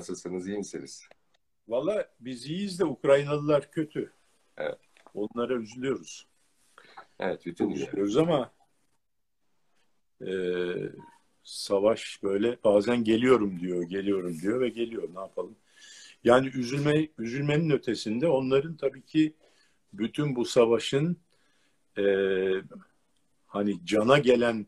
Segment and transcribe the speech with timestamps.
[0.00, 1.08] Nasılsınız, iyi misiniz?
[1.68, 4.12] Valla biz iyiyiz de Ukraynalılar kötü.
[4.56, 4.78] Evet.
[5.14, 6.26] Onlara üzülüyoruz.
[7.18, 8.52] Evet, bütün üzülüyoruz ama
[10.26, 10.32] e,
[11.42, 15.08] savaş böyle bazen geliyorum diyor, geliyorum diyor ve geliyor.
[15.14, 15.56] Ne yapalım?
[16.24, 19.34] Yani üzülme, üzülmenin ötesinde onların tabii ki
[19.92, 21.16] bütün bu savaşın
[21.98, 22.04] e,
[23.46, 24.66] hani cana gelen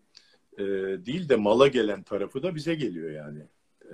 [0.58, 0.64] e,
[1.06, 3.42] değil de mala gelen tarafı da bize geliyor yani.
[3.84, 3.92] E,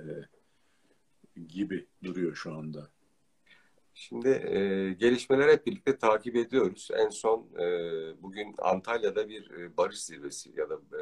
[1.47, 2.89] gibi duruyor şu anda.
[3.93, 6.87] Şimdi e, gelişmeleri hep birlikte takip ediyoruz.
[6.97, 7.65] En son e,
[8.23, 11.01] bugün Antalya'da bir e, barış zirvesi ya da e,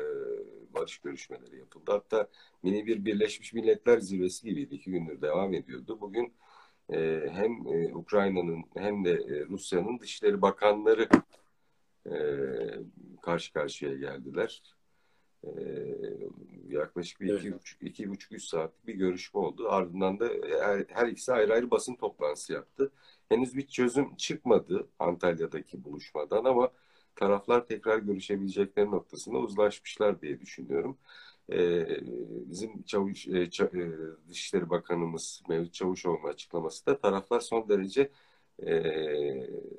[0.73, 1.91] barış görüşmeleri yapıldı.
[1.91, 2.27] Hatta
[2.63, 4.75] mini bir Birleşmiş Milletler zirvesi gibiydi.
[4.75, 6.01] iki gündür devam ediyordu.
[6.01, 6.33] Bugün
[6.93, 11.09] e, hem e, Ukrayna'nın hem de e, Rusya'nın Dışişleri Bakanları
[12.05, 12.15] e,
[13.21, 14.61] karşı karşıya geldiler.
[15.59, 15.63] E,
[16.69, 17.41] yaklaşık bir evet.
[17.41, 19.69] iki, buçuk, iki buçuk, üç saatlik bir görüşme oldu.
[19.69, 20.29] Ardından da
[20.61, 22.91] her, her ikisi ayrı ayrı basın toplantısı yaptı.
[23.29, 26.71] Henüz bir çözüm çıkmadı Antalya'daki buluşmadan ama
[27.15, 30.97] taraflar tekrar görüşebilecekleri noktasında uzlaşmışlar diye düşünüyorum.
[31.51, 31.87] Ee,
[32.45, 33.91] bizim Çavuş, e, Ça, e,
[34.29, 38.11] Dışişleri Bakanımız Mevlüt Çavuşoğlu'nun açıklaması da taraflar son derece
[38.59, 38.71] e,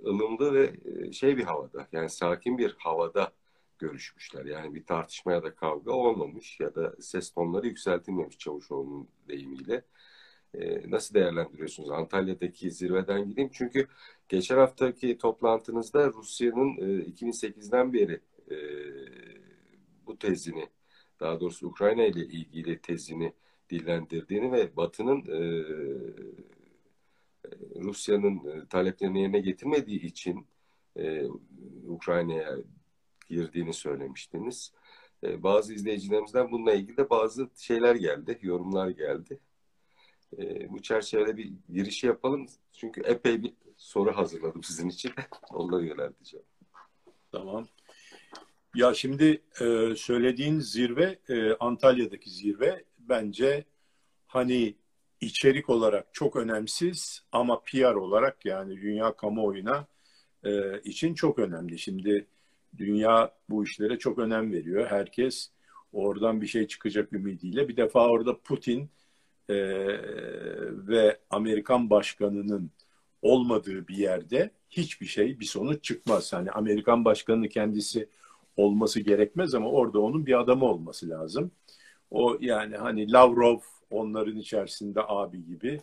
[0.04, 3.32] ılımlı ve e, şey bir havada yani sakin bir havada
[3.78, 4.44] görüşmüşler.
[4.44, 9.84] Yani bir tartışma ya da kavga olmamış ya da ses tonları yükseltilmemiş Çavuşoğlu'nun deyimiyle.
[10.54, 11.90] E, nasıl değerlendiriyorsunuz?
[11.90, 13.50] Antalya'daki zirveden gideyim.
[13.52, 13.86] Çünkü
[14.28, 18.56] geçen haftaki toplantınızda Rusya'nın e, 2008'den beri e,
[20.06, 20.68] bu tezini,
[21.20, 23.32] daha doğrusu Ukrayna ile ilgili tezini
[23.70, 25.40] dillendirdiğini ve Batı'nın e,
[27.80, 30.46] Rusya'nın e, taleplerini yerine getirmediği için
[30.96, 31.26] e,
[31.86, 32.56] Ukrayna'ya
[33.28, 34.72] girdiğini söylemiştiniz.
[35.24, 39.40] E, bazı izleyicilerimizden bununla ilgili de bazı şeyler geldi, yorumlar geldi.
[40.38, 42.46] E, bu çerçevede bir girişi yapalım.
[42.72, 45.12] Çünkü epey bir soru hazırladım sizin için.
[45.52, 46.46] Onları yönelteceğim.
[47.32, 47.66] Tamam.
[48.74, 53.64] Ya şimdi e, söylediğin zirve, e, Antalya'daki zirve bence
[54.26, 54.74] hani
[55.20, 59.86] içerik olarak çok önemsiz ama PR olarak yani dünya kamuoyuna
[60.44, 61.78] e, için çok önemli.
[61.78, 62.26] Şimdi
[62.76, 64.86] Dünya bu işlere çok önem veriyor.
[64.86, 65.50] Herkes
[65.92, 67.68] oradan bir şey çıkacak ümidiyle.
[67.68, 68.90] Bir defa orada Putin
[69.48, 69.56] e,
[70.88, 72.70] ve Amerikan başkanının
[73.22, 76.32] olmadığı bir yerde hiçbir şey, bir sonuç çıkmaz.
[76.32, 78.08] Hani Amerikan başkanı kendisi
[78.56, 81.50] olması gerekmez ama orada onun bir adamı olması lazım.
[82.10, 83.58] O yani hani Lavrov
[83.90, 85.80] onların içerisinde abi gibi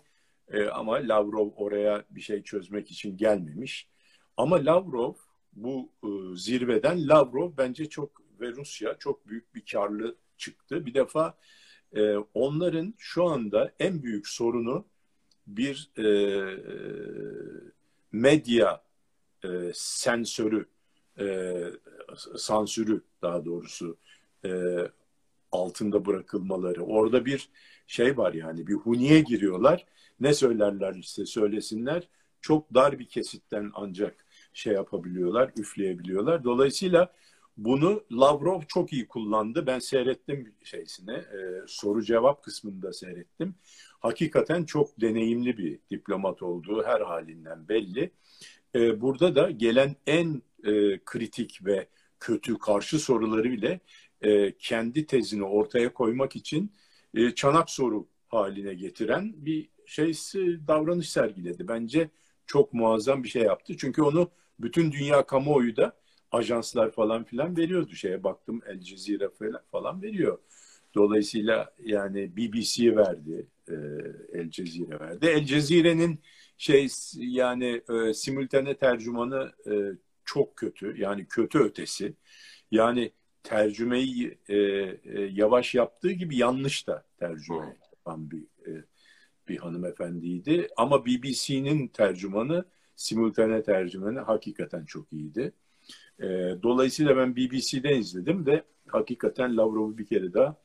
[0.52, 3.90] e, ama Lavrov oraya bir şey çözmek için gelmemiş.
[4.38, 5.13] Ama Lavrov
[5.55, 10.85] bu e, zirveden Lavrov bence çok ve Rusya çok büyük bir karlı çıktı.
[10.85, 11.38] Bir defa
[11.95, 14.85] e, onların şu anda en büyük sorunu
[15.47, 16.07] bir e,
[18.11, 18.83] medya
[19.43, 20.66] e, sensörü,
[21.19, 21.53] e,
[22.35, 23.97] sansürü daha doğrusu
[24.45, 24.77] e,
[25.51, 26.83] altında bırakılmaları.
[26.83, 27.49] Orada bir
[27.87, 29.85] şey var yani bir huniye giriyorlar.
[30.19, 32.07] Ne söylerler işte söylesinler.
[32.41, 34.24] Çok dar bir kesitten ancak
[34.55, 36.43] şey yapabiliyorlar, üfleyebiliyorlar.
[36.43, 37.13] Dolayısıyla
[37.57, 39.67] bunu Lavrov çok iyi kullandı.
[39.67, 43.55] Ben seyrettim şeysine, e, soru cevap kısmında seyrettim.
[43.99, 48.11] Hakikaten çok deneyimli bir diplomat olduğu her halinden belli.
[48.75, 51.87] E, burada da gelen en e, kritik ve
[52.19, 53.79] kötü karşı soruları bile
[54.22, 56.72] e, kendi tezini ortaya koymak için
[57.13, 61.67] e, çanak soru haline getiren bir şeysi davranış sergiledi.
[61.67, 62.09] Bence
[62.47, 63.77] çok muazzam bir şey yaptı.
[63.77, 65.97] Çünkü onu bütün dünya kamuoyu da
[66.31, 69.29] ajanslar falan filan veriyordu şeye baktım El Cezire
[69.71, 70.38] falan veriyor.
[70.95, 73.73] Dolayısıyla yani BBC verdi, e,
[74.33, 75.25] El Cezire verdi.
[75.25, 76.19] El Cezire'nin
[76.57, 76.87] şey
[77.17, 79.73] yani e, simultane tercümanı e,
[80.25, 81.02] çok kötü.
[81.02, 82.13] Yani kötü ötesi.
[82.72, 83.11] Yani
[83.43, 84.97] tercümeyi e, e,
[85.31, 88.84] yavaş yaptığı gibi yanlış da tercüme yapan bir e,
[89.47, 90.67] bir hanımefendiydi.
[90.78, 95.53] Ama BBC'nin tercümanı simultane tercümeni hakikaten çok iyiydi.
[96.19, 96.25] E,
[96.63, 100.57] dolayısıyla ben BBC'den izledim ve hakikaten Lavrov'u bir kere daha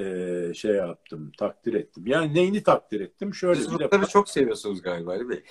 [0.00, 2.06] e, şey yaptım, takdir ettim.
[2.06, 3.34] Yani neyini takdir ettim?
[3.34, 4.06] Şöyle Siz bir defa...
[4.06, 5.42] çok seviyorsunuz galiba Ali Bey.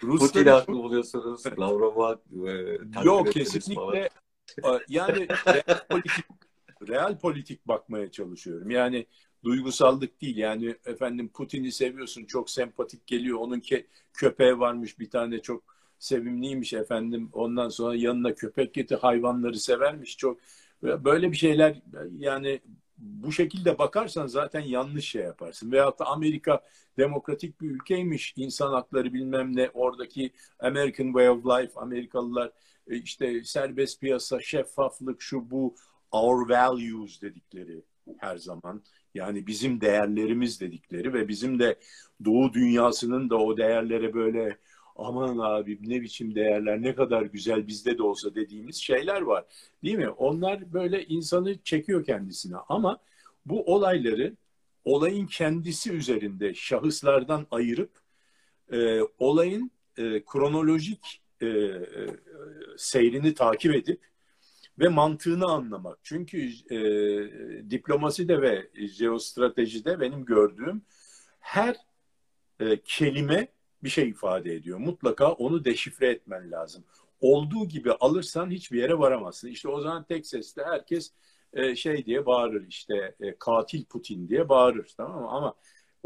[0.00, 4.08] Putin'i haklı buluyorsunuz, Lavrov'u e, Yok kesinlikle.
[4.62, 4.80] Falan.
[4.88, 6.24] Yani real politik,
[6.88, 8.70] real politik bakmaya çalışıyorum.
[8.70, 9.06] Yani
[9.46, 10.36] duygusallık değil.
[10.36, 13.38] Yani efendim Putin'i seviyorsun çok sempatik geliyor.
[13.38, 15.62] Onun ke köpeği varmış bir tane çok
[15.98, 17.30] sevimliymiş efendim.
[17.32, 20.38] Ondan sonra yanına köpek getir hayvanları severmiş çok.
[20.82, 21.82] Böyle bir şeyler
[22.18, 22.60] yani
[22.98, 25.72] bu şekilde bakarsan zaten yanlış şey yaparsın.
[25.72, 26.60] Veyahut da Amerika
[26.98, 32.52] demokratik bir ülkeymiş, insan hakları bilmem ne, oradaki American Way of Life, Amerikalılar
[32.88, 35.74] e, işte serbest piyasa, şeffaflık, şu bu,
[36.12, 37.82] our values dedikleri
[38.18, 38.82] her zaman.
[39.16, 41.76] Yani bizim değerlerimiz dedikleri ve bizim de
[42.24, 44.58] Doğu dünyasının da o değerlere böyle
[44.96, 49.44] aman abi ne biçim değerler ne kadar güzel bizde de olsa dediğimiz şeyler var.
[49.84, 50.08] Değil mi?
[50.08, 52.98] Onlar böyle insanı çekiyor kendisine ama
[53.46, 54.36] bu olayları
[54.84, 57.90] olayın kendisi üzerinde şahıslardan ayırıp
[58.72, 61.82] e, olayın e, kronolojik e, e,
[62.76, 64.00] seyrini takip edip
[64.78, 65.98] ve mantığını anlamak.
[66.02, 66.38] Çünkü
[66.70, 66.78] e,
[67.70, 70.82] diplomaside ve jeostratejide benim gördüğüm
[71.40, 71.76] her
[72.60, 73.48] e, kelime
[73.82, 74.78] bir şey ifade ediyor.
[74.78, 76.84] Mutlaka onu deşifre etmen lazım.
[77.20, 79.48] Olduğu gibi alırsan hiçbir yere varamazsın.
[79.48, 81.12] İşte o zaman tek sesle herkes
[81.52, 85.28] e, şey diye bağırır işte e, katil Putin diye bağırır tamam mı?
[85.30, 85.54] Ama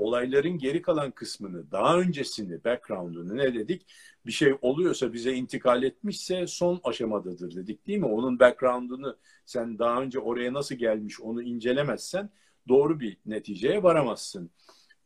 [0.00, 3.86] olayların geri kalan kısmını, daha öncesini, background'unu ne dedik?
[4.26, 8.06] Bir şey oluyorsa bize intikal etmişse son aşamadadır dedik değil mi?
[8.06, 9.16] Onun background'unu
[9.46, 12.30] sen daha önce oraya nasıl gelmiş onu incelemezsen
[12.68, 14.50] doğru bir neticeye varamazsın.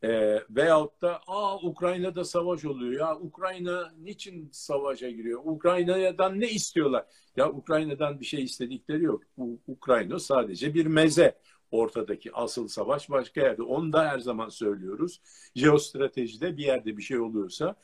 [0.05, 3.01] E, veyahut da Aa, Ukrayna'da savaş oluyor.
[3.01, 5.41] Ya Ukrayna niçin savaşa giriyor?
[5.45, 7.05] Ukrayna'dan ne istiyorlar?
[7.37, 9.23] Ya Ukrayna'dan bir şey istedikleri yok.
[9.37, 11.39] U- Ukrayna sadece bir meze.
[11.75, 13.63] Ortadaki asıl savaş başka yerde.
[13.63, 15.21] Onu da her zaman söylüyoruz.
[15.55, 17.77] Jeostratejide bir yerde bir şey oluyorsa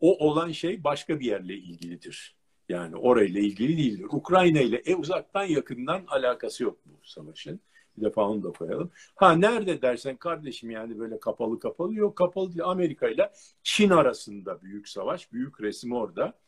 [0.00, 2.36] o olan şey başka bir yerle ilgilidir.
[2.68, 4.06] Yani orayla ilgili değildir.
[4.10, 7.60] Ukrayna ile e, uzaktan yakından alakası yok bu savaşın.
[7.96, 8.90] Bir defa onu da koyalım.
[9.16, 12.64] Ha nerede dersen kardeşim yani böyle kapalı kapalı yok kapalı değil.
[12.64, 15.32] Amerika ile Çin arasında büyük savaş.
[15.32, 16.38] Büyük resim orada.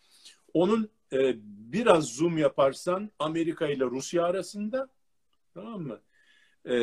[0.55, 1.37] Onun e,
[1.73, 4.89] biraz zoom yaparsan Amerika ile Rusya arasında
[5.55, 6.01] tamam mı?
[6.65, 6.77] E,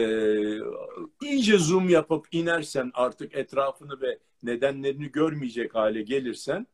[1.24, 6.68] iyice zoom yapıp inersen artık etrafını ve nedenlerini görmeyecek hale gelirsen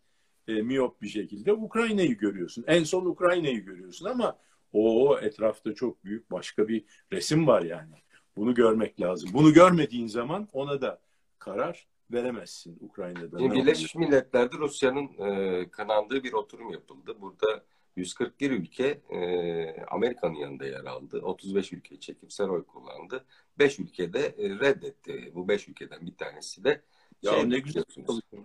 [0.47, 2.63] e, miyop bir şekilde Ukrayna'yı görüyorsun.
[2.67, 4.37] En son Ukrayna'yı görüyorsun ama
[4.73, 7.95] o etrafta çok büyük başka bir resim var yani.
[8.37, 9.29] Bunu görmek lazım.
[9.33, 10.99] Bunu görmediğin zaman ona da
[11.39, 13.39] karar veremezsin Ukrayna'da.
[13.39, 17.15] Birleşmiş Milletler'de Rusya'nın e, kınandığı bir oturum yapıldı.
[17.21, 17.63] Burada
[17.95, 21.19] 141 ülke e, Amerika'nın yanında yer aldı.
[21.19, 23.25] 35 ülke çekimsel oy kullandı.
[23.59, 25.31] 5 ülke de e, reddetti.
[25.35, 26.81] Bu 5 ülkeden bir tanesi de
[27.21, 27.83] ya şey, ne güzel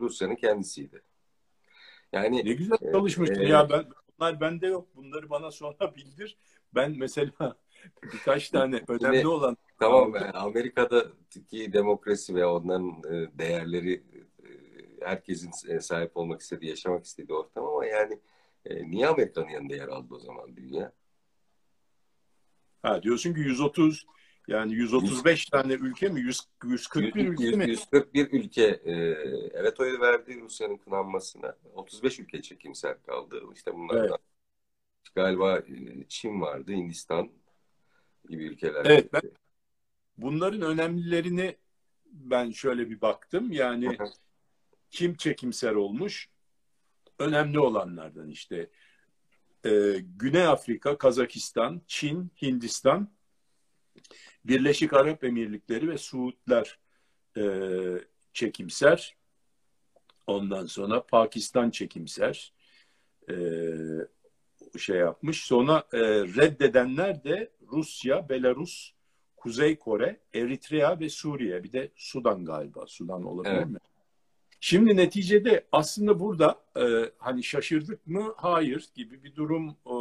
[0.00, 1.02] Rusya'nın kendisiydi.
[2.12, 3.86] Yani ne güzel çalışmıştın e, ya ben
[4.18, 4.88] bunlar bende yok.
[4.96, 6.36] Bunları bana sonra bildir.
[6.74, 7.56] Ben mesela
[8.02, 14.48] birkaç tane önemli Yine, olan Tamam yani Amerika'daki demokrasi ve onların e, değerleri e,
[15.06, 18.18] herkesin sahip olmak istediği, yaşamak istediği ortam ama yani
[18.74, 20.92] niye Amerika'nın yanında yer aldı o zaman dünya?
[22.82, 24.06] Ha diyorsun ki 130
[24.48, 26.20] yani 135 100, tane ülke mi?
[26.20, 27.70] 100, 141 100, ülke mi?
[27.70, 28.92] 141 ülke e,
[29.52, 31.56] evet oy verdi Rusya'nın kınanmasına.
[31.74, 33.42] 35 ülke çekimsel kaldı.
[33.54, 34.20] İşte bunlardan evet.
[35.14, 35.62] galiba
[36.08, 37.30] Çin vardı, Hindistan
[38.28, 38.84] gibi ülkeler.
[38.84, 39.22] Evet ben
[40.18, 41.56] bunların önemlilerini
[42.06, 43.52] ben şöyle bir baktım.
[43.52, 43.98] Yani
[44.90, 46.28] kim çekimser olmuş?
[47.18, 48.70] Önemli olanlardan işte
[49.64, 49.70] e,
[50.16, 53.10] Güney Afrika, Kazakistan, Çin, Hindistan,
[54.44, 56.78] Birleşik Arap Emirlikleri ve Suudlar
[57.36, 57.44] e,
[58.32, 59.16] çekimser.
[60.26, 62.52] Ondan sonra Pakistan çekimser
[63.30, 63.34] e,
[64.78, 65.44] şey yapmış.
[65.44, 68.92] Sonra e, reddedenler de Rusya, Belarus,
[69.36, 71.64] Kuzey Kore, Eritrea ve Suriye.
[71.64, 72.86] Bir de Sudan galiba.
[72.86, 73.66] Sudan olabilir evet.
[73.66, 73.78] mi?
[74.60, 78.34] Şimdi neticede aslında burada e, hani şaşırdık mı?
[78.36, 79.94] Hayır gibi bir durum e,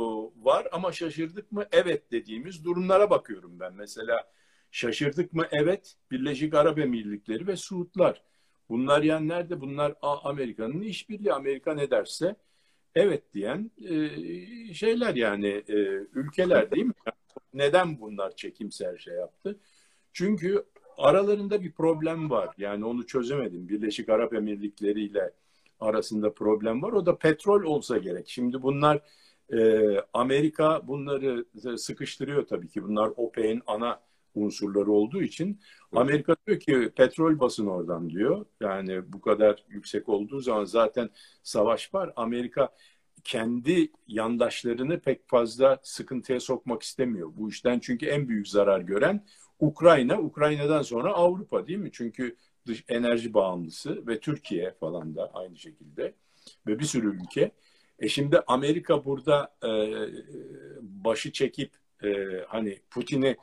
[0.45, 1.65] var ama şaşırdık mı?
[1.71, 3.73] Evet dediğimiz durumlara bakıyorum ben.
[3.73, 4.31] Mesela
[4.71, 5.47] şaşırdık mı?
[5.51, 8.21] Evet Birleşik Arap Emirlikleri ve Suudlar.
[8.69, 9.61] Bunlar yani nerede?
[9.61, 11.33] Bunlar Amerika'nın işbirliği.
[11.33, 12.35] Amerika ne derse
[12.95, 15.75] evet diyen e, şeyler yani e,
[16.13, 16.93] ülkeler değil mi?
[17.53, 19.59] Neden bunlar çekimser şey yaptı?
[20.13, 20.65] Çünkü
[20.97, 22.49] aralarında bir problem var.
[22.57, 23.69] Yani onu çözemedim.
[23.69, 25.31] Birleşik Arap Emirlikleri ile
[25.79, 26.91] arasında problem var.
[26.91, 28.29] O da petrol olsa gerek.
[28.29, 29.01] Şimdi bunlar
[29.53, 29.81] e,
[30.13, 31.45] Amerika bunları
[31.77, 32.83] sıkıştırıyor tabii ki.
[32.83, 33.99] Bunlar OPEC'in ana
[34.35, 35.59] unsurları olduğu için
[35.91, 38.45] Amerika diyor ki petrol basın oradan diyor.
[38.61, 41.09] Yani bu kadar yüksek olduğu zaman zaten
[41.43, 42.13] savaş var.
[42.15, 42.69] Amerika
[43.23, 47.31] kendi yandaşlarını pek fazla sıkıntıya sokmak istemiyor.
[47.37, 49.25] Bu işten çünkü en büyük zarar gören
[49.59, 51.89] Ukrayna, Ukrayna'dan sonra Avrupa değil mi?
[51.93, 52.35] Çünkü
[52.67, 56.13] dış enerji bağımlısı ve Türkiye falan da aynı şekilde
[56.67, 57.51] ve bir sürü ülke.
[57.99, 59.69] E şimdi Amerika burada e,
[60.81, 61.71] başı çekip
[62.03, 62.09] e,
[62.47, 63.37] hani Putin'i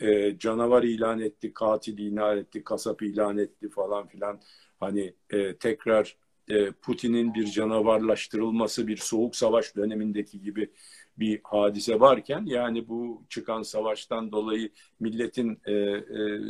[0.00, 4.40] e, canavar ilan etti, katil ilan etti, kasap ilan etti falan filan.
[4.80, 6.16] Hani e, tekrar
[6.48, 10.70] e, Putin'in bir canavarlaştırılması bir soğuk savaş dönemindeki gibi
[11.18, 16.40] bir hadise varken yani bu çıkan savaştan dolayı milletin e, e,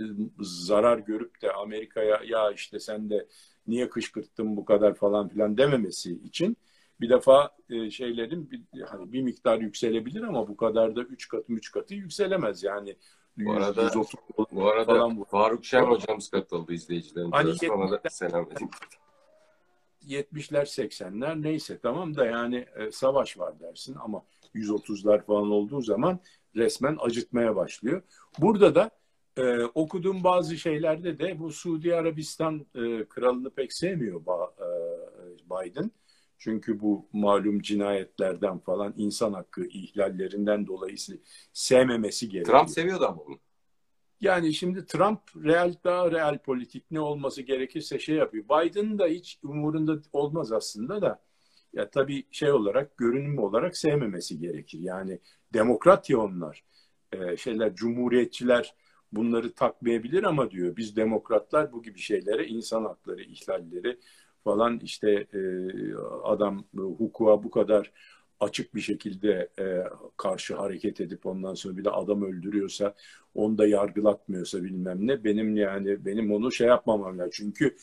[0.40, 3.26] zarar görüp de Amerika'ya ya işte sen de
[3.66, 6.56] niye kışkırttın bu kadar falan filan dememesi için
[7.00, 11.52] bir defa e, şeylerin bir, hani bir miktar yükselebilir ama bu kadar da üç katı
[11.52, 12.96] üç katı yükselemez yani.
[13.36, 14.14] Bu arada, 130
[14.52, 15.24] bu arada falan bu.
[15.24, 17.30] Faruk Şen hocamız katıldı izleyicilerin.
[17.30, 18.70] Hani Ona da selam edeyim.
[20.06, 24.22] 70'ler 80'ler neyse tamam da yani e, savaş var dersin ama
[24.54, 26.20] 130'lar falan olduğu zaman
[26.56, 28.02] resmen acıtmaya başlıyor.
[28.38, 28.90] Burada da
[29.36, 34.68] e, okuduğum bazı şeylerde de bu Suudi Arabistan e, kralını pek sevmiyor ba, e,
[35.50, 35.90] Biden.
[36.38, 40.96] Çünkü bu malum cinayetlerden falan insan hakkı ihlallerinden dolayı
[41.52, 42.58] sevmemesi gerekiyor.
[42.58, 43.38] Trump seviyordu ama bunu.
[44.20, 48.44] Yani şimdi Trump real daha real politik ne olması gerekirse şey yapıyor.
[48.44, 51.22] Biden da hiç umurunda olmaz aslında da
[51.72, 54.78] ya tabii şey olarak görünüm olarak sevmemesi gerekir.
[54.80, 55.18] Yani
[55.54, 56.64] demokrat ya onlar.
[57.12, 58.74] Ee, şeyler cumhuriyetçiler
[59.12, 63.98] bunları takmayabilir ama diyor biz demokratlar bu gibi şeylere insan hakları ihlalleri
[64.44, 65.40] falan işte e,
[66.24, 67.92] adam hukuka bu kadar
[68.40, 69.64] açık bir şekilde e,
[70.16, 72.94] karşı hareket edip ondan sonra bir de adam öldürüyorsa
[73.34, 77.30] onu da yargılatmıyorsa bilmem ne benim yani benim onu şey yapmamam lazım.
[77.34, 77.76] Çünkü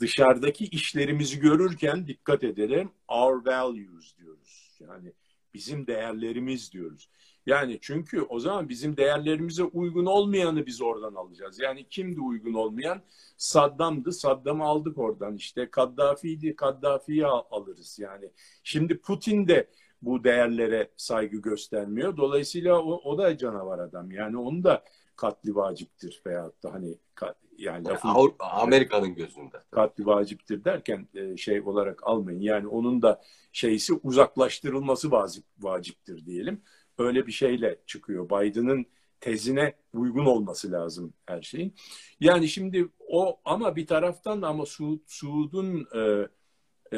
[0.00, 4.78] dışarıdaki işlerimizi görürken dikkat edelim our values diyoruz.
[4.80, 5.12] Yani
[5.54, 7.08] bizim değerlerimiz diyoruz.
[7.46, 11.60] Yani çünkü o zaman bizim değerlerimize uygun olmayanı biz oradan alacağız.
[11.60, 13.02] Yani kimdi uygun olmayan?
[13.36, 14.12] Saddam'dı.
[14.12, 15.36] Saddam'ı aldık oradan.
[15.36, 16.56] İşte Kaddafi'ydi.
[16.56, 18.30] Kaddafi'yi alırız yani.
[18.64, 19.68] Şimdi Putin de
[20.02, 22.16] bu değerlere saygı göstermiyor.
[22.16, 24.10] Dolayısıyla o, o da canavar adam.
[24.10, 24.84] Yani onu da
[25.16, 26.98] katli vaciptir veyahut da hani
[27.58, 29.62] yani lafın Amerika'nın gözünde.
[29.70, 32.40] Katli vaciptir derken e, şey olarak almayın.
[32.40, 36.62] Yani onun da şeysi uzaklaştırılması vacip, vaciptir diyelim.
[36.98, 38.28] Öyle bir şeyle çıkıyor.
[38.28, 38.86] Biden'ın
[39.20, 41.74] tezine uygun olması lazım her şeyin.
[42.20, 46.28] Yani şimdi o ama bir taraftan da ama Suud, Suud'un e,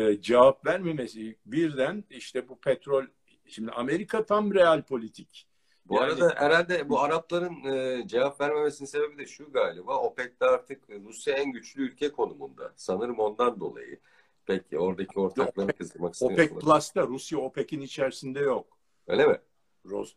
[0.01, 3.05] e, cevap vermemesi birden işte bu petrol
[3.47, 5.49] şimdi Amerika tam real politik.
[5.87, 9.99] Bu yani, arada herhalde bu Arapların e, cevap vermemesinin sebebi de şu galiba.
[9.99, 12.73] OPEC'te artık Rusya en güçlü ülke konumunda.
[12.77, 14.01] Sanırım ondan dolayı.
[14.47, 16.45] Peki oradaki ortaklarını kızdırmak istiyorlar.
[16.45, 18.79] OPEC Plus'ta Rusya OPEC'in içerisinde yok.
[19.07, 19.39] Öyle mi?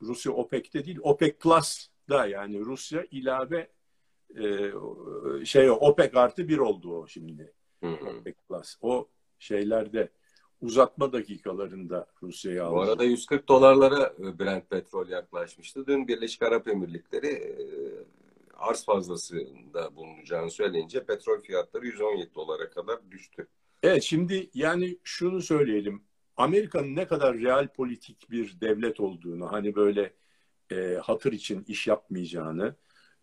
[0.01, 0.99] Rusya OPEC'te değil.
[1.01, 3.69] OPEC Plus'da yani Rusya ilave
[4.35, 7.53] e, şey OPEC artı bir oldu o şimdi.
[7.83, 8.09] Hı hı.
[8.09, 8.77] OPEC Plus.
[8.81, 9.07] O
[9.39, 10.09] şeylerde
[10.61, 12.75] uzatma dakikalarında Rusya'ya aldı.
[12.75, 15.87] Bu arada 140 dolarlara e, Brent petrol yaklaşmıştı.
[15.87, 17.55] Dün Birleşik Arap Emirlikleri e,
[18.57, 23.47] arz fazlasında bulunacağını söyleyince petrol fiyatları 117 dolara kadar düştü.
[23.83, 26.01] Evet şimdi yani şunu söyleyelim.
[26.37, 30.13] Amerika'nın ne kadar real politik bir devlet olduğunu hani böyle
[30.71, 32.75] e, hatır için iş yapmayacağını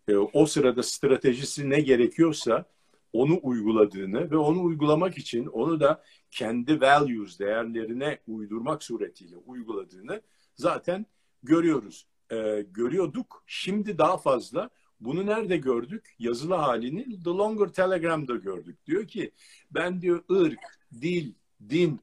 [0.07, 2.65] e, o sırada stratejisi ne gerekiyorsa
[3.13, 6.03] onu uyguladığını ve onu uygulamak için onu da
[6.35, 10.21] kendi values değerlerine uydurmak suretiyle uyguladığını
[10.55, 11.05] zaten
[11.43, 12.07] görüyoruz.
[12.31, 13.43] Ee, görüyorduk.
[13.47, 16.15] Şimdi daha fazla bunu nerede gördük?
[16.19, 18.85] Yazılı halini The Longer Telegram'da gördük.
[18.85, 19.31] Diyor ki
[19.71, 20.59] ben diyor ırk,
[21.01, 21.33] dil,
[21.69, 21.99] din,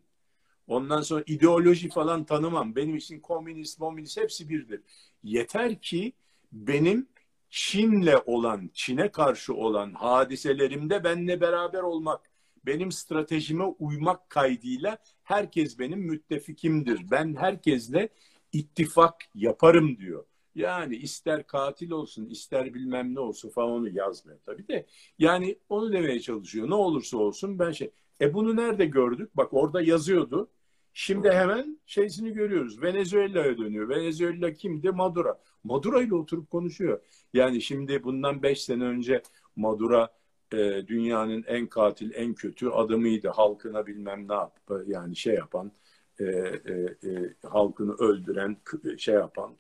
[0.67, 2.77] ondan sonra ideoloji falan tanımam.
[2.77, 4.81] Benim için komünist, komünist hepsi birdir.
[5.23, 6.13] Yeter ki
[6.53, 7.09] benim
[7.51, 12.32] Çin'le olan, Çin'e karşı olan hadiselerimde benle beraber olmak,
[12.67, 17.11] benim stratejime uymak kaydıyla herkes benim müttefikimdir.
[17.11, 18.09] Ben herkesle
[18.53, 20.25] ittifak yaparım diyor.
[20.55, 24.87] Yani ister katil olsun, ister bilmem ne olsun falan onu yazmıyor tabii de.
[25.19, 26.71] Yani onu demeye çalışıyor.
[26.71, 27.91] Ne olursa olsun ben şey.
[28.21, 29.37] E bunu nerede gördük?
[29.37, 30.51] Bak orada yazıyordu.
[30.95, 32.83] Şimdi hemen şeysini görüyoruz.
[32.83, 33.89] Venezuela'ya dönüyor.
[33.89, 34.91] Venezuela kimdi?
[34.91, 35.39] Maduro.
[35.65, 37.01] Maduro ile oturup konuşuyor.
[37.35, 39.23] Yani şimdi bundan beş sene önce
[39.57, 40.09] Maduro
[40.53, 43.29] e, dünyanın en katil, en kötü adamıydı.
[43.29, 45.73] Halkına bilmem ne yap, yani şey yapan,
[46.21, 46.73] e, e,
[47.05, 48.57] e, halkını öldüren,
[48.99, 49.57] şey yapan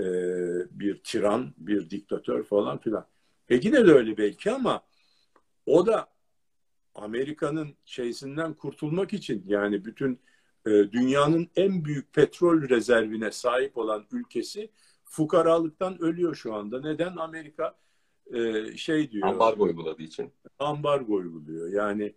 [0.00, 0.04] e,
[0.70, 3.06] bir tiran, bir diktatör falan filan.
[3.48, 4.82] E yine de öyle belki ama
[5.66, 6.08] o da
[6.94, 10.20] Amerika'nın şeysinden kurtulmak için yani bütün
[10.66, 14.70] e, dünyanın en büyük petrol rezervine sahip olan ülkesi
[15.04, 16.80] fukaralıktan ölüyor şu anda.
[16.80, 17.16] Neden?
[17.16, 17.76] Amerika
[18.32, 19.28] e, şey diyor.
[19.28, 20.32] Ambargo uyguladığı için.
[20.58, 21.72] Ambargo uyguluyor.
[21.72, 22.14] Yani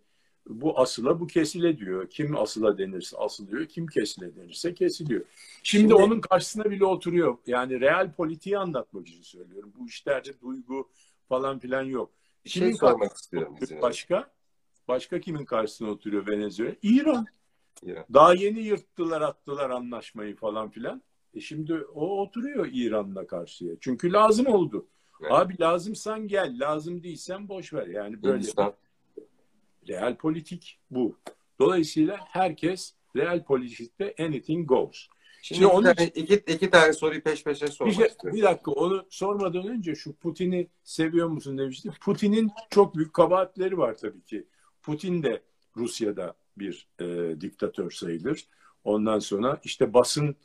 [0.48, 2.10] bu asıla bu kesile diyor.
[2.10, 5.24] Kim asıla denirse asılıyor, kim kesile denirse kesiliyor.
[5.62, 7.38] Şimdi, Şimdi onun karşısına bile oturuyor.
[7.46, 9.72] Yani real politiği anlatmak için söylüyorum.
[9.78, 10.88] Bu işlerde duygu
[11.28, 12.10] falan filan yok.
[12.44, 13.56] Bir şey sormak istiyorum.
[13.82, 14.30] Başka?
[14.88, 16.74] Başka kimin karşısına oturuyor Venezuela?
[16.82, 17.26] İran.
[17.82, 18.04] İran.
[18.14, 21.02] Daha yeni yırttılar attılar anlaşmayı falan filan.
[21.34, 23.74] E şimdi o oturuyor İran'la karşıya.
[23.80, 24.86] Çünkü lazım oldu.
[25.20, 25.32] Evet.
[25.32, 27.86] Abi lazımsan gel, lazım değilsen boş ver.
[27.86, 28.74] Yani böyle Hindistan.
[29.88, 31.18] real politik bu.
[31.60, 35.08] Dolayısıyla herkes real politikte anything goes.
[35.42, 38.38] Şimdi, Şimdi iki, tane, iki, iki tane soruyu peş peşe sormak bir, şey, istiyorum.
[38.38, 41.92] Bir dakika onu sormadan önce şu Putin'i seviyor musun demiştim.
[42.00, 44.46] Putin'in çok büyük kabahatleri var tabii ki.
[44.82, 45.42] Putin de
[45.76, 48.46] Rusya'da bir e, diktatör sayılır.
[48.84, 50.36] Ondan sonra işte basın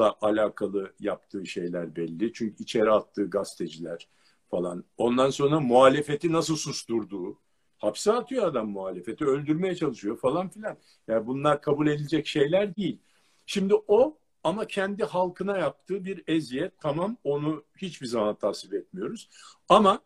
[0.00, 2.32] alakalı yaptığı şeyler belli.
[2.32, 4.08] Çünkü içeri attığı gazeteciler
[4.50, 4.84] falan.
[4.96, 7.38] Ondan sonra muhalefeti nasıl susturduğu.
[7.78, 9.24] Hapse atıyor adam muhalefeti.
[9.24, 10.76] Öldürmeye çalışıyor falan filan.
[11.08, 12.98] Yani bunlar kabul edilecek şeyler değil.
[13.46, 16.72] Şimdi o ama kendi halkına yaptığı bir eziyet.
[16.80, 19.28] Tamam onu hiçbir zaman tasvip etmiyoruz.
[19.68, 20.00] Ama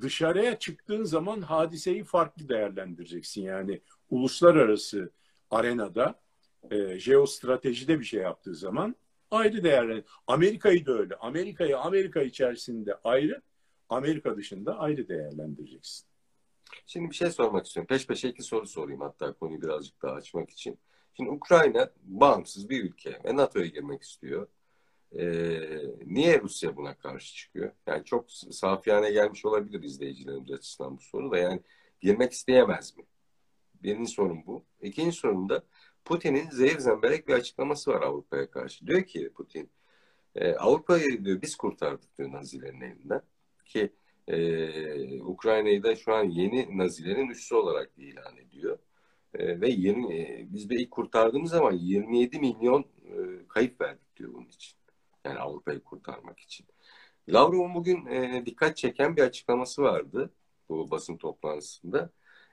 [0.00, 3.42] dışarıya çıktığın zaman hadiseyi farklı değerlendireceksin.
[3.42, 3.80] Yani
[4.10, 5.10] uluslararası
[5.50, 6.20] arenada
[6.70, 8.96] e, jeostratejide bir şey yaptığı zaman
[9.30, 10.02] ayrı değerler.
[10.26, 11.14] Amerika'yı da öyle.
[11.14, 13.42] Amerika'yı Amerika içerisinde ayrı,
[13.88, 16.06] Amerika dışında ayrı değerlendireceksin.
[16.86, 17.86] Şimdi bir şey sormak istiyorum.
[17.88, 20.78] Peş peşe iki soru sorayım hatta konuyu birazcık daha açmak için.
[21.14, 24.48] Şimdi Ukrayna bağımsız bir ülke ve NATO'ya girmek istiyor.
[25.18, 25.60] Ee,
[26.06, 27.72] niye Rusya buna karşı çıkıyor?
[27.86, 31.60] Yani çok safiyane gelmiş olabilir izleyicilerimiz açısından bu soru da yani
[32.00, 33.04] girmek isteyemez mi?
[33.82, 34.64] Birinci sorun bu.
[34.82, 35.62] İkinci sorun da
[36.08, 38.86] Putin'in zehir zemberek bir açıklaması var Avrupa'ya karşı.
[38.86, 39.70] Diyor ki Putin,
[40.34, 43.22] e, Avrupa'yı diyor biz kurtardık diyor Nazilerin elinden.
[43.64, 43.92] Ki
[44.28, 48.78] e, Ukrayna'yı da şu an yeni Nazilerin üssü olarak ilan ediyor.
[49.34, 54.34] E, ve 20, e, biz de ilk kurtardığımız zaman 27 milyon e, kayıp verdik diyor
[54.34, 54.78] bunun için.
[55.24, 56.66] Yani Avrupa'yı kurtarmak için.
[57.28, 60.30] Lavrov'un bugün e, dikkat çeken bir açıklaması vardı
[60.68, 62.10] bu basın toplantısında.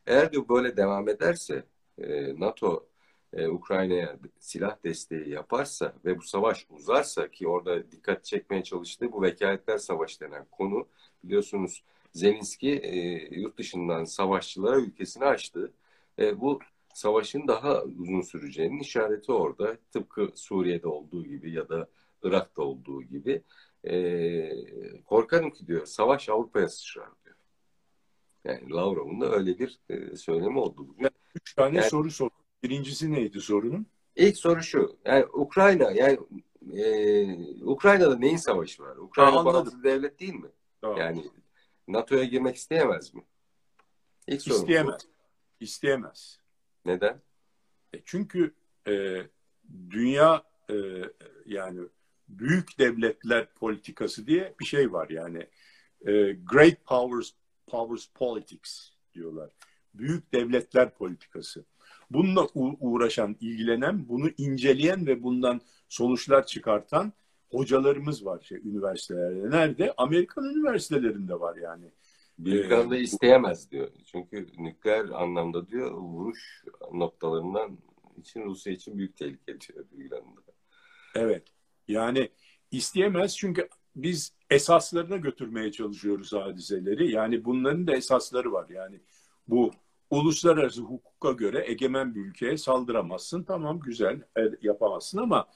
[0.07, 1.63] Eğer diyor böyle devam ederse
[1.97, 2.87] e, NATO
[3.33, 9.21] e, Ukrayna'ya silah desteği yaparsa ve bu savaş uzarsa ki orada dikkat çekmeye çalıştığı bu
[9.21, 10.87] vekaletler savaşı denen konu
[11.23, 11.83] biliyorsunuz
[12.15, 12.97] Zelenski e,
[13.39, 15.73] yurt dışından savaşçılara ülkesini açtı.
[16.19, 16.59] E, bu
[16.93, 19.77] savaşın daha uzun süreceğinin işareti orada.
[19.91, 21.87] Tıpkı Suriye'de olduğu gibi ya da
[22.23, 23.41] Irak'ta olduğu gibi.
[23.87, 27.35] E, korkarım ki diyor savaş Avrupa'ya sıçrar diyor.
[28.45, 31.09] Yani Lavrov'un da öyle bir e, söylemi oldu bugün.
[31.35, 32.44] Üç tane yani, soru sordum.
[32.65, 33.85] Birincisi neydi sorunun?
[34.15, 34.97] İlk soru şu.
[35.05, 36.19] Yani Ukrayna yani
[36.73, 38.95] e, Ukrayna'da neyin savaşı var?
[38.95, 40.49] Ukrayna bağımsız devlet değil mi?
[40.81, 40.97] Tamam.
[40.97, 41.25] Yani
[41.87, 43.23] NATO'ya girmek isteyemez mi?
[44.27, 44.57] İlk soru.
[44.57, 45.01] İsteyemez.
[45.59, 46.39] İsteyemez.
[46.85, 47.21] Neden?
[47.93, 48.53] E çünkü
[48.87, 49.21] e,
[49.89, 50.75] dünya e,
[51.45, 51.79] yani
[52.27, 55.47] büyük devletler politikası diye bir şey var yani.
[56.07, 57.31] E, great powers
[57.67, 59.49] powers politics diyorlar.
[59.93, 61.65] Büyük devletler politikası.
[62.11, 62.47] Bununla
[62.79, 67.13] uğraşan, ilgilenen, bunu inceleyen ve bundan sonuçlar çıkartan
[67.49, 69.49] hocalarımız var şey üniversitelerde.
[69.49, 69.93] Nerede?
[69.97, 71.85] Amerikan üniversitelerinde var yani.
[72.39, 73.89] Büyük ee, anda isteyemez diyor.
[74.05, 76.63] Çünkü nükleer anlamda diyor vuruş
[76.93, 77.77] noktalarından
[78.17, 80.41] için Rusya için büyük tehlike diyor büyük anda.
[81.15, 81.43] Evet.
[81.87, 82.29] Yani
[82.71, 87.11] isteyemez çünkü biz esaslarına götürmeye çalışıyoruz hadiseleri.
[87.11, 88.69] Yani bunların da esasları var.
[88.69, 88.99] Yani
[89.47, 89.71] bu
[90.09, 93.43] uluslararası hukuka göre egemen bir ülkeye saldıramazsın.
[93.43, 95.47] Tamam güzel e, yapamazsın ama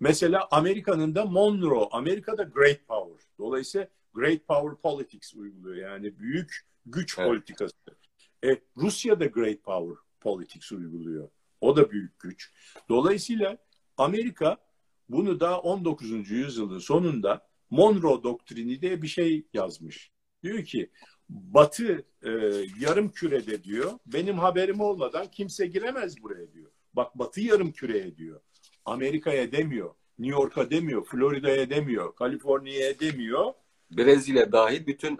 [0.00, 3.26] mesela Amerika'nın da Monroe, Amerika'da Great Power.
[3.38, 5.90] Dolayısıyla Great Power Politics uyguluyor.
[5.90, 7.28] Yani büyük güç evet.
[7.28, 7.74] politikası.
[8.44, 11.28] E, Rusya da Great Power Politics uyguluyor.
[11.60, 12.52] O da büyük güç.
[12.88, 13.58] Dolayısıyla
[13.96, 14.56] Amerika
[15.08, 16.30] bunu da 19.
[16.30, 20.12] yüzyılın sonunda Monroe doktrini diye bir şey yazmış.
[20.42, 20.90] Diyor ki
[21.32, 22.30] Batı e,
[22.80, 23.92] yarım kürede diyor.
[24.06, 26.70] Benim haberim olmadan kimse giremez buraya diyor.
[26.94, 28.40] Bak Batı yarım küreye diyor.
[28.84, 29.90] Amerika'ya demiyor.
[30.18, 31.04] New York'a demiyor.
[31.04, 32.14] Florida'ya demiyor.
[32.14, 33.52] Kaliforniya'ya demiyor.
[33.90, 35.18] Brezilya dahil bütün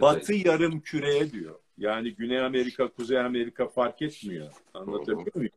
[0.00, 1.58] Batı yarım küreye diyor.
[1.78, 4.52] Yani Güney Amerika, Kuzey Amerika fark etmiyor.
[4.74, 5.52] Anlatabiliyor muyum?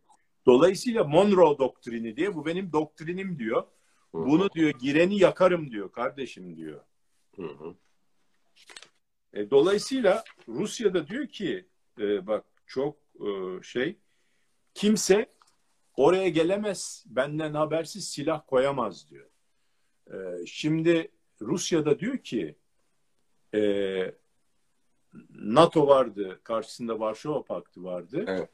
[0.46, 3.64] Dolayısıyla Monroe doktrini diye bu benim doktrinim diyor.
[4.14, 6.82] Bunu diyor gireni yakarım diyor kardeşim diyor.
[7.36, 7.76] Hı hı.
[9.34, 11.66] E, dolayısıyla Rusya da diyor ki
[12.00, 13.98] e, bak çok e, şey
[14.74, 15.30] kimse
[15.96, 19.30] oraya gelemez benden habersiz silah koyamaz diyor.
[20.14, 22.56] E, şimdi Rusya da diyor ki
[23.54, 24.16] e,
[25.30, 28.26] NATO vardı karşısında Varşova Paktı vardı.
[28.28, 28.50] Evet.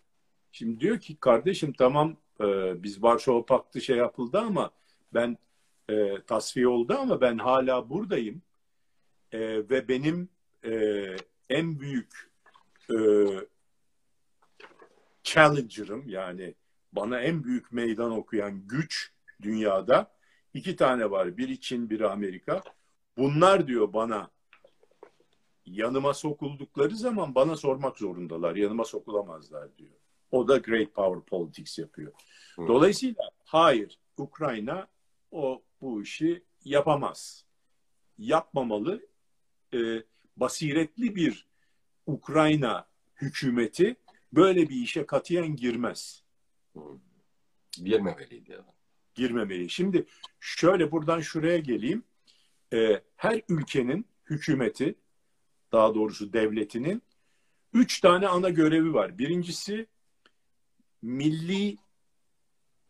[0.51, 4.71] Şimdi diyor ki kardeşim tamam e, biz Varşova Paktı şey yapıldı ama
[5.13, 5.37] ben
[5.89, 8.41] e, tasfiye oldu ama ben hala buradayım
[9.31, 9.39] e,
[9.69, 10.29] ve benim
[10.65, 11.05] e,
[11.49, 12.31] en büyük
[12.89, 12.97] e,
[15.23, 16.55] challenger'ım yani
[16.93, 20.11] bana en büyük meydan okuyan güç dünyada
[20.53, 21.37] iki tane var.
[21.37, 22.63] Biri Çin, biri Amerika.
[23.17, 24.29] Bunlar diyor bana
[25.65, 28.55] yanıma sokuldukları zaman bana sormak zorundalar.
[28.55, 29.91] Yanıma sokulamazlar diyor.
[30.31, 32.13] O da great power politics yapıyor.
[32.57, 34.87] Dolayısıyla hayır Ukrayna
[35.31, 37.45] o bu işi yapamaz.
[38.17, 39.07] Yapmamalı.
[39.73, 40.03] E,
[40.39, 41.45] basiretli bir
[42.06, 43.95] Ukrayna hükümeti
[44.34, 46.23] böyle bir işe katiyen girmez.
[47.71, 48.65] Girmemeliydi ya.
[49.15, 49.69] Girmemeli.
[49.69, 50.06] Şimdi
[50.39, 52.04] şöyle buradan şuraya geleyim.
[52.73, 54.95] E, her ülkenin hükümeti,
[55.71, 57.02] daha doğrusu devletinin
[57.73, 59.17] üç tane ana görevi var.
[59.17, 59.88] Birincisi
[61.02, 61.78] milli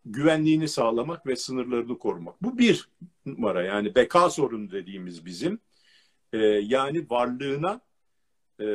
[0.06, 2.44] güvenliğini sağlamak ve sınırlarını korumak.
[2.44, 2.90] Bu bir
[3.26, 5.60] numara yani beka sorunu dediğimiz bizim.
[6.34, 7.82] E, yani varlığına
[8.62, 8.65] e,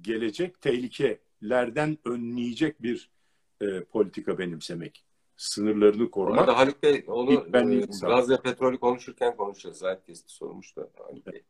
[0.00, 3.10] gelecek tehlikelerden önleyecek bir
[3.60, 5.04] e, politika benimsemek.
[5.36, 6.40] Sınırlarını korumak.
[6.40, 9.82] Orada Haluk Bey onu e, gaz ve petrolü konuşurken konuşacağız.
[9.82, 11.42] Herkes sormuş da Haluk Bey.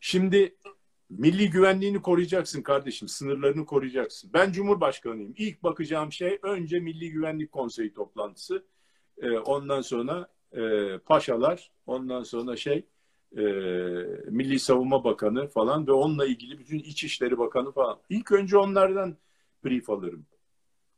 [0.00, 0.56] Şimdi
[1.10, 4.30] milli güvenliğini koruyacaksın kardeşim, sınırlarını koruyacaksın.
[4.32, 5.34] Ben Cumhurbaşkanıyım.
[5.36, 8.64] İlk bakacağım şey önce Milli Güvenlik Konseyi toplantısı.
[9.22, 12.86] Ee, ondan sonra e, paşalar, ondan sonra şey
[13.36, 13.42] e,
[14.30, 17.98] Milli Savunma Bakanı falan ve onunla ilgili bütün İçişleri Bakanı falan.
[18.08, 19.16] İlk önce onlardan
[19.64, 20.26] brief alırım.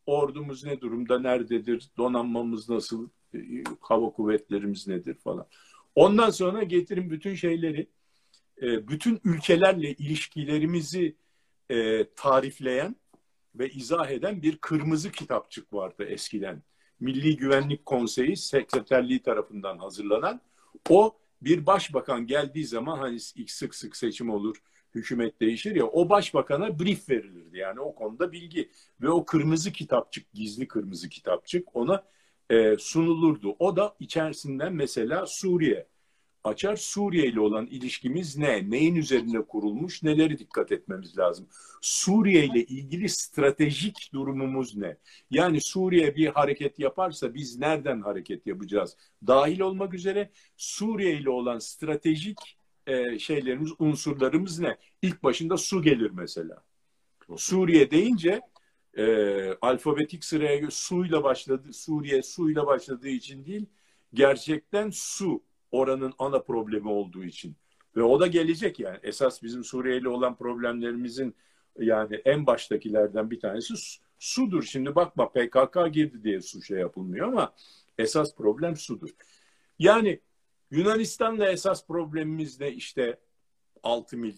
[0.06, 3.38] Ordumuz ne durumda, nerededir, donanmamız nasıl, e,
[3.80, 5.46] hava kuvvetlerimiz nedir falan.
[5.94, 7.86] Ondan sonra getirin bütün şeyleri
[8.62, 11.16] e, bütün ülkelerle ilişkilerimizi
[11.70, 12.96] e, tarifleyen
[13.54, 16.62] ve izah eden bir kırmızı kitapçık vardı eskiden.
[17.00, 20.40] Milli Güvenlik Konseyi Sekreterliği tarafından hazırlanan
[20.90, 24.56] o bir başbakan geldiği zaman hani ilk sık sık seçim olur,
[24.94, 27.58] hükümet değişir ya o başbakana brief verilirdi.
[27.58, 32.04] Yani o konuda bilgi ve o kırmızı kitapçık, gizli kırmızı kitapçık ona
[32.50, 33.56] e, sunulurdu.
[33.58, 35.86] O da içerisinden mesela Suriye
[36.44, 36.76] açar.
[36.76, 38.70] Suriye ile olan ilişkimiz ne?
[38.70, 40.02] Neyin üzerine kurulmuş?
[40.02, 41.48] Neleri dikkat etmemiz lazım?
[41.80, 44.96] Suriye ile ilgili stratejik durumumuz ne?
[45.30, 48.96] Yani Suriye bir hareket yaparsa biz nereden hareket yapacağız?
[49.26, 52.38] Dahil olmak üzere Suriye ile olan stratejik
[52.86, 54.76] e, şeylerimiz, unsurlarımız ne?
[55.02, 56.64] İlk başında su gelir mesela.
[57.36, 58.40] Suriye deyince
[58.96, 59.04] e,
[59.62, 61.72] alfabetik sıraya suyla başladı.
[61.72, 63.66] Suriye suyla başladığı için değil,
[64.14, 65.42] gerçekten su
[65.74, 67.56] oranın ana problemi olduğu için.
[67.96, 68.98] Ve o da gelecek yani.
[69.02, 71.34] Esas bizim Suriye ile olan problemlerimizin
[71.78, 74.62] yani en baştakilerden bir tanesi su, sudur.
[74.62, 77.54] Şimdi bakma PKK girdi diye su şey yapılmıyor ama
[77.98, 79.10] esas problem sudur.
[79.78, 80.20] Yani
[80.70, 83.20] Yunanistan'la esas problemimiz de işte
[83.82, 84.34] 6 mil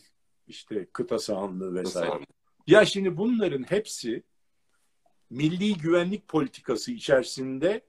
[0.46, 2.24] işte kıta sahanlığı vesaire.
[2.66, 4.22] Ya şimdi bunların hepsi
[5.30, 7.80] milli güvenlik politikası içerisinde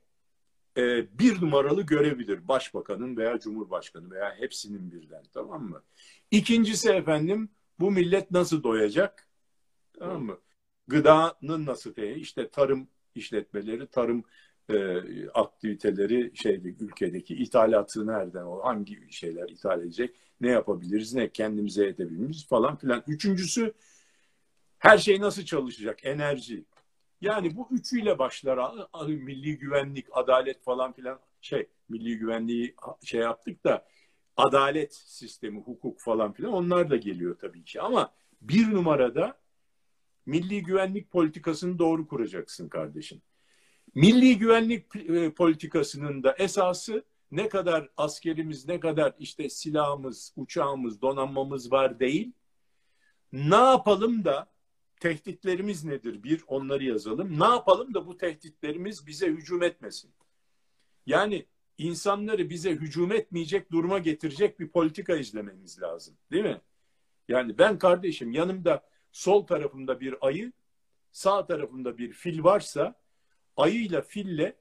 [0.77, 2.47] e, bir numaralı görevidir.
[2.47, 5.83] Başbakanın veya cumhurbaşkanı veya hepsinin birden tamam mı?
[6.31, 9.27] İkincisi efendim bu millet nasıl doyacak?
[9.99, 10.37] Tamam mı?
[10.87, 14.23] Gıdanın nasıl diye işte tarım işletmeleri, tarım
[14.69, 20.15] e, aktiviteleri şeyde ülkedeki ithalatı nereden o hangi şeyler ithal edecek?
[20.41, 21.13] Ne yapabiliriz?
[21.13, 23.03] Ne kendimize edebiliriz falan filan.
[23.07, 23.73] Üçüncüsü
[24.79, 26.05] her şey nasıl çalışacak?
[26.05, 26.65] Enerji.
[27.21, 28.59] Yani bu üçüyle başlar
[29.07, 33.87] milli güvenlik, adalet falan filan şey milli güvenliği şey yaptık da
[34.37, 37.81] adalet sistemi, hukuk falan filan onlar da geliyor tabii ki.
[37.81, 39.37] Ama bir numarada
[40.25, 43.21] milli güvenlik politikasını doğru kuracaksın kardeşim.
[43.95, 44.89] Milli güvenlik
[45.35, 52.31] politikasının da esası ne kadar askerimiz, ne kadar işte silahımız, uçağımız, donanmamız var değil.
[53.31, 54.47] Ne yapalım da
[54.99, 56.23] tehditlerimiz nedir?
[56.23, 57.39] Bir, onları yazalım.
[57.39, 60.11] Ne yapalım da bu tehditlerimiz bize hücum etmesin?
[61.05, 61.45] Yani
[61.77, 66.17] insanları bize hücum etmeyecek duruma getirecek bir politika izlememiz lazım.
[66.31, 66.61] Değil mi?
[67.27, 70.51] Yani ben kardeşim yanımda sol tarafımda bir ayı,
[71.11, 72.95] sağ tarafımda bir fil varsa
[73.57, 74.55] ayıyla fille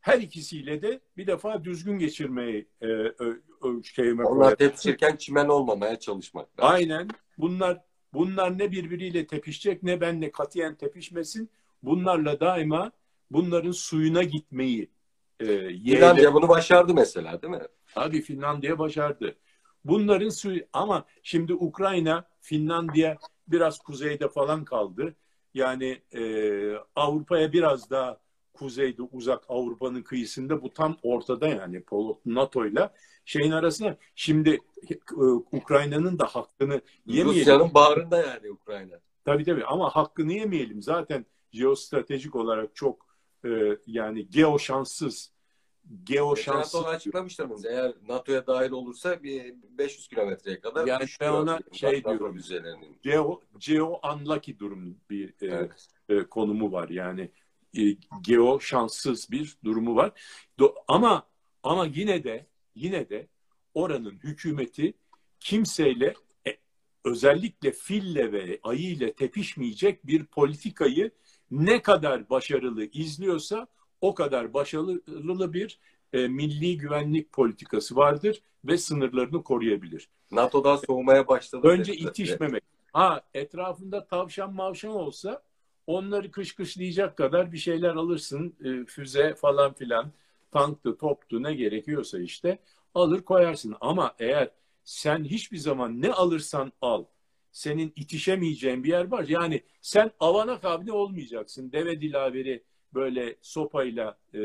[0.00, 2.86] her ikisiyle de bir defa düzgün geçirmeyi e,
[3.62, 6.74] ölçeğime Onlar tepişirken çimen olmamaya çalışmak lazım.
[6.74, 7.08] Aynen.
[7.38, 11.50] Bunlar Bunlar ne birbiriyle tepişecek ne benle katiyen tepişmesin.
[11.82, 12.92] Bunlarla daima
[13.30, 14.90] bunların suyuna gitmeyi
[15.40, 15.46] e,
[15.78, 17.62] Finlandiya bunu başardı mesela değil mi?
[17.96, 19.36] Abi Finlandiya başardı.
[19.84, 23.18] Bunların suyu ama şimdi Ukrayna, Finlandiya
[23.48, 25.14] biraz kuzeyde falan kaldı.
[25.54, 26.22] Yani e,
[26.96, 28.20] Avrupa'ya biraz daha
[28.52, 31.82] kuzeyde uzak Avrupa'nın kıyısında bu tam ortada yani
[32.26, 32.90] NATO ile
[33.30, 33.96] şeyin arasında.
[34.14, 34.58] Şimdi
[34.90, 34.94] e,
[35.52, 37.40] Ukrayna'nın da hakkını yemeyelim.
[37.40, 39.00] Rusya'nın bağrında yani Ukrayna.
[39.24, 40.82] Tabii tabii ama hakkını yemeyelim.
[40.82, 43.06] Zaten jeostratejik olarak çok
[43.44, 43.48] e,
[43.86, 45.32] yani geoşanssız
[46.04, 46.74] geoşanssız.
[46.74, 47.64] NATO açıklamıştınız.
[47.64, 52.38] Eğer NATO'ya dahil olursa bir 500 kilometreye kadar yani ben ona şey diyorum.
[53.02, 55.88] Geo, geo unlucky durum bir e, evet.
[56.08, 56.88] e, konumu var.
[56.88, 57.30] Yani
[57.78, 57.82] e,
[58.22, 60.12] geo şanssız bir durumu var.
[60.58, 61.26] Do, ama
[61.62, 62.49] ama yine de
[62.80, 63.28] yine de
[63.74, 64.94] oranın hükümeti
[65.40, 66.14] kimseyle
[66.46, 66.56] e,
[67.04, 71.10] özellikle fille ve ayı ile tepişmeyecek bir politikayı
[71.50, 73.66] ne kadar başarılı izliyorsa
[74.00, 75.78] o kadar başarılı bir
[76.12, 80.08] e, milli güvenlik politikası vardır ve sınırlarını koruyabilir.
[80.30, 81.68] NATO'dan soğumaya başladı.
[81.68, 82.62] Önce itişmemek.
[82.92, 85.42] Ha etrafında tavşan mavşan olsa
[85.86, 88.54] onları kışkışlayacak kadar bir şeyler alırsın.
[88.64, 90.12] E, füze falan filan,
[90.52, 92.58] tanktı, toptu ne gerekiyorsa işte
[92.94, 93.76] alır koyarsın.
[93.80, 94.50] Ama eğer
[94.84, 97.04] sen hiçbir zaman ne alırsan al,
[97.52, 99.24] senin itişemeyeceğin bir yer var.
[99.28, 101.72] Yani sen avana kavli olmayacaksın.
[101.72, 104.38] Deve dilaveri böyle sopayla e,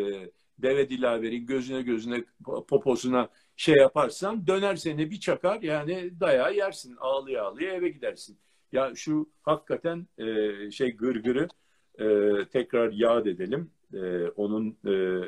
[0.59, 2.23] deve dilaverin gözüne gözüne
[2.67, 8.39] poposuna şey yaparsan döner seni bir çakar yani dayağı yersin ağlıya ağlıya eve gidersin.
[8.71, 11.47] Ya şu hakikaten e, şey gırgırı
[11.99, 12.05] e,
[12.51, 13.71] tekrar yad edelim.
[13.93, 15.21] E, onun e,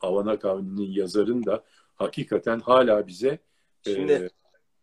[0.00, 3.38] Avana Kavni'nin yazarın da hakikaten hala bize
[3.86, 4.30] e, Şimdi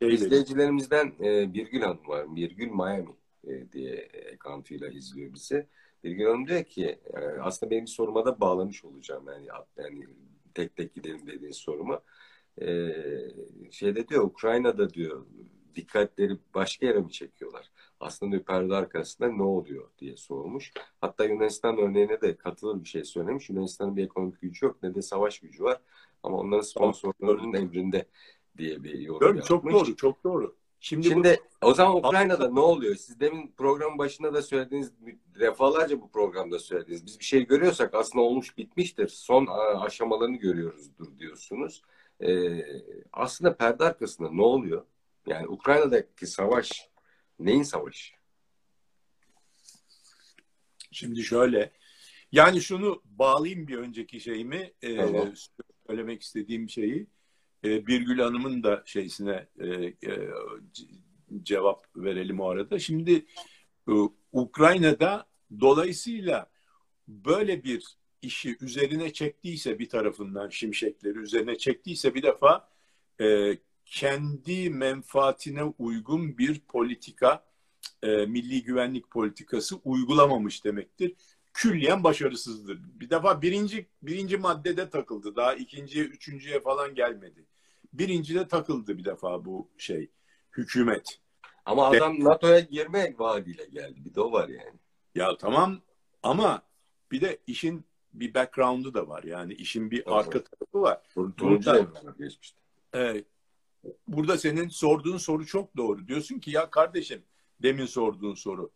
[0.01, 2.35] şey izleyicilerimizden e, Birgül Hanım var.
[2.35, 3.15] Birgül Miami
[3.47, 5.67] e, diye account'uyla izliyor bizi.
[6.03, 9.25] Birgül Hanım diyor ki e, aslında benim soruma da bağlamış olacağım.
[9.27, 10.07] Yani, yani
[10.53, 12.01] tek tek gidelim dediğin soruma.
[12.61, 12.91] E,
[13.71, 15.25] şeyde diyor Ukrayna'da diyor
[15.75, 17.71] dikkatleri başka yere mi çekiyorlar?
[17.99, 20.71] Aslında diyor perde arkasında ne oluyor diye sormuş.
[21.01, 23.49] Hatta Yunanistan örneğine de katılır bir şey söylemiş.
[23.49, 25.81] Yunanistan'ın bir ekonomik gücü yok ne de savaş gücü var.
[26.23, 28.05] Ama onların sponsorlarının emrinde
[28.57, 30.55] diye bir yorum Doğru, Çok doğru, çok doğru.
[30.79, 31.67] Şimdi, Şimdi bu...
[31.67, 32.95] o zaman Ukrayna'da ne oluyor?
[32.95, 34.91] Siz demin programın başında da söylediğiniz,
[35.39, 39.07] defalarca bu programda söylediğiniz, biz bir şey görüyorsak aslında olmuş bitmiştir.
[39.07, 39.45] Son
[39.79, 41.81] aşamalarını görüyoruzdur diyorsunuz.
[42.21, 42.65] Ee,
[43.13, 44.85] aslında perde arkasında ne oluyor?
[45.25, 46.88] Yani Ukrayna'daki savaş
[47.39, 48.13] neyin savaşı?
[50.91, 51.71] Şimdi şöyle,
[52.31, 55.27] yani şunu bağlayayım bir önceki şeyimi, tamam.
[55.27, 55.33] e,
[55.87, 57.07] söylemek istediğim şeyi
[57.63, 60.29] e, Birgül Hanım'ın da şeysine e, e,
[61.43, 62.79] cevap verelim o arada.
[62.79, 63.25] Şimdi
[63.89, 63.93] e,
[64.31, 65.27] Ukrayna'da
[65.59, 66.51] dolayısıyla
[67.07, 72.69] böyle bir işi üzerine çektiyse bir tarafından şimşekleri üzerine çektiyse bir defa
[73.21, 73.57] e,
[73.89, 77.45] kendi menfaatine uygun bir politika,
[78.03, 81.15] e, milli güvenlik politikası uygulamamış demektir
[81.59, 82.79] külliyen başarısızdır.
[82.99, 85.35] Bir defa birinci birinci maddede takıldı.
[85.35, 87.45] Daha ikinciye, üçüncüye falan gelmedi.
[87.93, 90.09] Birincide takıldı bir defa bu şey
[90.57, 91.19] hükümet.
[91.65, 94.05] Ama adam NATO'ya girme vaadiyle geldi.
[94.05, 94.79] Bir de o var yani.
[95.15, 95.81] Ya tamam
[96.23, 96.61] ama
[97.11, 99.23] bir de işin bir background'u da var.
[99.23, 100.07] Yani işin bir evet.
[100.07, 101.01] arka tarafı var.
[101.15, 101.87] Burada,
[102.19, 102.59] geçmişti.
[102.95, 103.23] E,
[104.07, 106.07] burada senin sorduğun soru çok doğru.
[106.07, 107.23] Diyorsun ki ya kardeşim
[107.63, 108.71] demin sorduğun soru.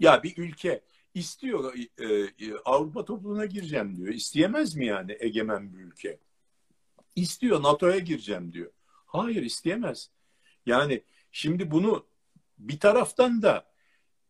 [0.00, 4.08] Ya bir ülke istiyor e, e, Avrupa topluluğuna gireceğim diyor.
[4.08, 6.18] İsteyemez mi yani egemen bir ülke?
[7.16, 8.72] İstiyor NATO'ya gireceğim diyor.
[9.06, 10.10] Hayır isteyemez.
[10.66, 12.06] Yani şimdi bunu
[12.58, 13.66] bir taraftan da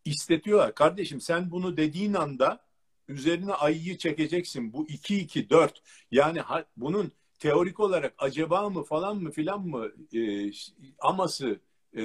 [0.04, 0.74] istetiyorlar.
[0.74, 2.66] Kardeşim sen bunu dediğin anda
[3.08, 4.72] üzerine ayıyı çekeceksin.
[4.72, 5.70] Bu 2-2-4
[6.10, 6.40] yani
[6.76, 7.12] bunun
[7.50, 10.50] teorik olarak acaba mı falan mı filan mı e,
[10.98, 11.60] aması
[11.92, 12.02] e,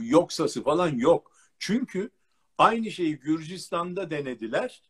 [0.00, 1.32] yoksası falan yok.
[1.58, 2.10] Çünkü
[2.62, 4.82] Aynı şeyi Gürcistan'da denediler.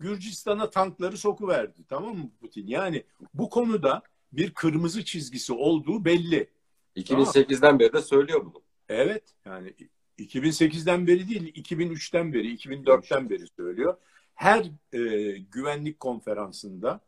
[0.00, 1.84] Gürcistan'a tankları sokuverdi.
[1.88, 2.66] Tamam mı Putin?
[2.66, 6.50] Yani bu konuda bir kırmızı çizgisi olduğu belli.
[6.96, 7.78] 2008'den tamam.
[7.78, 8.62] beri de söylüyor bunu.
[8.88, 9.34] Evet.
[9.44, 9.74] Yani
[10.18, 13.96] 2008'den beri değil, 2003'ten beri, 2004'ten beri söylüyor.
[14.34, 14.98] Her e,
[15.38, 17.00] güvenlik konferansında,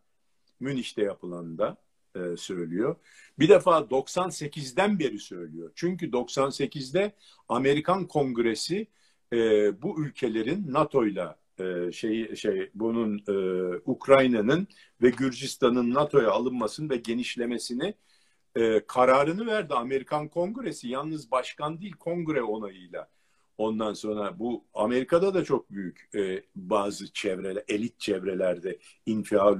[0.60, 1.76] Münih'te yapılanda
[2.16, 2.96] e, söylüyor.
[3.38, 5.72] Bir defa 98'den beri söylüyor.
[5.74, 7.12] Çünkü 98'de
[7.48, 8.86] Amerikan Kongresi
[9.32, 9.36] e,
[9.82, 13.34] bu ülkelerin NATO'yla e, şey şey bunun e,
[13.86, 14.68] Ukrayna'nın
[15.02, 17.94] ve Gürcistan'ın NATO'ya alınmasını ve genişlemesini
[18.56, 20.88] e, kararını verdi Amerikan Kongresi.
[20.88, 23.08] Yalnız başkan değil kongre onayıyla.
[23.58, 29.58] Ondan sonra bu Amerika'da da çok büyük e, bazı çevreler, elit çevrelerde infial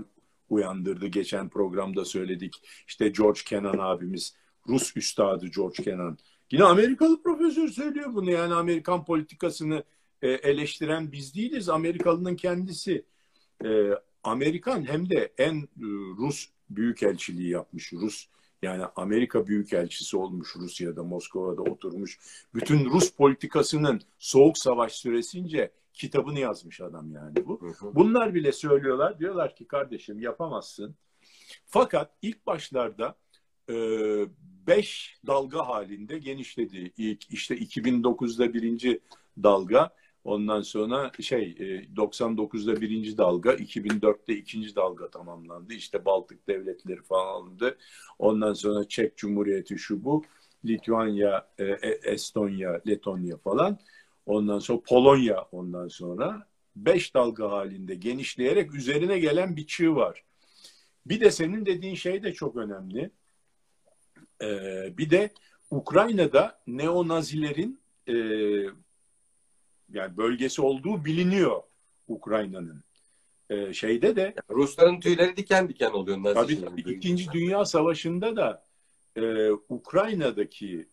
[0.50, 1.06] uyandırdı.
[1.06, 2.62] Geçen programda söyledik.
[2.86, 4.34] İşte George Kennan abimiz,
[4.68, 6.18] Rus üstadı George Kennan
[6.52, 9.84] Yine Amerikalı profesör söylüyor bunu yani Amerikan politikasını
[10.22, 11.68] e, eleştiren biz değiliz.
[11.68, 13.04] Amerikalının kendisi.
[13.64, 13.68] E,
[14.24, 15.86] Amerikan hem de en e,
[16.18, 17.92] Rus büyükelçiliği yapmış.
[17.92, 18.26] Rus
[18.62, 22.18] yani Amerika büyükelçisi olmuş Rusya'da, Moskova'da oturmuş.
[22.54, 27.60] Bütün Rus politikasının soğuk savaş süresince kitabını yazmış adam yani bu.
[27.82, 29.18] Bunlar bile söylüyorlar.
[29.18, 30.96] Diyorlar ki kardeşim yapamazsın.
[31.66, 33.16] Fakat ilk başlarda
[33.70, 33.74] e,
[34.66, 36.92] beş dalga halinde genişledi.
[36.96, 39.00] İlk işte 2009'da birinci
[39.42, 39.90] dalga,
[40.24, 41.54] ondan sonra şey
[41.96, 45.74] 99'da birinci dalga, 2004'te ikinci dalga tamamlandı.
[45.74, 47.78] İşte Baltık devletleri falan alındı.
[48.18, 50.24] Ondan sonra Çek Cumhuriyeti şu bu,
[50.64, 51.48] Litvanya,
[52.04, 53.78] Estonya, Letonya falan.
[54.30, 60.24] Ondan sonra Polonya ondan sonra beş dalga halinde genişleyerek üzerine gelen bir çığ var.
[61.06, 63.10] Bir de senin dediğin şey de çok önemli.
[64.42, 65.30] Ee, bir de
[65.70, 68.14] Ukrayna'da neonazilerin e,
[69.92, 71.62] yani bölgesi olduğu biliniyor
[72.08, 72.84] Ukrayna'nın.
[73.50, 76.22] Ee, şeyde de Rusların tüyleri diken diken oluyor.
[76.22, 78.64] Nazi tabii, tabii İkinci Dünya Savaşı'nda da
[79.16, 80.88] e, Ukrayna'daki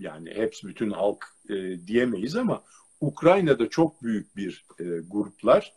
[0.00, 2.62] yani hepsi bütün halk e, diyemeyiz ama
[3.00, 5.72] Ukrayna'da çok büyük bir e, gruplar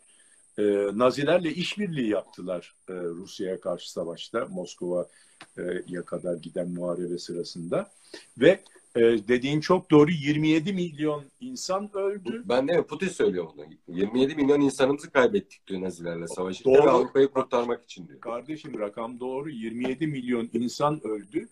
[0.58, 0.62] e,
[0.94, 7.90] Nazilerle işbirliği yaptılar e, Rusya'ya karşı savaşta Moskova'ya kadar giden muharebe sırasında
[8.38, 8.60] ve
[8.96, 12.42] e, dediğin çok doğru 27 milyon insan öldü.
[12.44, 13.64] Ben de Putin söylüyor bunu.
[13.88, 16.90] 27 milyon insanımızı kaybettik diyor Nazilerle savaşırken doğru.
[16.90, 18.20] Avrupa'yı kurtarmak için diyor.
[18.20, 21.48] Kardeşim rakam doğru 27 milyon insan öldü.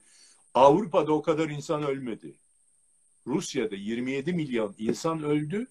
[0.54, 2.34] Avrupa'da o kadar insan ölmedi.
[3.26, 5.66] Rusya'da 27 milyon insan öldü.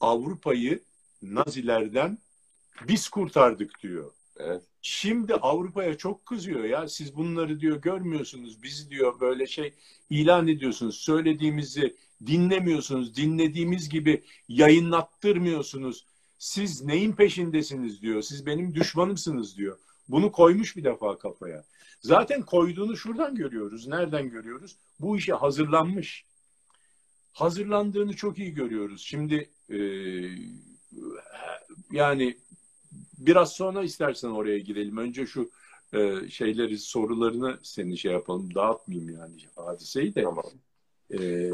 [0.00, 0.82] Avrupa'yı
[1.22, 2.18] Nazilerden
[2.88, 4.12] biz kurtardık diyor.
[4.36, 4.62] Evet.
[4.82, 6.88] Şimdi Avrupa'ya çok kızıyor ya.
[6.88, 8.62] Siz bunları diyor görmüyorsunuz.
[8.62, 9.74] Bizi diyor böyle şey
[10.10, 10.96] ilan ediyorsunuz.
[10.96, 13.16] Söylediğimizi dinlemiyorsunuz.
[13.16, 16.06] Dinlediğimiz gibi yayınlattırmıyorsunuz.
[16.38, 18.22] Siz neyin peşindesiniz diyor.
[18.22, 19.78] Siz benim düşmanımsınız diyor.
[20.08, 21.64] Bunu koymuş bir defa kafaya.
[22.00, 23.86] Zaten koyduğunu şuradan görüyoruz.
[23.86, 24.76] Nereden görüyoruz?
[25.00, 26.24] Bu işe hazırlanmış.
[27.32, 29.02] Hazırlandığını çok iyi görüyoruz.
[29.02, 29.78] Şimdi e,
[31.92, 32.38] yani
[33.18, 34.96] biraz sonra istersen oraya girelim.
[34.96, 35.50] Önce şu
[35.92, 38.54] e, şeyleri sorularını seni şey yapalım.
[38.54, 40.22] Dağıtmayayım yani hadiseyi de.
[40.22, 40.44] Tamam.
[41.18, 41.50] E,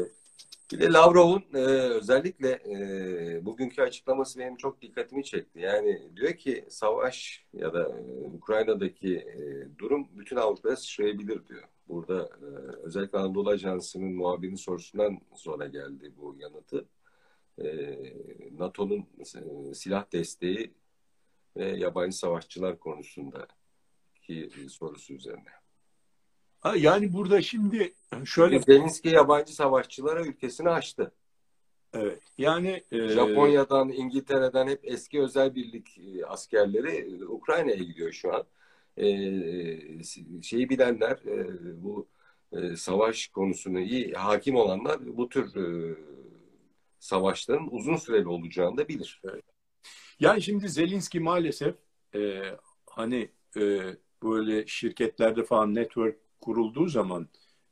[0.75, 5.59] bir de Lavrov'un e, özellikle e, bugünkü açıklaması benim çok dikkatimi çekti.
[5.59, 11.63] Yani diyor ki savaş ya da e, Ukrayna'daki e, durum bütün Avrupa'ya sıçrayabilir diyor.
[11.87, 12.45] Burada e,
[12.83, 16.85] özellikle Anadolu Ajansı'nın muhabirinin sorusundan sonra geldi bu yanıtı.
[17.63, 17.67] E,
[18.57, 20.73] NATO'nun e, silah desteği
[21.57, 23.47] ve yabancı savaşçılar konusunda
[24.21, 25.64] ki sorusu üzerine.
[26.65, 27.93] Ha, yani burada şimdi
[28.25, 28.59] şöyle...
[28.59, 31.11] Zelenski yabancı savaşçılara ülkesini açtı.
[31.93, 32.21] Evet.
[32.37, 33.07] Yani e...
[33.07, 38.43] Japonya'dan, İngiltere'den hep eski özel birlik e, askerleri Ukrayna'ya gidiyor şu an.
[38.97, 39.07] E,
[40.41, 41.47] şeyi bilenler, e,
[41.83, 42.07] bu
[42.51, 45.95] e, savaş konusunu iyi hakim olanlar bu tür e,
[46.99, 49.21] savaşların uzun süreli olacağını da bilir.
[49.23, 49.43] Evet.
[50.19, 51.75] Yani şimdi Zelinski maalesef
[52.15, 52.41] e,
[52.85, 53.81] hani e,
[54.23, 57.27] böyle şirketlerde falan network kurulduğu zaman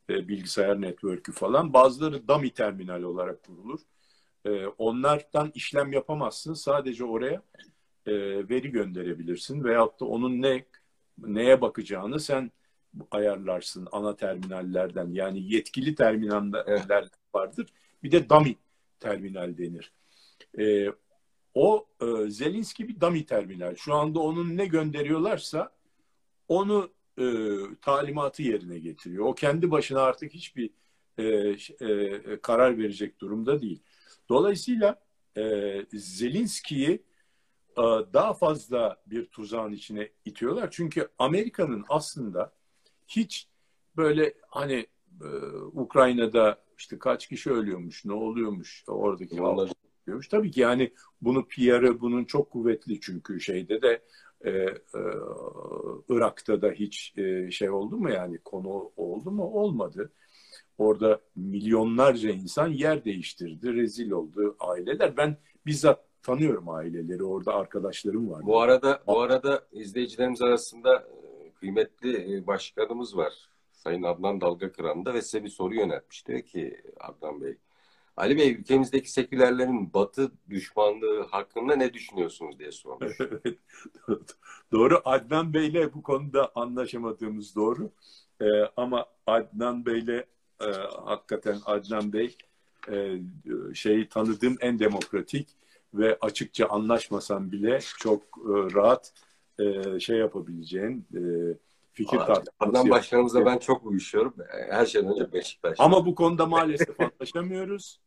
[0.10, 3.80] e, bilgisayar network'ü falan bazıları dummy terminal olarak kurulur.
[4.46, 6.54] E, onlardan işlem yapamazsın.
[6.54, 7.42] Sadece oraya
[8.06, 8.14] e,
[8.50, 10.66] veri gönderebilirsin veyahut da onun ne
[11.18, 12.52] neye bakacağını sen
[13.12, 15.12] ayarlarsın ana terminallerden.
[15.12, 17.74] Yani yetkili terminaller vardır.
[18.04, 18.56] Bir de dummy
[19.00, 19.92] terminal denir.
[20.60, 20.94] E,
[21.54, 23.76] o e, Zelinski bir dummy terminal.
[23.76, 25.72] Şu anda onun ne gönderiyorlarsa
[26.48, 27.24] onu e,
[27.82, 29.26] talimatı yerine getiriyor.
[29.26, 30.70] O kendi başına artık hiçbir
[31.18, 31.24] e,
[31.88, 33.84] e, karar verecek durumda değil.
[34.30, 35.04] Dolayısıyla
[35.38, 37.04] e, Zelinski'yi
[37.78, 40.72] e, daha fazla bir tuzağın içine itiyorlar.
[40.72, 42.54] Çünkü Amerika'nın aslında
[43.08, 43.48] hiç
[43.98, 44.88] böyle hani
[45.22, 45.28] e,
[45.74, 49.38] Ukrayna'da işte kaç kişi ölüyormuş, ne oluyormuş oradaki
[50.06, 50.28] diyormuş.
[50.28, 54.02] Tabii ki yani bunu PR'ı bunun çok kuvvetli çünkü şeyde de
[54.44, 54.74] e, e,
[56.10, 59.44] Irak'ta da hiç e, şey oldu mu yani konu oldu mu?
[59.44, 60.12] Olmadı.
[60.78, 65.18] Orada milyonlarca insan yer değiştirdi, rezil oldu aileler.
[65.18, 67.24] Ben bizzat tanıyorum aileleri.
[67.24, 68.46] Orada arkadaşlarım var.
[68.46, 73.34] Bu arada bu arada izleyicilerimiz arasında e, kıymetli e, başkanımız var.
[73.72, 76.28] Sayın Adnan Dalga Kıran'da ve size bir soru yöneltmiş.
[76.28, 77.58] Diyor ki Adnan Bey,
[78.18, 83.18] Ali Bey ülkemizdeki sekülerlerin batı düşmanlığı hakkında ne düşünüyorsunuz diye sormuş.
[84.72, 85.02] doğru.
[85.06, 87.92] Adnan Bey'le bu konuda anlaşamadığımız doğru.
[88.42, 88.46] Ee,
[88.78, 90.26] ama Adnan Bey'le
[90.62, 90.66] e,
[91.06, 92.38] hakikaten Adnan Bey
[92.92, 93.20] e,
[93.74, 95.48] şeyi tanıdığım en demokratik
[95.94, 99.14] ve açıkça anlaşmasam bile çok e, rahat
[99.60, 101.22] e, şey yapabileceğin e,
[101.94, 102.52] fikir tartışması.
[102.60, 104.36] Adnan Başkanımızla ben çok uyuşuyorum.
[104.70, 105.76] Her şeyden önce Beşiktaş.
[105.80, 108.00] Ama bu konuda maalesef anlaşamıyoruz.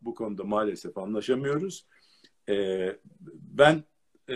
[0.00, 1.86] Bu konuda maalesef anlaşamıyoruz.
[2.48, 2.86] E,
[3.34, 3.84] ben
[4.28, 4.34] e,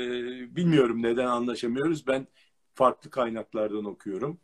[0.57, 2.07] bilmiyorum neden anlaşamıyoruz.
[2.07, 2.26] Ben
[2.74, 4.38] farklı kaynaklardan okuyorum.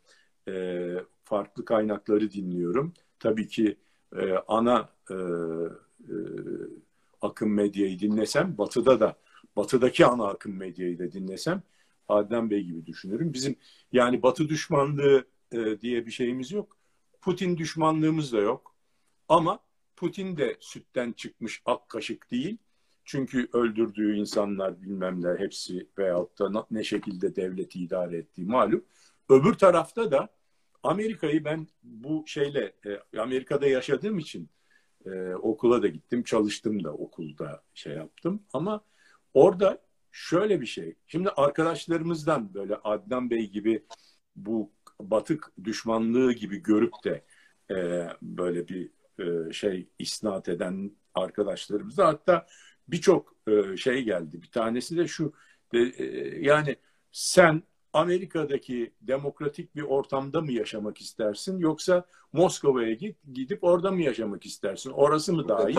[0.47, 2.93] E, farklı kaynakları dinliyorum.
[3.19, 3.77] Tabii ki
[4.15, 6.15] e, ana e, e,
[7.21, 9.15] akım medyayı dinlesem, batıda da,
[9.55, 11.63] batıdaki ana akım medyayı da dinlesem
[12.07, 13.33] Adnan Bey gibi düşünürüm.
[13.33, 13.55] Bizim
[13.91, 16.77] yani batı düşmanlığı e, diye bir şeyimiz yok.
[17.21, 18.75] Putin düşmanlığımız da yok.
[19.29, 19.59] Ama
[19.95, 22.57] Putin de sütten çıkmış ak kaşık değil.
[23.05, 28.85] Çünkü öldürdüğü insanlar bilmem ne hepsi veyahut da ne şekilde devleti idare ettiği malum.
[29.29, 30.29] Öbür tarafta da
[30.83, 34.49] Amerika'yı ben bu şeyle e, Amerika'da yaşadığım için
[35.05, 38.43] e, okula da gittim, çalıştım da okulda şey yaptım.
[38.53, 38.81] Ama
[39.33, 39.81] orada
[40.11, 40.95] şöyle bir şey.
[41.07, 43.85] Şimdi arkadaşlarımızdan böyle Adnan Bey gibi
[44.35, 47.25] bu batık düşmanlığı gibi görüp de
[47.71, 48.89] e, böyle bir
[49.19, 52.47] e, şey isnat eden arkadaşlarımız da hatta
[52.87, 54.41] birçok e, şey geldi.
[54.41, 55.33] Bir tanesi de şu
[55.73, 55.79] e,
[56.39, 56.75] yani
[57.11, 64.45] sen Amerika'daki demokratik bir ortamda mı yaşamak istersin yoksa Moskova'ya git gidip orada mı yaşamak
[64.45, 64.89] istersin?
[64.89, 65.75] Orası mı daha iyi?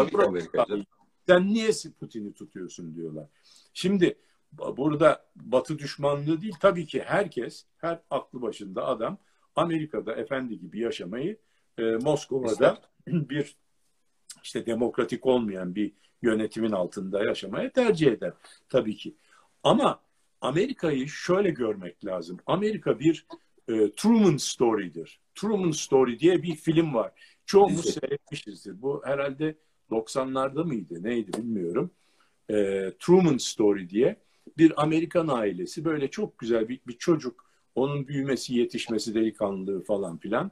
[0.52, 0.84] Tabii.
[1.26, 1.70] Sen niye
[2.00, 3.26] Putin'i tutuyorsun diyorlar.
[3.74, 4.18] Şimdi
[4.58, 9.18] burada Batı düşmanlığı değil tabii ki herkes her aklı başında adam
[9.56, 11.38] Amerika'da efendi gibi yaşamayı
[11.78, 13.56] e, Moskova'da bir
[14.42, 15.92] işte demokratik olmayan bir
[16.22, 18.32] yönetimin altında yaşamaya tercih eder
[18.68, 19.14] tabii ki.
[19.62, 20.00] Ama
[20.40, 22.38] Amerika'yı şöyle görmek lazım.
[22.46, 23.26] Amerika bir
[23.68, 25.20] e, Truman Story'dir.
[25.34, 27.12] Truman Story diye bir film var.
[27.46, 28.82] Çoğumuz seyretmişizdir.
[28.82, 29.56] Bu herhalde
[29.90, 31.90] 90'larda mıydı neydi bilmiyorum.
[32.53, 34.16] E, Truman Story diye
[34.59, 37.44] bir Amerikan ailesi böyle çok güzel bir, bir çocuk
[37.74, 40.50] onun büyümesi yetişmesi delikanlılığı falan filan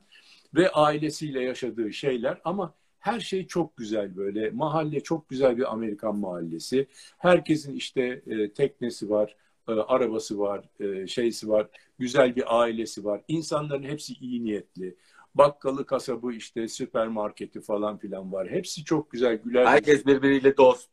[0.55, 2.41] ve ailesiyle yaşadığı şeyler.
[2.45, 4.51] Ama her şey çok güzel böyle.
[4.51, 6.87] Mahalle çok güzel bir Amerikan mahallesi.
[7.19, 9.37] Herkesin işte e, teknesi var
[9.69, 13.23] e, arabası var e, şeysi var güzel bir ailesi var.
[13.29, 14.97] İnsanların hepsi iyi niyetli.
[15.35, 18.51] Bakkalı kasabı işte süpermarketi falan filan var.
[18.51, 20.91] Hepsi çok güzel güler herkes birbiriyle dost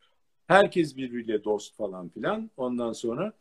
[0.48, 3.34] Herkes birbiriyle dost falan filan ondan sonra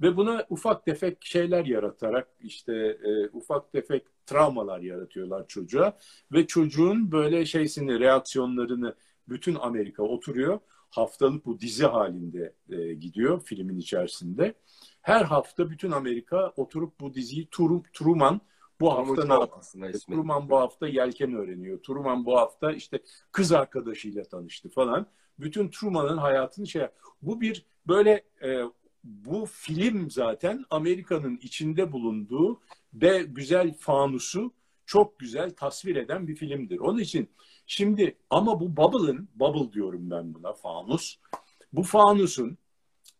[0.00, 5.98] ve buna ufak tefek şeyler yaratarak işte e, ufak tefek travmalar yaratıyorlar çocuğa
[6.32, 8.94] ve çocuğun böyle şeysini reaksiyonlarını
[9.28, 10.60] bütün Amerika oturuyor
[10.90, 14.54] haftalık bu dizi halinde e, gidiyor filmin içerisinde.
[15.02, 18.40] Her hafta bütün Amerika oturup bu diziyi Tur Truman
[18.80, 19.78] bu hafta ne yaptı?
[20.14, 21.82] Truman bu hafta yelken öğreniyor.
[21.82, 23.02] Truman bu hafta işte
[23.32, 25.06] kız arkadaşıyla tanıştı falan
[25.38, 26.86] bütün Truman'ın hayatını şey
[27.22, 28.62] bu bir böyle e,
[29.04, 32.60] bu film zaten Amerika'nın içinde bulunduğu
[32.94, 34.52] ve güzel fanusu
[34.86, 36.78] çok güzel tasvir eden bir filmdir.
[36.78, 37.30] Onun için
[37.66, 41.18] şimdi ama bu Bubble'ın, Bubble diyorum ben buna fanus.
[41.72, 42.58] Bu fanusun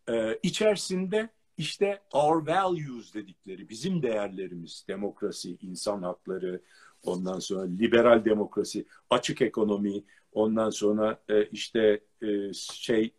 [0.09, 6.61] e, içerisinde işte our values dedikleri bizim değerlerimiz, demokrasi, insan hakları,
[7.03, 10.03] ondan sonra liberal demokrasi, açık ekonomi,
[10.33, 13.13] Ondan sonra e, işte e, şey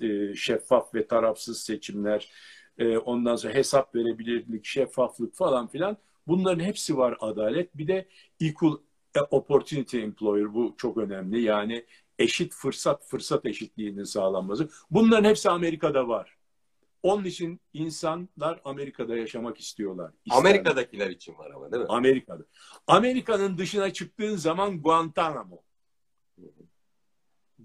[0.00, 2.30] e, şeffaf ve tarafsız seçimler,
[2.78, 5.96] e, ondan sonra hesap verebilirlik, şeffaflık falan filan.
[6.26, 7.78] Bunların hepsi var adalet.
[7.78, 8.08] Bir de
[8.40, 8.76] equal
[9.30, 11.42] opportunity employer bu çok önemli.
[11.42, 11.84] Yani
[12.18, 14.68] eşit fırsat, fırsat eşitliğinin sağlanması.
[14.90, 16.36] Bunların hepsi Amerika'da var.
[17.02, 20.12] Onun için insanlar Amerika'da yaşamak istiyorlar.
[20.24, 20.40] İsterler.
[20.40, 21.88] Amerika'dakiler için var ama değil mi?
[21.88, 22.44] Amerika'da.
[22.86, 25.62] Amerika'nın dışına çıktığın zaman Guantanamo.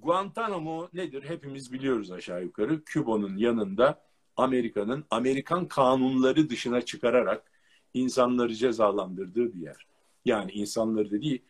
[0.01, 1.23] Guantanamo nedir?
[1.23, 2.83] Hepimiz biliyoruz aşağı yukarı.
[2.83, 4.01] Küba'nın yanında
[4.35, 7.51] Amerika'nın Amerikan kanunları dışına çıkararak
[7.93, 9.87] insanları cezalandırdığı bir yer.
[10.25, 11.43] Yani insanları dediği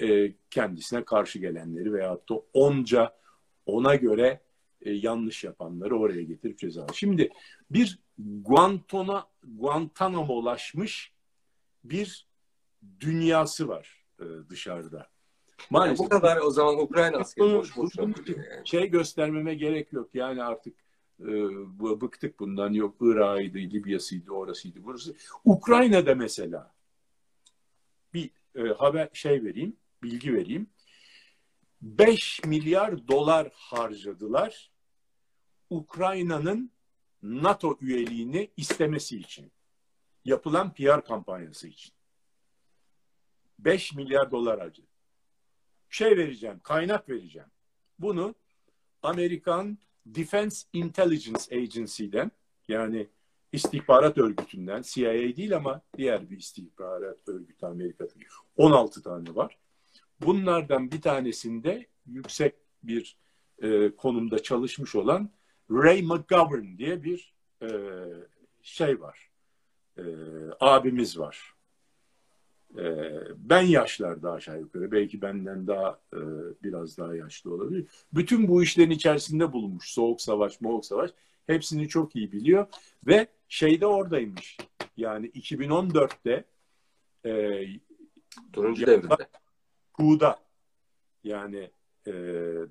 [0.00, 3.16] e, kendisine karşı gelenleri veyahut da onca
[3.66, 4.40] ona göre
[4.82, 6.86] e, yanlış yapanları oraya getirip ceza.
[6.94, 7.30] Şimdi
[7.70, 11.12] bir Guantana, Guantanamo'laşmış
[11.84, 12.26] bir
[13.00, 15.15] dünyası var e, dışarıda.
[15.70, 16.00] Maalesef.
[16.00, 18.14] Yani bu kadar o zaman Ukrayna askeri boş boş yani.
[18.64, 20.10] Şey göstermeme gerek yok.
[20.14, 20.76] Yani artık
[21.20, 21.26] e,
[22.00, 22.72] bıktık bundan.
[22.72, 25.16] Yok Irak'ıydı, Libya'sıydı, orasıydı, burası.
[25.44, 26.74] Ukrayna'da mesela
[28.14, 30.70] bir e, haber şey vereyim, bilgi vereyim.
[31.82, 34.70] 5 milyar dolar harcadılar
[35.70, 36.70] Ukrayna'nın
[37.22, 39.52] NATO üyeliğini istemesi için.
[40.24, 41.92] Yapılan PR kampanyası için.
[43.58, 44.95] 5 milyar dolar harcadı
[45.96, 47.48] şey vereceğim, kaynak vereceğim.
[47.98, 48.34] bunu
[49.02, 52.30] Amerikan Defense Intelligence Agency'den
[52.68, 53.08] yani
[53.52, 58.26] istihbarat örgütünden CIA değil ama diğer bir istihbarat örgütü Amerika'daki
[58.56, 59.58] 16 tane var.
[60.20, 63.18] Bunlardan bir tanesinde yüksek bir
[63.62, 65.30] e, konumda çalışmış olan
[65.70, 67.68] Ray McGovern diye bir e,
[68.62, 69.30] şey var.
[69.98, 70.04] E,
[70.60, 71.55] abimiz var.
[72.78, 72.84] E,
[73.36, 74.92] ben yaşlarda aşağı yukarı.
[74.92, 76.20] Belki benden daha e,
[76.62, 77.86] biraz daha yaşlı olabilir.
[78.12, 79.90] Bütün bu işlerin içerisinde bulunmuş.
[79.90, 81.10] Soğuk savaş, moğuk savaş.
[81.46, 82.66] Hepsini çok iyi biliyor.
[83.06, 84.56] Ve şeyde oradaymış.
[84.96, 86.44] Yani 2014'te
[87.24, 87.62] e,
[88.52, 89.28] Turuncu devrinde.
[89.92, 90.38] Ku'da
[91.24, 91.70] yani
[92.06, 92.12] e,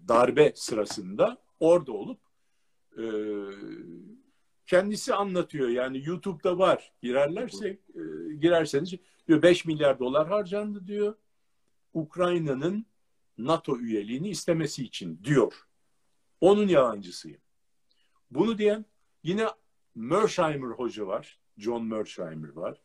[0.07, 2.19] darbe sırasında orada olup
[2.97, 3.03] e,
[4.67, 5.69] kendisi anlatıyor.
[5.69, 6.91] Yani YouTube'da var.
[7.01, 8.01] Girerlerse e,
[8.39, 8.93] girerseniz
[9.27, 11.15] diyor 5 milyar dolar harcandı diyor.
[11.93, 12.85] Ukrayna'nın
[13.37, 15.53] NATO üyeliğini istemesi için diyor.
[16.41, 17.41] Onun yalancısıyım.
[18.31, 18.85] Bunu diyen
[19.23, 19.45] yine
[19.95, 21.39] Mersheimer hoca var.
[21.57, 22.81] John Mersheimer var.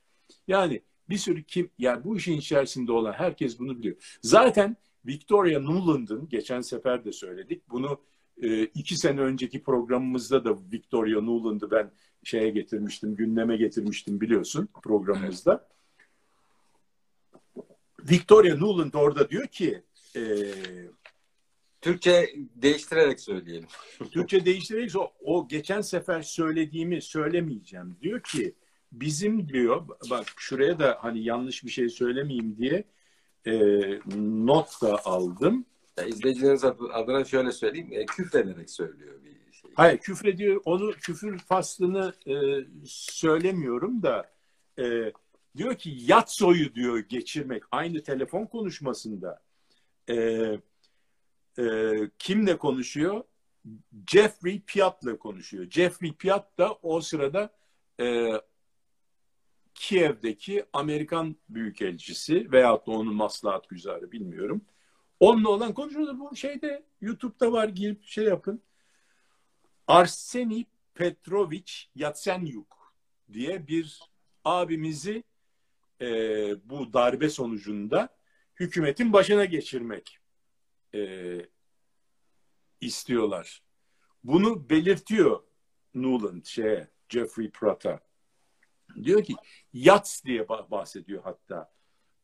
[0.49, 4.19] Yani bir sürü kim yani bu işin içerisinde olan herkes bunu biliyor.
[4.23, 4.77] Zaten
[5.07, 7.71] Victoria Nuland'ın geçen sefer de söyledik.
[7.71, 8.01] Bunu
[8.43, 11.91] e, iki sene önceki programımızda da Victoria Nuland'ı ben
[12.25, 15.53] şeye getirmiştim, gündeme getirmiştim biliyorsun programımızda.
[15.53, 15.80] Evet.
[18.11, 19.83] Victoria Nuland orada diyor ki
[20.17, 20.23] e,
[21.81, 23.69] Türkçe değiştirerek söyleyelim.
[24.13, 27.97] Türkçe değiştirerek o, o geçen sefer söylediğimi söylemeyeceğim.
[28.03, 28.55] Diyor ki
[28.93, 32.85] bizim diyor bak şuraya da hani yanlış bir şey söylemeyeyim diye
[33.47, 33.53] e,
[34.17, 35.65] not da aldım.
[35.99, 37.89] Ya izleyicileriniz adına şöyle söyleyeyim.
[37.93, 39.71] E, küfrederek söylüyor bir şey.
[39.75, 40.61] Hayır küfrediyor.
[40.65, 42.35] Onu küfür faslını e,
[42.87, 44.31] söylemiyorum da
[44.79, 45.13] e,
[45.57, 47.63] diyor ki yat soyu diyor geçirmek.
[47.71, 49.43] Aynı telefon konuşmasında
[50.09, 50.15] e,
[51.59, 51.65] e,
[52.19, 53.25] kimle konuşuyor?
[54.07, 55.71] Jeffrey Piat'la konuşuyor.
[55.71, 57.53] Jeffrey Piat da o sırada
[58.01, 58.33] e,
[59.75, 64.65] Kiev'deki Amerikan Büyükelçisi veyahut da onun maslahat güzarı bilmiyorum.
[65.21, 66.21] Onunla olan konuşuyordu.
[66.21, 68.63] Bu şeyde YouTube'da var girip şey yapın.
[69.87, 72.95] Arseni Petrovich Yatsenyuk
[73.33, 74.01] diye bir
[74.45, 75.25] abimizi
[76.01, 76.07] e,
[76.65, 78.09] bu darbe sonucunda
[78.61, 80.19] hükümetin başına geçirmek
[80.95, 81.01] e,
[82.81, 83.63] istiyorlar.
[84.25, 85.43] Bunu belirtiyor
[85.95, 88.01] Nuland şeye, Jeffrey Pratt'a.
[89.03, 89.35] Diyor ki
[89.73, 91.73] Yats diye bahsediyor hatta.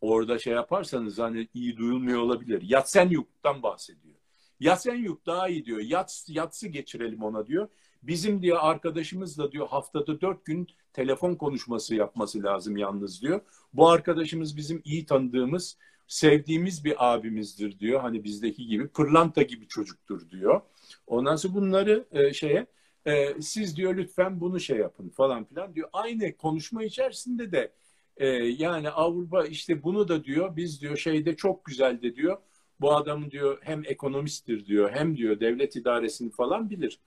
[0.00, 2.62] Orada şey yaparsanız hani iyi duyulmuyor olabilir.
[2.62, 4.16] Yatsenyuk'tan bahsediyor.
[4.60, 5.80] Yatsenyuk daha iyi diyor.
[5.80, 7.68] Yats, yatsı geçirelim ona diyor.
[8.06, 13.40] Bizim diye arkadaşımızla diyor haftada dört gün telefon konuşması yapması lazım yalnız diyor.
[13.72, 18.00] Bu arkadaşımız bizim iyi tanıdığımız, sevdiğimiz bir abimizdir diyor.
[18.00, 20.60] Hani bizdeki gibi pırlanta gibi çocuktur diyor.
[21.06, 22.66] Ondan sonra bunları e, şeye
[23.06, 25.88] e, siz diyor lütfen bunu şey yapın falan filan diyor.
[25.92, 27.72] Aynı konuşma içerisinde de
[28.16, 32.36] e, yani Avrupa işte bunu da diyor biz diyor şeyde çok güzel de diyor.
[32.80, 37.00] Bu adam diyor hem ekonomisttir diyor hem diyor devlet idaresini falan bilir.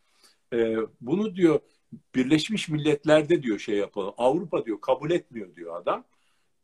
[0.54, 1.60] E, bunu diyor
[2.16, 4.14] Birleşmiş Milletler'de diyor şey yapalım.
[4.18, 6.06] Avrupa diyor kabul etmiyor diyor adam.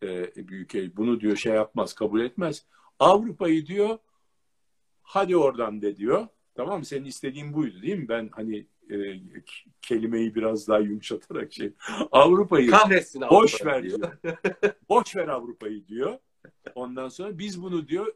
[0.04, 2.66] E, büyük ev bunu diyor şey yapmaz kabul etmez.
[3.00, 3.98] Avrupa'yı diyor
[5.02, 6.28] hadi oradan de diyor.
[6.56, 6.86] Tamam mı?
[6.86, 8.10] Senin istediğin buydu değil mi?
[8.10, 8.96] Ben hani e,
[9.82, 11.74] kelimeyi biraz daha yumuşatarak şey
[12.12, 14.18] Avrupa'yı Kahretsin Avrupa boş ver diyor.
[14.90, 16.20] boş ver Avrupa'yı diyor.
[16.76, 18.14] Ondan sonra biz bunu diyor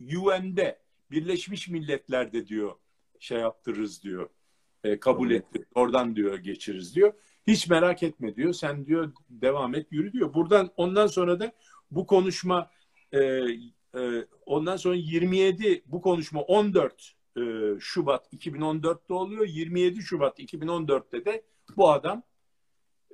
[0.00, 0.78] UN'de
[1.10, 2.74] Birleşmiş Milletler'de diyor
[3.18, 4.28] şey yaptırırız diyor.
[4.84, 5.64] E, kabul ettir.
[5.74, 7.12] Oradan diyor geçiriz diyor.
[7.46, 8.52] Hiç merak etme diyor.
[8.52, 10.34] Sen diyor devam et yürü diyor.
[10.34, 11.52] Buradan ondan sonra da
[11.90, 12.70] bu konuşma
[13.12, 13.18] e,
[13.94, 17.40] e, ondan sonra 27 bu konuşma 14 e,
[17.80, 19.46] Şubat 2014'te oluyor.
[19.46, 21.42] 27 Şubat 2014'te de
[21.76, 22.22] bu adam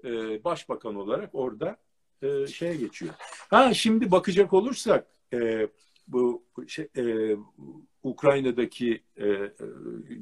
[0.04, 1.76] e, başbakan olarak orada
[2.22, 3.14] e, şeye geçiyor.
[3.50, 5.68] Ha şimdi bakacak olursak e,
[6.08, 7.36] bu şey, e,
[8.06, 9.50] Ukrayna'daki e, e,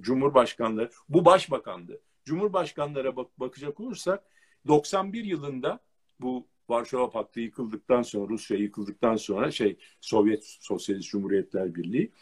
[0.00, 2.00] cumhurbaşkanları bu başbakandı.
[2.24, 4.24] Cumhurbaşkanlara bak, bakacak olursak
[4.66, 5.80] 91 yılında
[6.20, 12.12] bu Varşova Paktı yıkıldıktan sonra Rusya yıkıldıktan sonra şey Sovyet Sosyalist Cumhuriyetler Birliği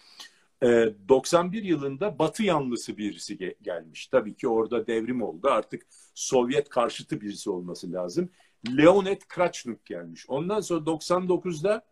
[0.63, 4.07] 91 yılında Batı yanlısı birisi gelmiş.
[4.07, 5.49] Tabii ki orada devrim oldu.
[5.51, 8.31] Artık Sovyet karşıtı birisi olması lazım.
[8.77, 10.25] Leonid Krachnuk gelmiş.
[10.29, 11.85] Ondan sonra 99'da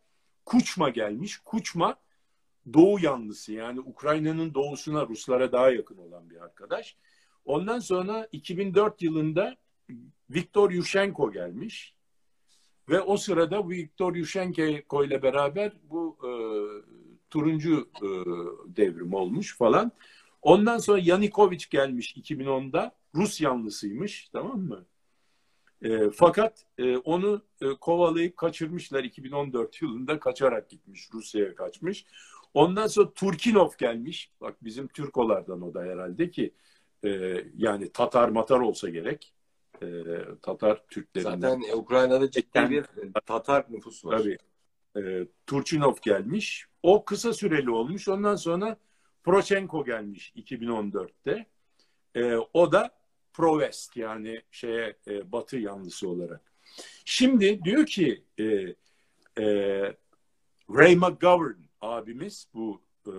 [0.45, 1.39] Kuçma gelmiş.
[1.39, 1.97] Kuçma
[2.75, 6.97] Doğu yanlısı yani Ukrayna'nın doğusuna Ruslara daha yakın olan bir arkadaş.
[7.45, 9.57] Ondan sonra 2004 yılında
[10.31, 11.95] Viktor Yushchenko gelmiş.
[12.89, 16.31] Ve o sırada Viktor Yushchenko ile beraber bu e,
[17.31, 18.09] turuncu e,
[18.77, 19.93] devrim olmuş falan.
[20.43, 22.95] Ondan sonra Yanukovych gelmiş 2010'da.
[23.14, 24.85] Rus yanlısıymış tamam mı?
[25.83, 32.05] E, fakat e, onu e, kovalayıp kaçırmışlar 2014 yılında kaçarak gitmiş Rusya'ya kaçmış.
[32.55, 34.32] Ondan sonra Turkinov gelmiş.
[34.40, 36.55] Bak bizim Türkolardan o da herhalde ki
[37.05, 39.32] e, yani Tatar matar olsa gerek.
[39.82, 39.86] E,
[40.42, 41.40] Tatar Türklerinden.
[41.40, 42.84] Zaten Ukrayna'da ciddi bir
[43.26, 44.18] Tatar nüfus var.
[44.18, 44.38] Tabii.
[44.96, 46.66] E, Turchinov gelmiş.
[46.82, 48.09] O kısa süreli olmuş.
[48.09, 48.76] Ondan sonra
[49.24, 51.46] Poroshenko gelmiş 2014'te.
[52.14, 52.90] E, o da
[53.32, 56.40] pro-west yani şeye e, batı yanlısı olarak.
[57.05, 58.44] Şimdi diyor ki e,
[59.38, 59.46] e,
[60.70, 63.12] Ray McGovern abimiz bu e,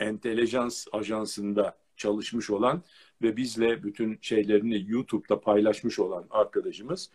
[0.00, 2.82] entelijans ajansında çalışmış olan
[3.22, 7.10] ve bizle bütün şeylerini YouTube'da paylaşmış olan arkadaşımız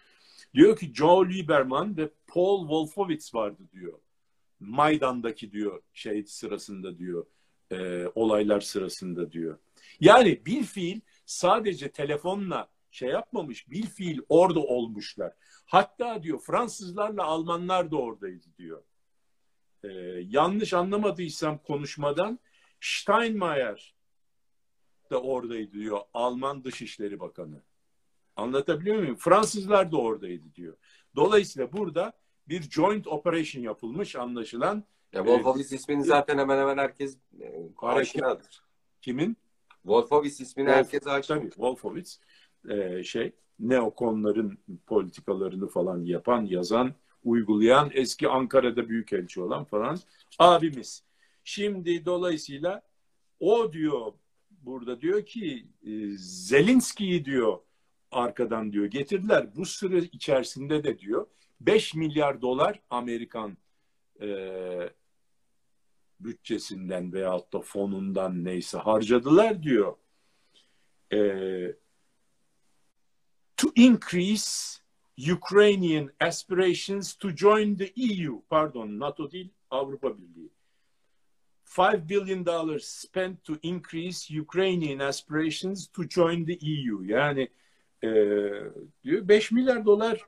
[0.54, 4.00] diyor ki Joe Lieberman ve Paul Wolfowitz vardı diyor.
[4.60, 7.26] Maydan'daki diyor şey sırasında diyor
[7.72, 9.58] e, olaylar sırasında diyor.
[10.00, 15.34] Yani bir fiil sadece telefonla şey yapmamış, bir fiil orada olmuşlar.
[15.66, 18.84] Hatta diyor Fransızlarla Almanlar da oradaydı diyor.
[19.84, 19.88] Ee,
[20.30, 22.40] yanlış anlamadıysam konuşmadan
[22.82, 23.96] Steinmeier
[25.12, 26.00] da oradaydı diyor.
[26.14, 27.62] Alman Dışişleri Bakanı.
[28.36, 29.16] Anlatabiliyor muyum?
[29.16, 30.78] Fransızlar da oradaydı diyor.
[31.16, 32.14] Dolayısıyla burada
[32.48, 34.84] bir joint operation yapılmış anlaşılan.
[35.14, 38.64] Ya Wolfowitz ee, ismini zaten hemen hemen herkes e, aşinadır.
[39.02, 39.38] Kimin?
[39.84, 41.38] Wolfowitz ismini Wolf, herkes aşina.
[41.38, 42.20] Tabii Wolfowitz
[42.70, 44.58] e, şey neokonların
[44.88, 46.94] politikalarını falan yapan, yazan,
[47.28, 50.00] uygulayan, eski Ankara'da büyükelçi olan falan
[50.40, 51.04] abimiz.
[51.44, 52.82] Şimdi dolayısıyla
[53.40, 54.14] o diyor
[54.50, 57.60] burada diyor ki e, Zelinski'yi diyor
[58.12, 59.56] arkadan diyor getirdiler.
[59.56, 61.28] Bu süre içerisinde de diyor
[61.62, 63.58] 5 milyar dolar Amerikan
[64.22, 64.28] e,
[66.20, 69.96] bütçesinden veyahut da fonundan neyse harcadılar diyor.
[71.14, 71.20] E,
[73.58, 74.80] to increase
[75.18, 78.42] Ukrainian aspirations to join the EU.
[78.50, 80.50] Pardon, NATO değil, Avrupa Birliği.
[81.78, 87.04] 5 billion dollars spent to increase Ukrainian aspirations to join the EU.
[87.04, 87.50] Yani
[88.04, 88.10] e,
[89.04, 90.22] diyor 5 milyar dolar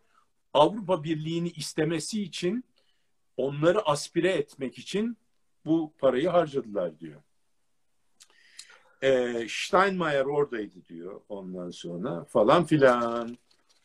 [0.53, 2.63] Avrupa Birliği'ni istemesi için
[3.37, 5.17] onları aspire etmek için
[5.65, 7.21] bu parayı harcadılar diyor.
[9.01, 13.37] E, Steinmeier oradaydı diyor ondan sonra falan filan.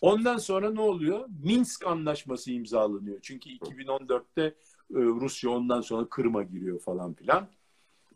[0.04, 1.28] Ondan sonra ne oluyor?
[1.44, 3.18] Minsk anlaşması imzalanıyor.
[3.22, 4.54] Çünkü 2014'te e,
[4.90, 7.48] Rusya ondan sonra Kırım'a giriyor falan filan.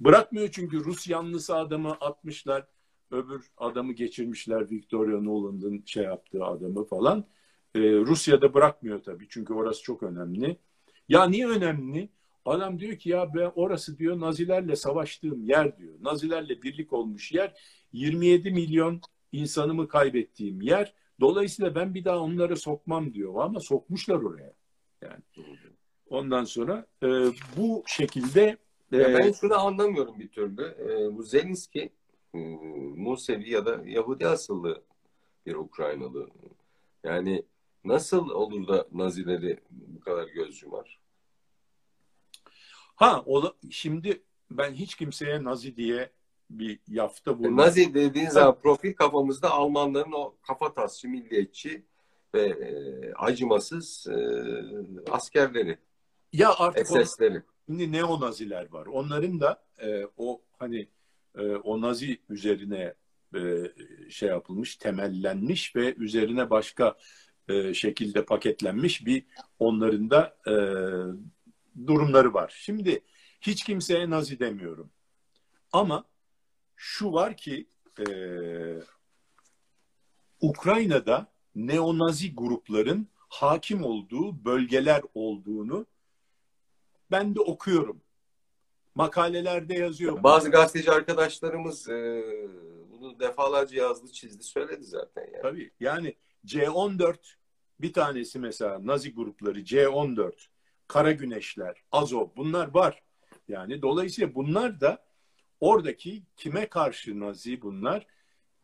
[0.01, 2.67] Bırakmıyor çünkü Rus yanlısı adamı atmışlar.
[3.11, 7.25] Öbür adamı geçirmişler Victoria Nuland'ın şey yaptığı adamı falan.
[7.75, 10.57] Ee, Rusya'da bırakmıyor tabii çünkü orası çok önemli.
[11.09, 12.09] Ya niye önemli?
[12.45, 15.95] Adam diyor ki ya ben orası diyor Nazilerle savaştığım yer diyor.
[16.01, 17.55] Nazilerle birlik olmuş yer.
[17.93, 19.01] 27 milyon
[19.33, 20.95] insanımı kaybettiğim yer.
[21.21, 23.35] Dolayısıyla ben bir daha onları sokmam diyor.
[23.37, 24.53] Ama sokmuşlar oraya.
[25.03, 25.23] Yani
[26.11, 27.07] ondan sonra e,
[27.57, 28.57] bu şekilde
[28.93, 30.63] e, ben şunu anlamıyorum bir türlü.
[30.65, 31.93] E, bu Zelenski
[32.35, 32.39] e,
[32.97, 34.83] Musevi ya da Yahudi asıllı
[35.47, 36.31] bir Ukraynalı.
[37.05, 37.43] Yani
[37.85, 41.01] nasıl olur da Nazileri bu kadar göz yumar?
[42.97, 46.11] Ha o şimdi ben hiç kimseye Nazi diye
[46.51, 47.57] bir yafta vurmam.
[47.57, 51.85] Nazi dediğin zaman profil kafamızda Almanların o kafa tasçı, milliyetçi
[52.35, 54.17] ve e, acımasız e,
[55.11, 55.79] askerleri.
[56.33, 57.43] Ya artık SS'leri.
[57.67, 58.87] Şimdi neo-naziler var.
[58.87, 60.89] Onların da e, o hani
[61.39, 62.95] e, o nazi üzerine
[63.35, 63.73] e,
[64.11, 66.97] şey yapılmış, temellenmiş ve üzerine başka
[67.49, 69.25] e, şekilde paketlenmiş bir
[69.59, 70.55] onların da e,
[71.87, 72.55] durumları var.
[72.59, 73.01] Şimdi
[73.41, 74.91] hiç kimseye nazi demiyorum.
[75.73, 76.05] Ama
[76.79, 77.67] şu var ki
[77.99, 78.05] e,
[80.41, 85.87] Ukrayna'da neonazi grupların hakim olduğu bölgeler olduğunu
[87.11, 88.01] ben de okuyorum.
[88.95, 90.23] Makalelerde yazıyor.
[90.23, 92.25] Bazı gazeteci arkadaşlarımız e,
[92.91, 95.23] bunu defalarca yazdı, çizdi, söyledi zaten.
[95.33, 95.43] Yani.
[95.43, 95.71] Tabii.
[95.81, 96.15] Yani
[96.47, 97.17] C14
[97.81, 100.33] bir tanesi mesela Nazi grupları C14,
[100.89, 103.03] Kara Güneşler, Azov bunlar var.
[103.49, 105.08] Yani dolayısıyla bunlar da
[105.61, 108.07] oradaki kime karşı Nazi bunlar?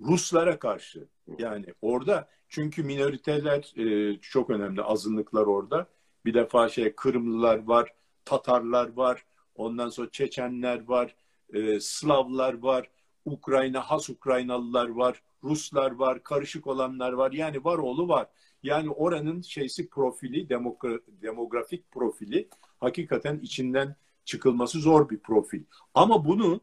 [0.01, 1.09] Ruslara karşı.
[1.38, 5.86] Yani orada çünkü minoriteler e, çok önemli azınlıklar orada.
[6.24, 9.24] Bir defa şey Kırımlılar var, Tatarlar var,
[9.55, 11.16] ondan sonra Çeçenler var,
[11.53, 12.90] e, Slavlar var,
[13.24, 17.32] Ukrayna, has Ukraynalılar var, Ruslar var, karışık olanlar var.
[17.32, 18.28] Yani var oğlu var.
[18.62, 22.49] Yani oranın şeysi profili, demogra- demografik profili
[22.80, 25.62] hakikaten içinden çıkılması zor bir profil.
[25.95, 26.61] Ama bunu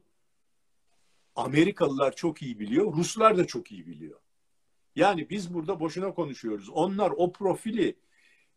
[1.46, 4.20] Amerikalılar çok iyi biliyor, Ruslar da çok iyi biliyor.
[4.96, 6.70] Yani biz burada boşuna konuşuyoruz.
[6.70, 7.96] Onlar o profili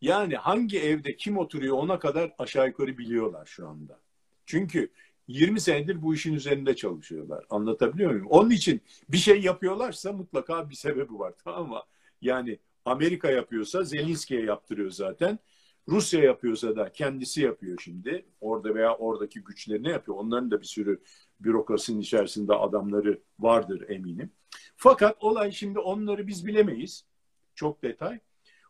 [0.00, 4.00] yani hangi evde kim oturuyor ona kadar aşağı yukarı biliyorlar şu anda.
[4.46, 4.90] Çünkü
[5.28, 7.44] 20 senedir bu işin üzerinde çalışıyorlar.
[7.50, 8.26] Anlatabiliyor muyum?
[8.26, 11.34] Onun için bir şey yapıyorlarsa mutlaka bir sebebi var.
[11.44, 11.80] Tamam mı?
[12.20, 15.38] Yani Amerika yapıyorsa Zelenski'ye yaptırıyor zaten.
[15.88, 18.26] Rusya yapıyorsa da kendisi yapıyor şimdi.
[18.40, 20.18] Orada veya oradaki güçlerini yapıyor.
[20.18, 21.02] Onların da bir sürü
[21.44, 24.32] bürokrasinin içerisinde adamları vardır eminim.
[24.76, 27.04] Fakat olay şimdi onları biz bilemeyiz.
[27.54, 28.20] Çok detay.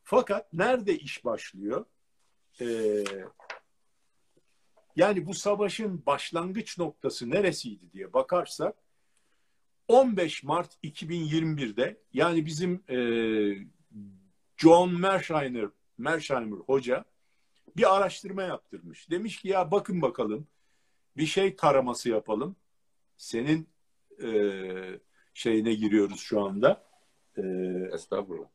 [0.05, 1.85] Fakat nerede iş başlıyor?
[2.61, 3.05] Ee,
[4.97, 8.77] yani bu savaşın başlangıç noktası neresiydi diye bakarsak
[9.89, 12.99] 15 Mart 2021'de yani bizim e,
[14.57, 15.69] John Mersheimer,
[15.99, 17.05] Mersheimer hoca
[17.77, 19.11] bir araştırma yaptırmış.
[19.11, 20.47] Demiş ki ya bakın bakalım
[21.17, 22.57] bir şey taraması yapalım.
[23.17, 23.69] Senin
[24.23, 24.31] e,
[25.35, 26.87] şeyine giriyoruz şu anda.
[27.37, 27.43] E,
[27.93, 28.49] Estağfurullah.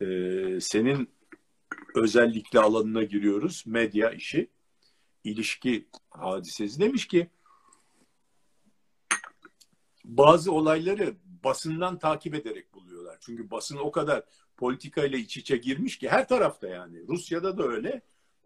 [0.00, 1.10] E, senin
[1.94, 3.64] özellikle alanına giriyoruz.
[3.66, 4.50] Medya işi,
[5.24, 6.80] ilişki hadisesi.
[6.80, 7.30] Demiş ki
[10.04, 11.14] bazı olayları
[11.44, 13.18] basından takip ederek buluyorlar.
[13.20, 14.24] Çünkü basın o kadar
[14.56, 17.08] politikayla iç içe girmiş ki her tarafta yani.
[17.08, 18.02] Rusya'da da öyle.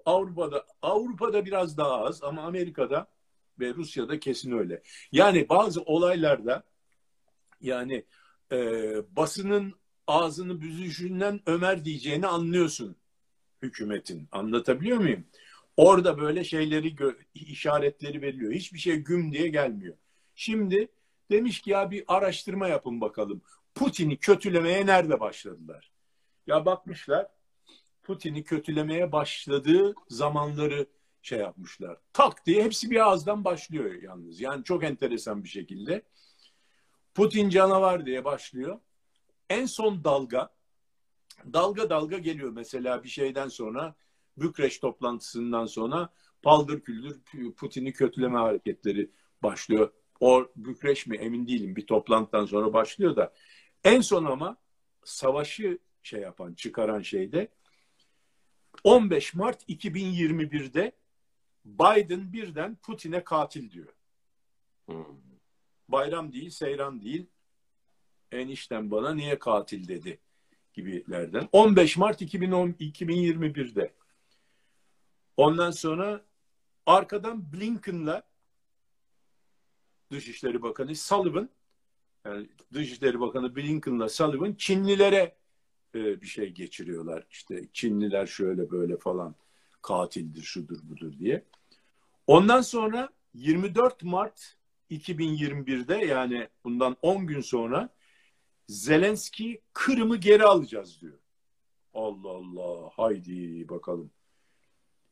[0.07, 3.09] Avrupa'da Avrupa'da biraz daha az ama Amerika'da
[3.61, 4.83] ve Rusya'da kesin öyle.
[5.13, 6.65] Yani bazı olaylarda
[7.61, 8.05] yani
[8.53, 8.57] e,
[9.17, 9.75] basının
[10.07, 12.97] ağzını büzüşünden Ömer diyeceğini anlıyorsun
[13.63, 14.29] hükümetin.
[14.33, 15.25] Anlatabiliyor muyum?
[15.77, 16.97] Orada böyle şeyleri
[17.35, 18.53] işaretleri veriliyor.
[18.53, 19.97] Hiçbir şey güm diye gelmiyor.
[20.35, 20.89] Şimdi
[21.31, 23.43] demiş ki ya bir araştırma yapın bakalım.
[23.75, 25.91] Putin'i kötülemeye nerede başladılar?
[26.47, 27.27] Ya bakmışlar
[28.03, 30.87] Putin'i kötülemeye başladığı zamanları
[31.23, 31.97] şey yapmışlar.
[32.13, 34.41] Tak diye hepsi bir ağızdan başlıyor yalnız.
[34.41, 36.03] Yani çok enteresan bir şekilde.
[37.15, 38.81] Putin canavar diye başlıyor.
[39.51, 40.51] En son dalga
[41.53, 43.95] dalga dalga geliyor mesela bir şeyden sonra
[44.37, 46.13] Bükreş toplantısından sonra
[46.43, 47.21] paldır küldür
[47.57, 49.11] Putin'i kötüleme hareketleri
[49.43, 49.93] başlıyor.
[50.21, 53.33] O Bükreş mi emin değilim bir toplantıdan sonra başlıyor da
[53.85, 54.57] en son ama
[55.05, 57.49] savaşı şey yapan çıkaran şeyde
[58.85, 60.93] 15 Mart 2021'de
[61.65, 63.95] Biden birden Putin'e katil diyor.
[64.87, 65.05] Hmm.
[65.89, 67.27] Bayram değil, seyran değil.
[68.33, 70.19] Enişten bana niye katil dedi
[70.73, 71.49] gibilerden.
[71.53, 73.93] 15 Mart 2010, 2021'de.
[75.37, 76.25] Ondan sonra
[76.87, 78.23] arkadan Blinken'la
[80.11, 81.51] Dışişleri Bakanı Sullivan
[82.25, 85.37] yani Dışişleri Bakanı Blinken'la Sullivan Çinlilere
[85.95, 87.27] e, bir şey geçiriyorlar.
[87.31, 89.35] İşte Çinliler şöyle böyle falan
[89.83, 91.45] katildir, şudur budur diye.
[92.27, 94.57] Ondan sonra 24 Mart
[94.91, 97.89] 2021'de yani bundan 10 gün sonra
[98.69, 101.19] Zelenski Kırım'ı geri alacağız diyor.
[101.95, 104.11] Allah Allah haydi bakalım.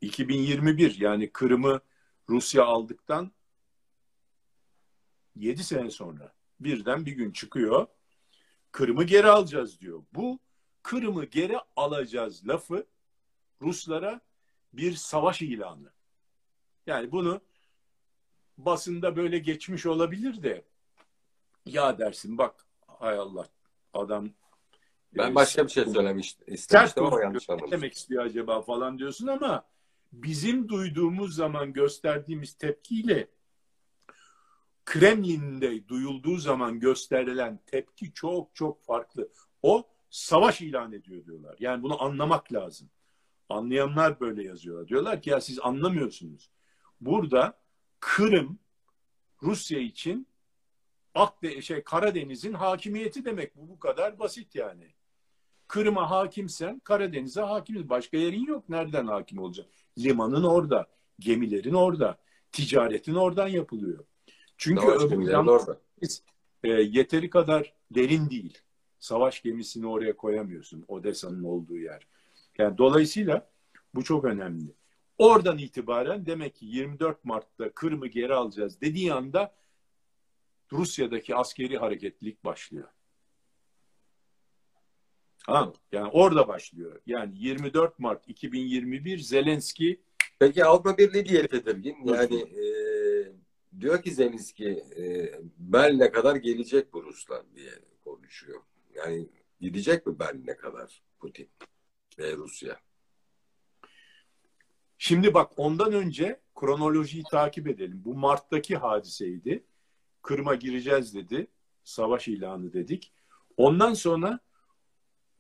[0.01, 1.81] 2021 yani Kırım'ı
[2.29, 3.33] Rusya aldıktan
[5.37, 7.87] 7 sene sonra birden bir gün çıkıyor.
[8.73, 10.03] Kırım'ı geri alacağız diyor.
[10.15, 10.39] Bu
[10.83, 12.87] Kırım'ı geri alacağız lafı
[13.63, 14.21] Ruslara
[14.73, 15.93] bir savaş ilanı.
[16.87, 17.41] Yani bunu
[18.59, 20.65] basında böyle geçmiş olabilir de
[21.67, 23.47] ya dersin bak hay Allah
[23.93, 24.31] adam
[25.17, 27.71] ben e, başka bir şey söylemiştim istemiştim ama yanlış anladım.
[27.71, 29.65] Demek istiyor acaba falan diyorsun ama
[30.13, 33.29] bizim duyduğumuz zaman gösterdiğimiz tepkiyle
[34.85, 39.29] Kremlin'de duyulduğu zaman gösterilen tepki çok çok farklı.
[39.63, 41.57] O savaş ilan ediyor diyorlar.
[41.59, 42.91] Yani bunu anlamak lazım.
[43.49, 44.89] Anlayanlar böyle yazıyorlar.
[44.89, 46.51] Diyorlar ki ya siz anlamıyorsunuz.
[47.01, 47.59] Burada
[48.01, 48.59] Kırım
[49.43, 50.27] Rusya için
[51.15, 54.87] Akde şey Karadeniz'in hakimiyeti demek bu bu kadar basit yani.
[55.69, 57.89] Kırım'a hakimsen Karadeniz'e hakimiz.
[57.89, 58.69] Başka yerin yok.
[58.69, 59.67] Nereden hakim olacak?
[59.99, 60.87] Limanın orada,
[61.19, 62.19] gemilerin orada,
[62.53, 64.05] ticaretin oradan yapılıyor.
[64.57, 65.81] Çünkü öbür orada.
[66.65, 68.59] E, yeteri kadar derin değil.
[68.99, 70.85] Savaş gemisini oraya koyamıyorsun.
[70.89, 72.07] Odessa'nın olduğu yer.
[72.59, 73.51] Yani dolayısıyla
[73.95, 74.75] bu çok önemli.
[75.19, 79.55] Oradan itibaren demek ki 24 Mart'ta Kırım'ı geri alacağız dediği anda
[80.73, 82.89] Rusya'daki askeri hareketlilik başlıyor.
[85.47, 87.01] Ha, yani orada başlıyor.
[87.07, 90.01] Yani 24 Mart 2021 Zelenski
[90.39, 91.97] Peki Avrupa Birliği diye tedirgin.
[92.05, 92.65] Yani e,
[93.81, 97.71] diyor ki Zelenski e, Berlin'e kadar gelecek bu Ruslar diye
[98.05, 98.61] konuşuyor.
[98.95, 99.29] Yani
[99.61, 101.49] gidecek mi Berlin'e kadar Putin
[102.19, 102.81] ve Rusya?
[104.99, 108.03] Şimdi bak ondan önce kronolojiyi takip edelim.
[108.05, 109.65] Bu Mart'taki hadiseydi.
[110.23, 111.47] Kırım'a gireceğiz dedi.
[111.85, 113.13] Savaş ilanı dedik.
[113.57, 114.41] Ondan sonra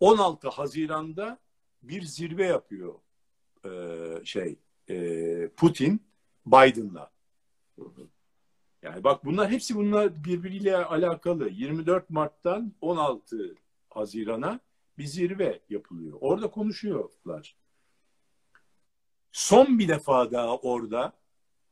[0.00, 1.38] 16 Haziran'da
[1.82, 2.94] bir zirve yapıyor
[3.64, 3.70] e,
[4.24, 4.58] şey
[4.88, 6.02] e, Putin
[6.46, 7.10] Biden'la.
[8.82, 11.48] Yani bak bunlar hepsi bunlar birbiriyle alakalı.
[11.48, 13.54] 24 Mart'tan 16
[13.88, 14.60] Haziran'a
[14.98, 16.18] bir zirve yapılıyor.
[16.20, 17.56] Orada konuşuyorlar.
[19.32, 21.12] Son bir defa daha orada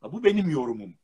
[0.03, 0.95] bu benim yorumum.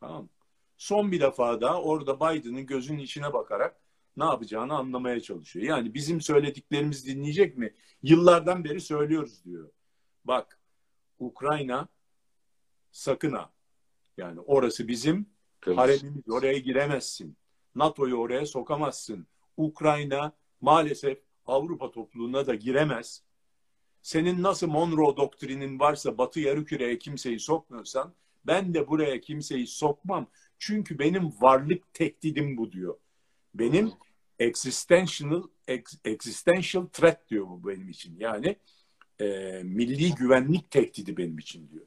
[0.00, 0.28] Tamam
[0.76, 3.80] Son bir defa daha orada Biden'ın gözünün içine bakarak
[4.16, 5.66] ne yapacağını anlamaya çalışıyor.
[5.66, 7.74] Yani bizim söylediklerimiz dinleyecek mi?
[8.02, 9.70] Yıllardan beri söylüyoruz diyor.
[10.24, 10.60] Bak
[11.18, 11.88] Ukrayna
[12.90, 13.52] sakın ha.
[14.16, 15.26] Yani orası bizim
[15.60, 15.78] Temiz.
[15.78, 16.28] haremimiz.
[16.28, 17.36] Oraya giremezsin.
[17.74, 19.26] NATO'yu oraya sokamazsın.
[19.56, 23.22] Ukrayna maalesef Avrupa topluluğuna da giremez.
[24.02, 30.26] Senin nasıl Monroe doktrinin varsa Batı yarı kimseyi sokmuyorsan ben de buraya kimseyi sokmam.
[30.58, 32.98] Çünkü benim varlık tehdidim bu diyor.
[33.54, 33.92] Benim
[34.38, 35.42] existential
[36.04, 38.16] existential threat diyor bu benim için.
[38.18, 38.56] Yani
[39.20, 39.26] e,
[39.64, 41.86] milli güvenlik tehdidi benim için diyor.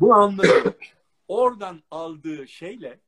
[0.00, 0.74] Bu anlamda
[1.28, 3.00] oradan aldığı şeyle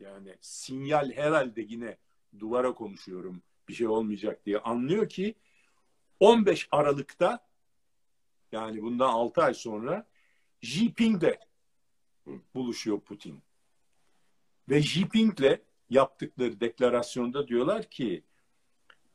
[0.00, 1.96] yani sinyal herhalde yine
[2.38, 5.34] duvara konuşuyorum bir şey olmayacak diye anlıyor ki
[6.20, 7.46] 15 Aralık'ta
[8.52, 10.06] yani bundan 6 ay sonra
[10.60, 11.38] Jinping'le
[12.54, 13.42] buluşuyor Putin.
[14.68, 15.60] Ve Jinping'le
[15.90, 18.24] yaptıkları deklarasyonda diyorlar ki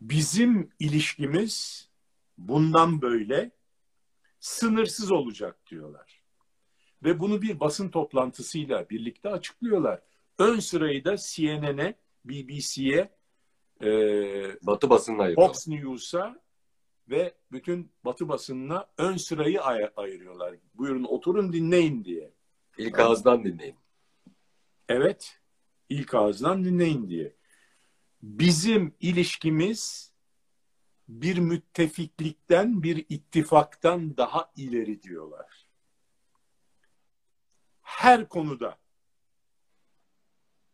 [0.01, 1.87] bizim ilişkimiz
[2.37, 3.51] bundan böyle
[4.39, 6.21] sınırsız olacak diyorlar.
[7.03, 10.01] Ve bunu bir basın toplantısıyla birlikte açıklıyorlar.
[10.37, 11.95] Ön sırayı da CNN'e,
[12.25, 13.09] BBC'ye,
[13.83, 16.41] e, Batı basınına Fox News'a
[17.09, 20.55] ve bütün Batı basınına ön sırayı ay- ayırıyorlar.
[20.73, 22.33] Buyurun oturun dinleyin diye.
[22.77, 23.75] İlk ağızdan dinleyin.
[24.89, 25.39] Evet
[25.89, 27.35] ilk ağızdan dinleyin diye.
[28.23, 30.11] Bizim ilişkimiz
[31.07, 35.67] bir müttefiklikten, bir ittifaktan daha ileri diyorlar.
[37.81, 38.77] Her konuda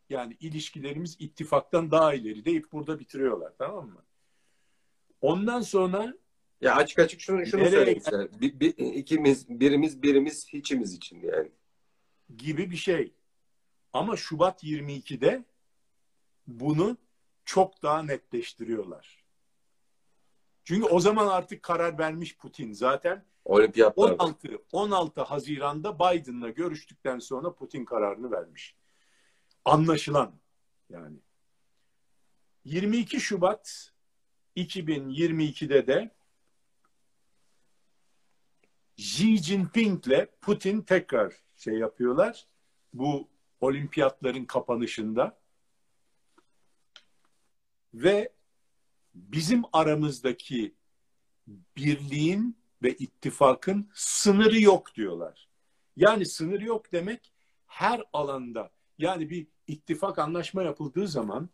[0.10, 4.03] yani ilişkilerimiz ittifaktan daha ileri deyip burada bitiriyorlar tamam mı?
[5.22, 6.14] Ondan sonra
[6.62, 8.30] ya açık açık şunu şunu söyleyeyim size.
[8.41, 11.51] Bir, bir, ikimiz birimiz birimiz hiçimiz için yani.
[12.38, 13.14] Gibi bir şey.
[13.93, 15.45] Ama Şubat 22'de
[16.47, 16.97] bunu
[17.45, 19.24] çok daha netleştiriyorlar.
[20.64, 23.26] Çünkü o zaman artık karar vermiş Putin zaten.
[23.45, 24.12] Olimpiyatlar.
[24.12, 28.76] 16 16 Haziran'da Biden'la görüştükten sonra Putin kararını vermiş.
[29.68, 30.34] Anlaşılan
[30.89, 31.18] yani.
[32.65, 33.93] 22 Şubat
[34.55, 36.15] 2022'de de
[38.97, 42.47] Xi Jinping'le Putin tekrar şey yapıyorlar.
[42.93, 43.30] Bu
[43.61, 45.39] olimpiyatların kapanışında
[47.93, 48.34] ve
[49.15, 50.76] bizim aramızdaki
[51.47, 55.47] birliğin ve ittifakın sınırı yok diyorlar.
[55.95, 57.34] Yani sınır yok demek
[57.65, 61.49] her alanda yani bir ittifak anlaşma yapıldığı zaman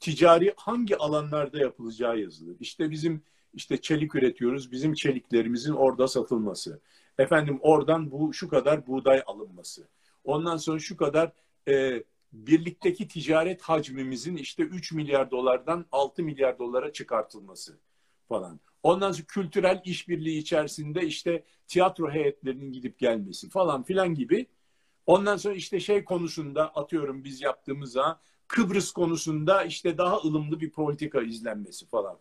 [0.00, 2.56] ticari hangi alanlarda yapılacağı yazılır.
[2.60, 3.22] İşte bizim
[3.54, 4.72] işte çelik üretiyoruz.
[4.72, 6.80] Bizim çeliklerimizin orada satılması.
[7.18, 9.88] Efendim oradan bu şu kadar buğday alınması.
[10.24, 11.32] Ondan sonra şu kadar
[11.68, 17.78] e, birlikteki ticaret hacmimizin işte 3 milyar dolardan 6 milyar dolara çıkartılması
[18.28, 18.60] falan.
[18.82, 24.46] Ondan sonra kültürel işbirliği içerisinde işte tiyatro heyetlerinin gidip gelmesi falan filan gibi.
[25.10, 31.22] Ondan sonra işte şey konusunda atıyorum biz yaptığımızda Kıbrıs konusunda işte daha ılımlı bir politika
[31.22, 32.18] izlenmesi falan.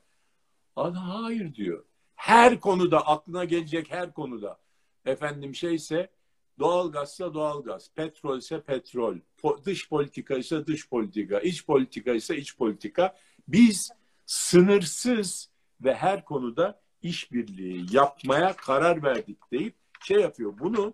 [0.76, 1.84] Ana hayır diyor.
[2.16, 4.60] Her konuda aklına gelecek her konuda.
[5.06, 6.10] Efendim şeyse
[6.60, 9.18] doğalgazsa doğalgaz, petrol ise petrol,
[9.66, 13.16] dış politika ise dış politika, iç politika ise iç politika.
[13.48, 13.92] Biz
[14.26, 15.50] sınırsız
[15.82, 20.54] ve her konuda işbirliği yapmaya karar verdik deyip şey yapıyor.
[20.60, 20.94] Bunu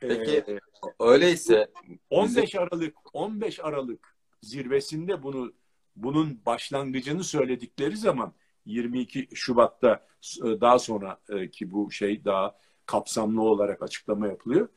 [0.00, 0.58] Peki e,
[1.00, 1.70] öyleyse
[2.10, 2.58] 15 bize...
[2.58, 5.52] Aralık 15 Aralık zirvesinde bunu
[5.96, 8.32] bunun başlangıcını söyledikleri zaman
[8.66, 10.06] 22 Şubat'ta
[10.44, 11.20] e, daha sonra
[11.52, 14.68] ki bu şey daha kapsamlı olarak açıklama yapılıyor.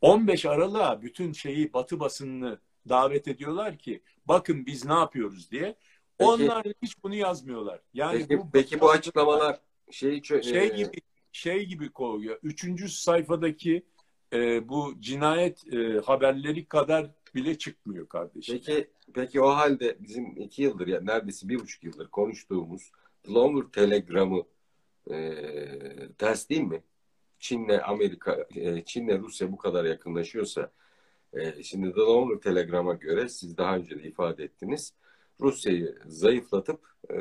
[0.00, 2.58] 15 Aralık'a bütün şeyi Batı basınını
[2.88, 5.76] davet ediyorlar ki bakın biz ne yapıyoruz diye.
[6.18, 7.80] Peki, Onlar hiç bunu yazmıyorlar.
[7.94, 9.60] Yani peki bu, peki bu açıklamalar
[9.90, 10.68] şey şey e...
[10.68, 11.00] gibi
[11.32, 12.38] şey gibi koyuyor.
[12.42, 13.86] Üçüncü sayfadaki
[14.32, 18.54] e, bu cinayet e, haberleri kadar bile çıkmıyor kardeşim.
[18.54, 22.92] Peki peki o halde bizim iki yıldır ya neredeyse bir buçuk yıldır konuştuğumuz
[23.28, 24.44] Longer Telegram'ı
[25.10, 25.34] e,
[26.18, 26.82] ters değil mi?
[27.38, 30.72] Çin'le Amerika, e, Çin'le Rusya bu kadar yakınlaşıyorsa
[31.32, 34.94] e, şimdi The Longer Telegram'a göre siz daha önce de ifade ettiniz.
[35.40, 37.18] Rusya'yı zayıflatıp e,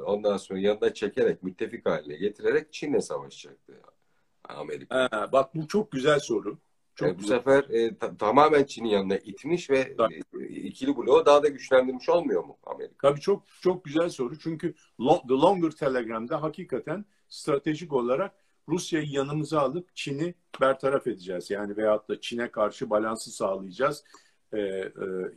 [0.00, 3.72] ondan sonra yanına çekerek müttefik haline getirerek Çin'le savaşacaktı
[4.48, 5.08] Amerika.
[5.12, 6.58] Ha, bak bu çok güzel soru.
[6.94, 7.38] Çok E, bu güzel.
[7.38, 9.94] sefer e, ta- tamamen Çin'in yanına itmiş ve
[10.40, 13.08] e, ikili bloğu daha da güçlendirmiş olmuyor mu Amerika?
[13.08, 14.38] Tabii çok çok güzel soru.
[14.38, 18.34] Çünkü Lo- The Longer Telegram'da hakikaten stratejik olarak
[18.68, 21.50] Rusya'yı yanımıza alıp Çin'i bertaraf edeceğiz.
[21.50, 24.04] Yani veyahut da Çin'e karşı balansı sağlayacağız
[24.52, 24.90] e, e,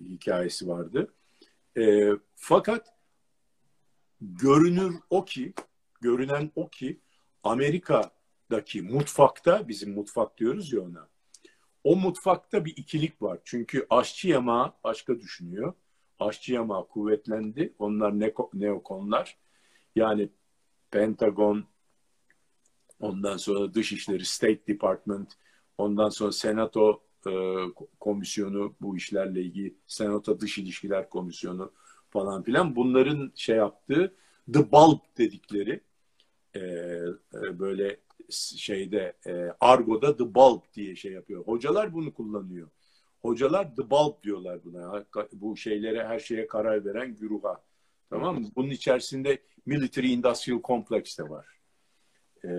[0.09, 1.13] hikayesi vardı.
[1.77, 2.87] E, fakat
[4.21, 5.53] görünür o ki,
[6.01, 6.99] görünen o ki
[8.49, 11.07] Amerika'daki mutfakta, bizim mutfak diyoruz ya ona,
[11.83, 13.39] o mutfakta bir ikilik var.
[13.43, 15.73] Çünkü aşçı yamağı başka düşünüyor.
[16.19, 17.73] Aşçı yamağı kuvvetlendi.
[17.79, 19.37] Onlar neko- neokonlar.
[19.95, 20.29] Yani
[20.91, 21.65] Pentagon,
[22.99, 25.33] ondan sonra Dışişleri, State Department,
[25.77, 27.31] ondan sonra Senato e,
[27.99, 31.71] komisyonu bu işlerle ilgili, Senato Dış İlişkiler Komisyonu
[32.09, 34.15] falan filan bunların şey yaptığı
[34.53, 35.81] the bulb dedikleri
[36.55, 37.97] e, e, böyle
[38.57, 41.43] şeyde e, argoda the bulb diye şey yapıyor.
[41.43, 42.69] Hocalar bunu kullanıyor.
[43.21, 45.05] Hocalar the bulb diyorlar buna.
[45.33, 47.63] Bu şeylere her şeye karar veren güruha.
[48.09, 48.47] Tamam mı?
[48.55, 51.45] Bunun içerisinde military industrial complex de var.
[52.45, 52.49] E,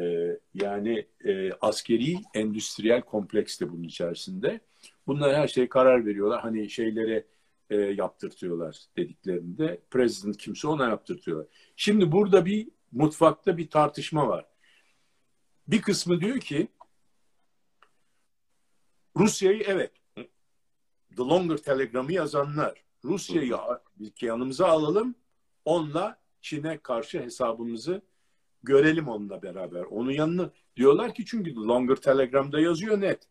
[0.54, 4.60] yani e, askeri endüstriyel kompleks de bunun içerisinde.
[5.06, 6.40] Bunlar her şeye karar veriyorlar.
[6.40, 7.24] Hani şeylere
[7.70, 9.80] e, yaptırtıyorlar dediklerinde.
[9.90, 11.46] President kimse ona yaptırtıyorlar.
[11.76, 14.46] Şimdi burada bir mutfakta bir tartışma var.
[15.70, 16.68] Bir kısmı diyor ki
[19.16, 19.92] Rusya'yı evet
[21.16, 23.56] The Longer Telegram'ı yazanlar Rusya'yı
[24.20, 25.14] yanımıza alalım
[25.64, 28.02] onunla Çin'e karşı hesabımızı
[28.62, 29.82] görelim onunla beraber.
[29.82, 33.28] Onun yanına diyorlar ki çünkü The Longer Telegram'da yazıyor net.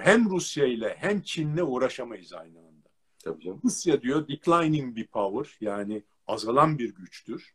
[0.00, 2.88] Hem Rusya ile hem Çin'le uğraşamayız aynı anda.
[3.24, 3.60] Tabii canım.
[3.64, 7.54] Rusya diyor declining bir power yani azalan bir güçtür.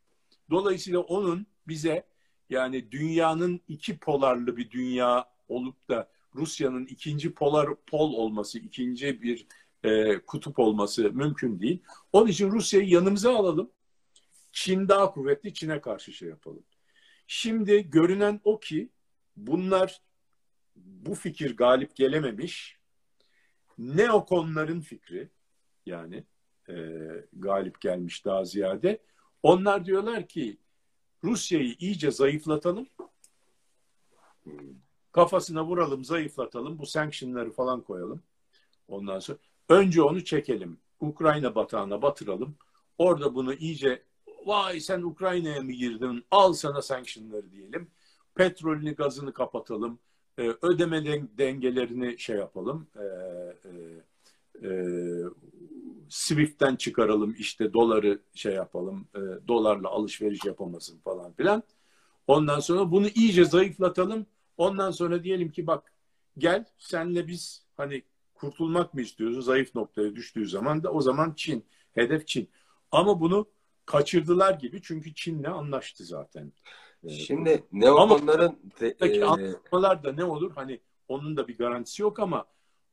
[0.49, 2.10] Dolayısıyla onun bize
[2.51, 9.47] yani dünyanın iki polarlı bir dünya olup da Rusya'nın ikinci polar pol olması, ikinci bir
[9.83, 11.83] e, kutup olması mümkün değil.
[12.13, 13.71] Onun için Rusya'yı yanımıza alalım.
[14.51, 16.63] Çin daha kuvvetli, Çin'e karşı şey yapalım.
[17.27, 18.89] Şimdi görünen o ki
[19.37, 20.01] bunlar
[20.75, 22.77] bu fikir galip gelememiş.
[23.77, 25.29] Neokonların fikri
[25.85, 26.23] yani
[26.69, 26.75] e,
[27.33, 29.01] galip gelmiş daha ziyade.
[29.43, 30.57] Onlar diyorlar ki
[31.23, 32.87] Rusya'yı iyice zayıflatalım.
[35.11, 36.79] Kafasına vuralım, zayıflatalım.
[36.79, 38.21] Bu sanctionları falan koyalım.
[38.87, 39.37] Ondan sonra
[39.69, 40.77] önce onu çekelim.
[40.99, 42.55] Ukrayna batağına batıralım.
[42.97, 44.03] Orada bunu iyice
[44.45, 46.25] vay sen Ukrayna'ya mı girdin?
[46.31, 47.87] Al sana sanctionları diyelim.
[48.35, 49.99] Petrolünü, gazını kapatalım.
[50.39, 51.05] Ee, ödeme
[51.37, 52.87] dengelerini şey yapalım.
[52.95, 53.01] Ee,
[53.65, 53.71] e,
[54.67, 54.69] e,
[56.11, 61.63] Swift'ten çıkaralım işte doları şey yapalım e, dolarla alışveriş yapamasın falan filan.
[62.27, 64.25] Ondan sonra bunu iyice zayıflatalım.
[64.57, 65.93] Ondan sonra diyelim ki bak
[66.37, 68.03] gel senle biz hani
[68.33, 71.65] kurtulmak mı istiyoruz zayıf noktaya düştüğü zaman da o zaman Çin.
[71.91, 72.49] Hedef Çin.
[72.91, 73.47] Ama bunu
[73.85, 76.53] kaçırdılar gibi çünkü Çin'le anlaştı zaten.
[77.09, 80.51] Şimdi neokonların Peki e, anlaşmalar da ne olur?
[80.55, 82.45] Hani onun da bir garantisi yok ama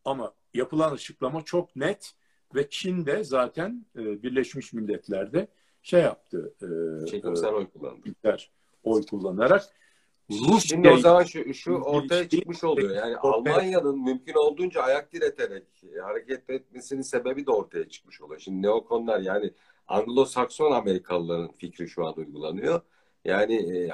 [0.05, 2.15] ama yapılan açıklama çok net
[2.55, 5.49] ve Çin de zaten e, Birleşmiş Milletler'de
[5.83, 6.55] şey yaptı.
[6.63, 8.09] E, Çekimsel oy kullandı.
[8.83, 9.63] Oy kullanarak
[10.31, 12.97] Rusya Şimdi o zaman şu, şu ortaya çıkmış oluyor.
[12.97, 15.65] Yani Almanya'nın mümkün olduğunca ayak direterek
[16.03, 18.41] hareket etmesinin sebebi de ortaya çıkmış oluyor.
[18.41, 19.51] Şimdi neokonlar yani
[19.89, 22.81] Anglo-Sakson Amerikalıların fikri şu an uygulanıyor.
[23.25, 23.91] Yani e,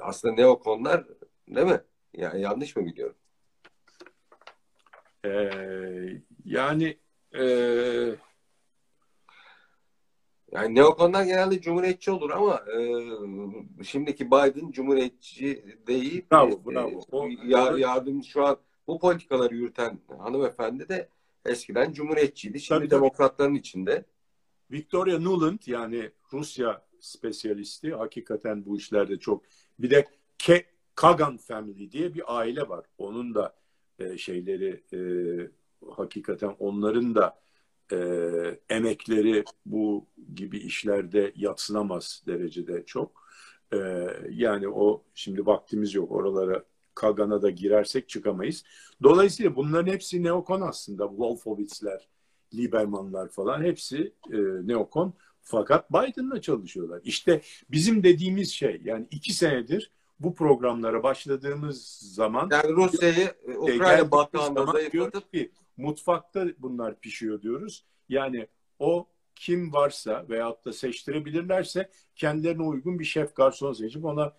[0.00, 1.04] aslında neokonlar
[1.48, 1.80] değil mi?
[2.14, 3.16] Yani yanlış mı biliyorum?
[5.24, 5.50] Ee,
[6.44, 6.96] yani
[7.38, 7.44] e,
[10.52, 16.24] yani neokonlar genelde cumhuriyetçi olur ama e, şimdiki Biden cumhuriyetçi değil.
[16.32, 17.00] Bravo, bravo.
[17.12, 21.08] O, ya, yardım şu an bu politikaları yürüten hanımefendi de
[21.46, 22.60] eskiden cumhuriyetçiydi.
[22.60, 23.58] Şimdi tabii, demokratların tabii.
[23.58, 24.04] içinde.
[24.70, 29.42] Victoria Nuland yani Rusya spesyalisti hakikaten bu işlerde çok.
[29.78, 30.04] Bir de
[30.38, 30.64] Ke
[30.94, 32.86] Kagan Family diye bir aile var.
[32.98, 33.56] Onun da
[33.98, 34.98] e, şeyleri e,
[35.96, 37.38] hakikaten onların da
[37.92, 37.98] e,
[38.68, 43.28] emekleri bu gibi işlerde yatsınamaz derecede çok.
[43.72, 43.78] E,
[44.30, 46.64] yani o şimdi vaktimiz yok oralara
[46.94, 48.64] Kagan'a da girersek çıkamayız.
[49.02, 51.08] Dolayısıyla bunların hepsi neokon aslında.
[51.08, 52.08] Wolfowitz'ler,
[52.54, 55.14] Lieberman'lar falan hepsi e, neokon.
[55.42, 57.00] Fakat Biden'la çalışıyorlar.
[57.04, 64.10] İşte bizim dediğimiz şey yani iki senedir bu programlara başladığımız zaman yani Rusya'yı e, Ukrayna
[64.10, 65.32] batağında zayıflatıp
[65.78, 67.84] mutfakta bunlar pişiyor diyoruz.
[68.08, 68.46] Yani
[68.78, 74.32] o kim varsa veyahut da seçtirebilirlerse kendilerine uygun bir şef garson seçip ona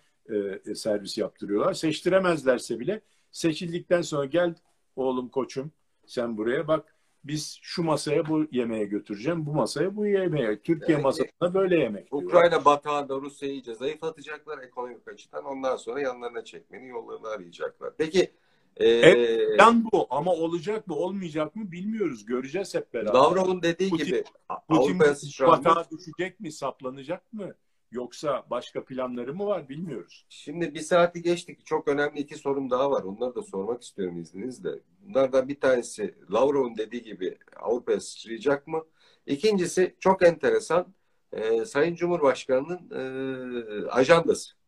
[0.66, 1.74] e, servis yaptırıyorlar.
[1.74, 4.54] Seçtiremezlerse bile seçildikten sonra gel
[4.96, 5.72] oğlum koçum
[6.06, 10.58] sen buraya bak biz şu masaya bu yemeğe götüreceğim, bu masaya bu yemeğe.
[10.58, 11.04] Türkiye evet.
[11.04, 12.28] masasında böyle yemek diyorlar.
[12.28, 15.44] Ukrayna batağında Rusya'yı iyice zayıflatacaklar ekonomik açıdan.
[15.44, 17.92] Ondan sonra yanlarına çekmenin yollarını arayacaklar.
[17.98, 18.30] Peki
[18.76, 22.24] ee, evet, plan bu ama olacak mı olmayacak mı bilmiyoruz.
[22.24, 23.14] Göreceğiz hep beraber.
[23.14, 24.24] Lavrov'un dediği Putin, gibi
[24.68, 24.98] Putin
[25.40, 27.54] batağa düşecek mi, saplanacak mı?
[27.92, 30.26] Yoksa başka planları mı var bilmiyoruz.
[30.28, 31.66] Şimdi bir saati geçtik.
[31.66, 33.02] Çok önemli iki sorum daha var.
[33.02, 34.70] Onları da sormak istiyorum izninizle.
[35.00, 38.84] Bunlardan bir tanesi Lavrov'un dediği gibi Avrupa'ya sıçrayacak mı?
[39.26, 40.94] İkincisi çok enteresan.
[41.32, 44.59] E, Sayın Cumhurbaşkanı'nın e, ajandası.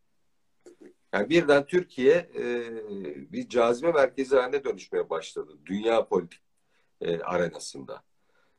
[1.13, 2.65] Yani birden Türkiye e,
[3.33, 5.59] bir cazibe merkezi haline dönüşmeye başladı.
[5.67, 6.41] Dünya politik
[7.01, 8.03] e, arenasında.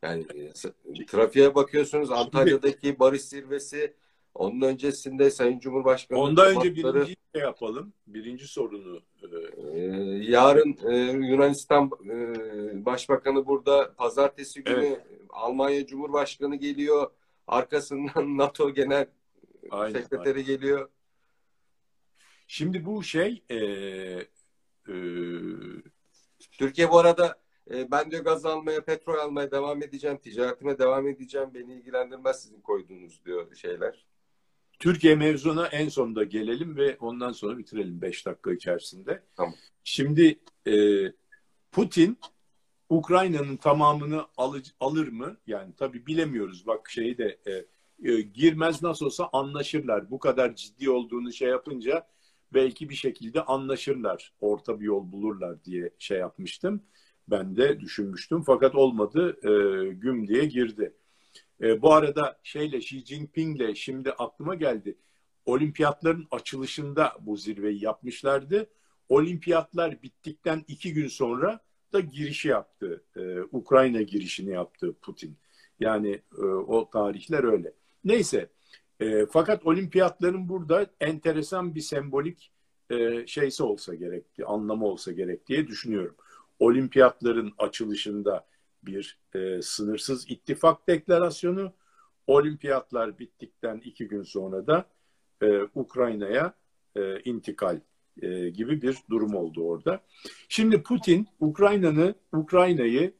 [0.01, 3.93] Yani e, trafiğe bakıyorsunuz Antalya'daki barış zirvesi
[4.35, 7.93] onun öncesinde Sayın Cumhurbaşkanı Ondan önce birinci şey yapalım.
[8.07, 9.01] Birinci sorunu.
[9.73, 9.79] E,
[10.31, 10.95] yarın e,
[11.27, 15.01] Yunanistan e, Başbakanı burada pazartesi günü evet.
[15.29, 17.11] Almanya Cumhurbaşkanı geliyor.
[17.47, 19.05] Arkasından NATO Genel
[19.71, 20.45] aynen, Sekreteri aynen.
[20.45, 20.89] geliyor.
[22.47, 24.95] Şimdi bu şey e, e,
[26.51, 27.39] Türkiye bu arada
[27.71, 32.61] e, ben de gaz almaya, petrol almaya devam edeceğim, ticaretime devam edeceğim, beni ilgilendirmez sizin
[32.61, 34.05] koyduğunuz diyor şeyler.
[34.79, 39.23] Türkiye mevzuna en sonunda gelelim ve ondan sonra bitirelim 5 dakika içerisinde.
[39.35, 39.55] Tamam.
[39.83, 40.73] Şimdi e,
[41.71, 42.17] Putin
[42.89, 45.37] Ukrayna'nın tamamını alır, alır mı?
[45.47, 46.67] Yani tabii bilemiyoruz.
[46.67, 47.51] Bak şeyi de e,
[48.11, 50.11] e, girmez nasıl olsa anlaşırlar.
[50.11, 52.07] Bu kadar ciddi olduğunu şey yapınca
[52.53, 54.33] belki bir şekilde anlaşırlar.
[54.41, 56.83] Orta bir yol bulurlar diye şey yapmıştım.
[57.27, 58.41] Ben de düşünmüştüm.
[58.41, 59.37] Fakat olmadı.
[59.43, 59.49] E,
[59.93, 60.93] güm diye girdi.
[61.61, 64.97] E, bu arada şeyle Xi Jinping'le şimdi aklıma geldi.
[65.45, 68.69] Olimpiyatların açılışında bu zirveyi yapmışlardı.
[69.09, 71.59] Olimpiyatlar bittikten iki gün sonra
[71.93, 73.03] da girişi yaptı.
[73.15, 75.37] E, Ukrayna girişini yaptı Putin.
[75.79, 77.73] Yani e, o tarihler öyle.
[78.03, 78.49] Neyse.
[78.99, 82.51] E, fakat olimpiyatların burada enteresan bir sembolik
[82.89, 86.15] e, şeysi olsa gerek, anlamı olsa gerek diye düşünüyorum.
[86.59, 88.45] Olimpiyatların açılışında
[88.83, 91.73] bir e, sınırsız ittifak deklarasyonu.
[92.27, 94.85] Olimpiyatlar bittikten iki gün sonra da
[95.41, 96.53] e, Ukrayna'ya
[96.95, 97.79] e, intikal
[98.21, 100.01] e, gibi bir durum oldu orada.
[100.49, 103.13] Şimdi Putin Ukrayna'nı Ukrayna'yı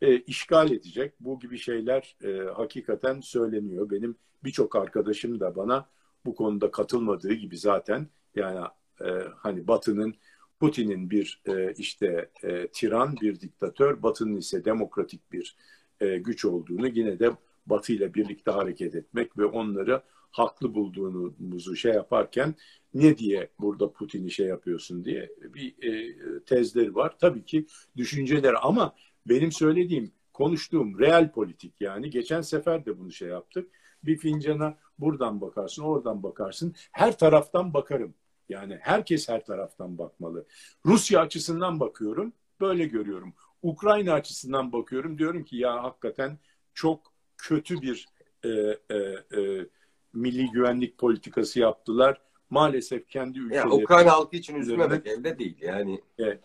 [0.00, 1.14] e, işgal edecek.
[1.20, 3.90] Bu gibi şeyler e, hakikaten söyleniyor.
[3.90, 5.88] Benim birçok arkadaşım da bana
[6.24, 8.66] bu konuda katılmadığı gibi zaten yani
[9.00, 10.14] e, hani Batı'nın
[10.60, 15.56] Putin'in bir e, işte e, tiran, bir diktatör, Batı'nın ise demokratik bir
[16.00, 17.30] e, güç olduğunu yine de
[17.66, 22.54] Batı ile birlikte hareket etmek ve onları haklı bulduğumuzu şey yaparken
[22.94, 27.18] ne diye burada Putin'i şey yapıyorsun diye bir e, tezleri var.
[27.18, 28.94] Tabii ki düşünceler ama
[29.26, 33.70] benim söylediğim, konuştuğum real politik yani geçen sefer de bunu şey yaptık.
[34.04, 36.74] Bir fincana buradan bakarsın, oradan bakarsın.
[36.92, 38.14] Her taraftan bakarım.
[38.48, 40.46] Yani herkes her taraftan bakmalı.
[40.86, 43.34] Rusya açısından bakıyorum, böyle görüyorum.
[43.62, 46.38] Ukrayna açısından bakıyorum, diyorum ki ya hakikaten
[46.74, 48.06] çok kötü bir
[48.44, 48.96] e, e,
[49.40, 49.66] e,
[50.12, 52.20] milli güvenlik politikası yaptılar.
[52.50, 53.68] Maalesef kendi ülkeleri...
[53.68, 56.00] Ya, Ukrayna halkı için üzülmemek elde değil yani.
[56.20, 56.38] E,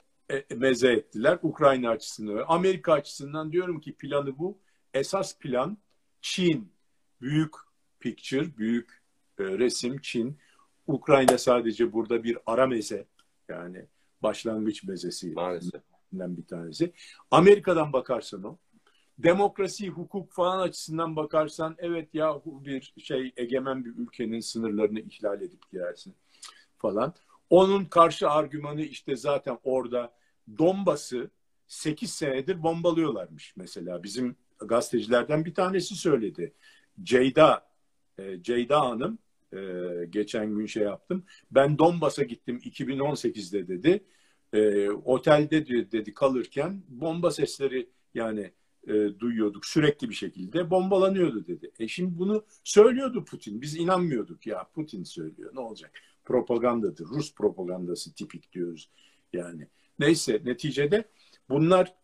[0.56, 1.39] meze ettiler.
[1.41, 2.45] Ukrayna açısından.
[2.47, 4.57] Amerika açısından diyorum ki planı bu.
[4.93, 5.77] Esas plan
[6.22, 6.72] Çin.
[7.22, 7.53] Büyük
[7.99, 9.03] picture, büyük
[9.39, 10.38] e, resim Çin.
[10.88, 13.07] Ukrayna sadece burada bir ara meze
[13.49, 13.85] yani
[14.23, 15.81] başlangıç mezesi Maalesef.
[16.11, 16.93] bir tanesi.
[17.31, 18.57] Amerika'dan bakarsan o.
[19.18, 25.72] Demokrasi, hukuk falan açısından bakarsan evet ya bir şey egemen bir ülkenin sınırlarını ihlal edip
[25.72, 26.15] girersin
[26.77, 27.14] falan.
[27.49, 30.13] Onun karşı argümanı işte zaten orada
[30.57, 31.30] Donbas'ı
[31.67, 34.03] 8 senedir bombalıyorlarmış mesela.
[34.03, 36.53] Bizim gazetecilerden bir tanesi söyledi.
[37.03, 37.67] Ceyda,
[38.17, 39.19] e, Ceyda Hanım
[39.53, 39.59] e,
[40.09, 41.23] geçen gün şey yaptım.
[41.51, 44.03] Ben Donbas'a gittim 2018'de dedi.
[44.53, 48.51] E, otelde dedi kalırken bomba sesleri yani
[48.88, 51.72] e, duyuyorduk sürekli bir şekilde bombalanıyordu dedi.
[51.80, 53.61] E şimdi bunu söylüyordu Putin.
[53.61, 55.91] Biz inanmıyorduk ya Putin söylüyor ne olacak?
[56.26, 57.06] Propagandadır.
[57.06, 58.91] Rus propagandası tipik diyoruz
[59.34, 59.68] yani.
[59.99, 61.10] Neyse neticede
[61.49, 61.95] bunlar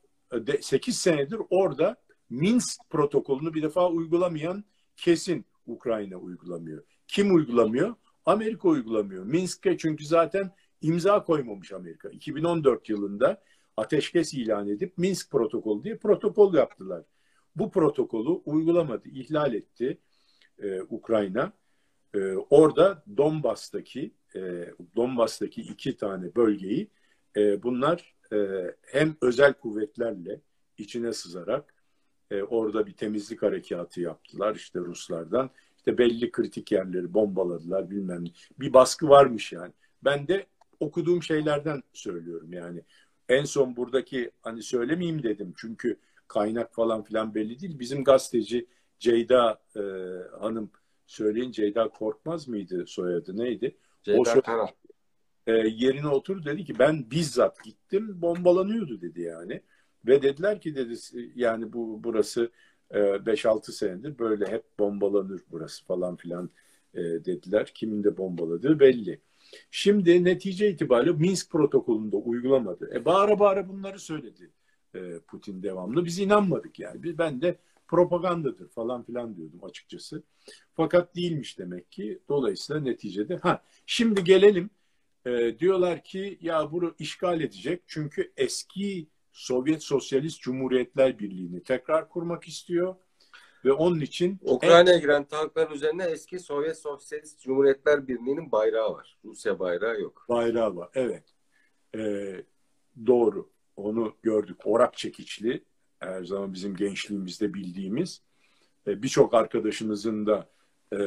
[0.61, 4.63] 8 senedir orada Minsk protokolünü bir defa uygulamayan
[4.97, 6.83] kesin Ukrayna uygulamıyor.
[7.07, 7.95] Kim uygulamıyor?
[8.25, 9.25] Amerika uygulamıyor.
[9.25, 12.09] Minsk'e çünkü zaten imza koymamış Amerika.
[12.09, 13.43] 2014 yılında
[13.77, 17.03] ateşkes ilan edip Minsk protokolü diye protokol yaptılar.
[17.55, 19.97] Bu protokolü uygulamadı, ihlal etti
[20.59, 21.53] e, Ukrayna.
[22.15, 24.39] E, orada Donbas'taki e,
[24.95, 26.87] Donbas'taki iki tane bölgeyi
[27.37, 28.37] e, bunlar e,
[28.81, 30.41] hem özel kuvvetlerle
[30.77, 31.73] içine sızarak
[32.31, 35.49] e, orada bir temizlik harekatı yaptılar işte Ruslardan.
[35.77, 38.29] İşte belli kritik yerleri bombaladılar bilmem ne.
[38.59, 39.73] Bir baskı varmış yani.
[40.03, 40.45] Ben de
[40.79, 42.81] okuduğum şeylerden söylüyorum yani.
[43.29, 45.97] En son buradaki hani söylemeyeyim dedim çünkü
[46.27, 47.79] kaynak falan filan belli değil.
[47.79, 48.67] Bizim gazeteci
[48.99, 49.81] Ceyda e,
[50.39, 50.71] Hanım
[51.11, 53.77] söyleyin Ceyda Korkmaz mıydı soyadı neydi?
[54.03, 54.67] Ceyda o Kara.
[55.47, 59.61] E, yerine otur dedi ki ben bizzat gittim bombalanıyordu dedi yani.
[60.07, 60.95] Ve dediler ki dedi
[61.35, 62.51] yani bu burası
[62.91, 66.49] 5-6 e, senedir böyle hep bombalanır burası falan filan
[66.93, 67.71] e, dediler.
[67.73, 69.21] Kimin de bombaladığı belli.
[69.71, 72.91] Şimdi netice itibariyle Minsk protokolünde uygulamadı.
[72.93, 74.51] E bağıra bağıra bunları söyledi
[74.95, 76.05] e, Putin devamlı.
[76.05, 77.17] Biz inanmadık yani.
[77.17, 77.57] Ben de
[77.91, 80.23] propagandadır falan filan diyordum açıkçası.
[80.75, 82.19] Fakat değilmiş demek ki.
[82.29, 84.69] Dolayısıyla neticede ha şimdi gelelim
[85.25, 92.47] e, diyorlar ki ya bunu işgal edecek çünkü eski Sovyet Sosyalist Cumhuriyetler Birliği'ni tekrar kurmak
[92.47, 92.95] istiyor
[93.65, 95.01] ve onun için Ukrayna'ya en...
[95.01, 99.17] giren tankların üzerinde eski Sovyet Sosyalist Cumhuriyetler Birliği'nin bayrağı var.
[99.25, 100.25] Rusya bayrağı yok.
[100.29, 100.89] Bayrağı var.
[100.93, 101.23] Evet.
[101.95, 102.43] Ee,
[103.07, 103.49] doğru.
[103.75, 104.57] Onu gördük.
[104.63, 105.63] Orak çekiçli.
[106.01, 108.21] Her zaman bizim gençliğimizde bildiğimiz.
[108.87, 110.49] E, Birçok arkadaşımızın da
[110.93, 110.97] e,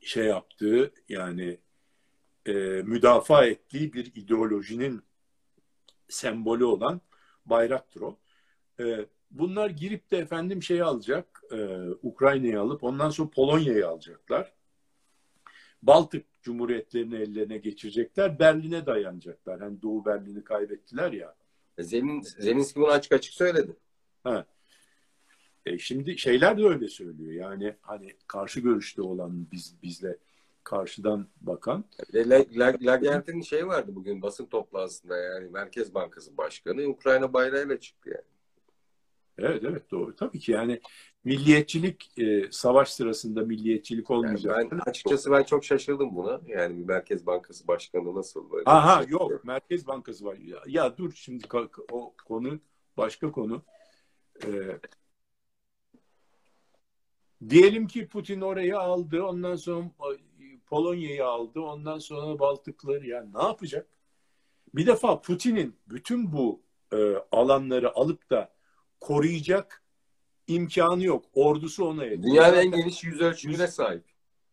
[0.00, 1.58] şey yaptığı yani
[2.46, 5.02] e, müdafaa ettiği bir ideolojinin
[6.08, 7.00] sembolü olan
[7.46, 8.18] bayraktır o.
[8.80, 14.52] E, bunlar girip de efendim şeyi alacak, e, Ukrayna'yı alıp ondan sonra Polonya'yı alacaklar.
[15.82, 18.38] Baltık Cumhuriyetlerini ellerine geçirecekler.
[18.38, 19.60] Berlin'e dayanacaklar.
[19.60, 21.34] Hani Doğu Berlin'i kaybettiler ya.
[21.78, 23.76] E, Zelin, Zelinski bunu açık açık söyledi.
[24.24, 24.46] Ha.
[25.66, 27.32] E şimdi şeyler de öyle söylüyor.
[27.32, 30.18] Yani hani karşı görüşte olan biz bizle
[30.64, 31.84] karşıdan bakan.
[32.82, 38.36] Lagert'in şey vardı bugün basın toplantısında yani Merkez Bankası Başkanı Ukrayna bayrağıyla çıktı yani.
[39.38, 40.16] Evet evet doğru.
[40.16, 40.80] Tabii ki yani
[41.26, 44.56] milliyetçilik e, savaş sırasında milliyetçilik olmayacak.
[44.58, 46.40] Yani ben açıkçası ben çok şaşırdım buna.
[46.46, 48.70] Yani bir Merkez Bankası Başkanı nasıl böyle?
[48.70, 50.36] Aha şey yok Merkez Bankası var.
[50.36, 51.46] Ya, ya dur şimdi
[51.92, 52.60] o konu
[52.96, 53.62] başka konu.
[54.44, 54.78] Ee,
[57.48, 59.22] diyelim ki Putin orayı aldı.
[59.22, 59.90] Ondan sonra
[60.66, 61.60] Polonya'yı aldı.
[61.60, 63.06] Ondan sonra Baltıkları.
[63.06, 63.86] Yani ne yapacak?
[64.74, 66.62] Bir defa Putin'in bütün bu
[66.92, 66.96] e,
[67.32, 68.54] alanları alıp da
[69.00, 69.85] koruyacak
[70.46, 71.24] imkanı yok.
[71.34, 72.22] Ordusu ona yetiyor.
[72.22, 74.04] Dünyanın en geniş yüz ölçümüne sahip.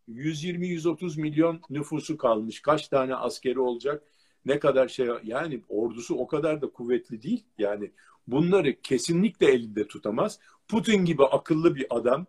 [0.09, 2.61] 120-130 milyon nüfusu kalmış.
[2.61, 4.03] Kaç tane askeri olacak?
[4.45, 7.43] Ne kadar şey yani ordusu o kadar da kuvvetli değil.
[7.57, 7.91] Yani
[8.27, 10.39] bunları kesinlikle elinde tutamaz.
[10.67, 12.25] Putin gibi akıllı bir adam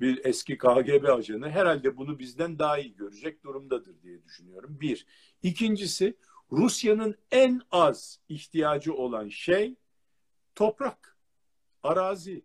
[0.00, 4.78] bir eski KGB ajanı herhalde bunu bizden daha iyi görecek durumdadır diye düşünüyorum.
[4.80, 5.06] Bir.
[5.42, 6.16] İkincisi
[6.52, 9.74] Rusya'nın en az ihtiyacı olan şey
[10.54, 11.16] toprak,
[11.82, 12.44] arazi.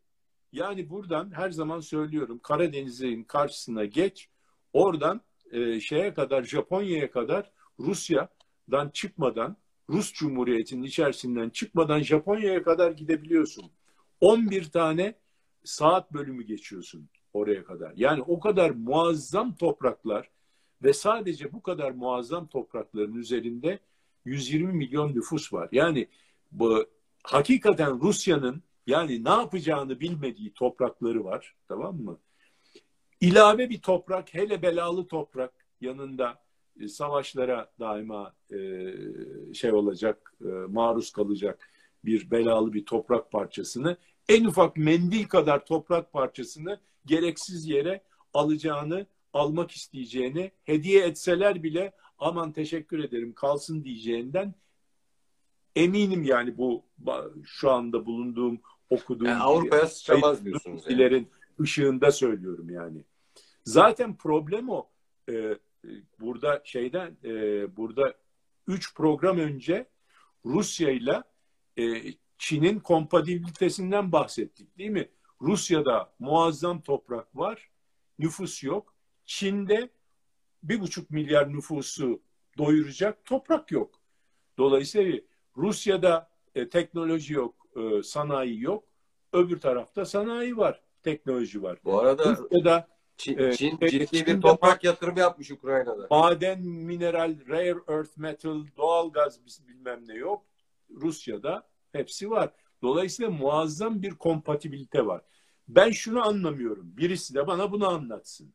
[0.52, 4.30] Yani buradan her zaman söylüyorum Karadeniz'in karşısına geç.
[4.74, 5.22] Oradan
[5.52, 9.58] e, şeye kadar Japonya'ya kadar Rusya'dan çıkmadan
[9.90, 13.72] Rus Cumhuriyeti'nin içerisinden çıkmadan Japonya'ya kadar gidebiliyorsun.
[14.22, 15.16] 11 tane
[15.64, 17.94] saat bölümü geçiyorsun oraya kadar.
[17.96, 20.30] Yani o kadar muazzam topraklar
[20.84, 23.80] ve sadece bu kadar muazzam toprakların üzerinde
[24.26, 25.70] 120 milyon nüfus var.
[25.72, 26.08] Yani
[26.52, 26.86] bu
[27.24, 31.56] hakikaten Rusya'nın yani ne yapacağını bilmediği toprakları var.
[31.68, 32.20] Tamam mı?
[33.22, 36.42] İlave bir toprak, hele belalı toprak yanında
[36.80, 38.58] e, savaşlara daima e,
[39.54, 41.70] şey olacak, e, maruz kalacak
[42.06, 43.98] bir belalı bir toprak parçasını
[44.30, 48.04] en ufak mendil kadar toprak parçasını gereksiz yere
[48.34, 54.54] alacağını, almak isteyeceğini, hediye etseler bile aman teşekkür ederim kalsın diyeceğinden
[55.76, 56.86] eminim yani bu
[57.44, 60.84] şu anda bulunduğum okuduğum yani Avrupa'ya sıçramaz diyorsunuz.
[60.90, 61.28] Yani.
[61.62, 63.04] ışığında söylüyorum yani.
[63.66, 64.90] Zaten problem o.
[65.30, 65.58] Ee,
[66.20, 67.32] burada şeyden e,
[67.78, 68.14] burada
[68.68, 69.90] üç program önce
[70.46, 71.24] Rusya ile
[71.78, 75.10] e, Çin'in kompatibilitesinden bahsettik değil mi?
[75.42, 77.70] Rusya'da muazzam toprak var,
[78.20, 78.96] nüfus yok.
[79.26, 79.90] Çin'de
[80.64, 82.22] bir buçuk milyar nüfusu
[82.58, 84.00] doyuracak toprak yok.
[84.58, 85.20] Dolayısıyla
[85.58, 88.84] Rusya'da e, teknoloji yok, e, sanayi yok.
[89.34, 91.80] Öbür tarafta sanayi var, teknoloji var.
[91.84, 92.88] Bu arada Rusya'da
[93.18, 96.08] Çin, Ee, Çin e, ciddi Çin'de bir toprak yatırımı yapmış Ukrayna'da.
[96.12, 100.46] maden, mineral, rare earth metal, doğalgaz bilmem ne yok.
[100.90, 102.54] Rusya'da hepsi var.
[102.82, 105.22] Dolayısıyla muazzam bir kompatibilite var.
[105.68, 106.98] Ben şunu anlamıyorum.
[106.98, 108.54] Birisi de bana bunu anlatsın.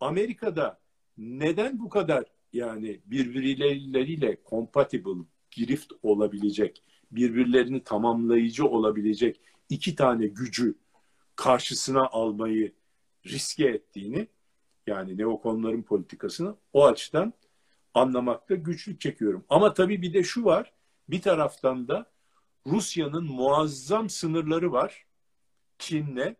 [0.00, 0.80] Amerika'da
[1.18, 5.24] neden bu kadar yani birbirleriyle compatible,
[5.58, 10.74] girift olabilecek, birbirlerini tamamlayıcı olabilecek iki tane gücü
[11.36, 12.72] karşısına almayı
[13.26, 14.28] riske ettiğini
[14.86, 17.32] yani neokonların politikasını o açıdan
[17.94, 19.44] anlamakta güçlük çekiyorum.
[19.48, 20.72] Ama tabii bir de şu var.
[21.08, 22.10] Bir taraftan da
[22.66, 25.06] Rusya'nın muazzam sınırları var
[25.78, 26.36] Çin'le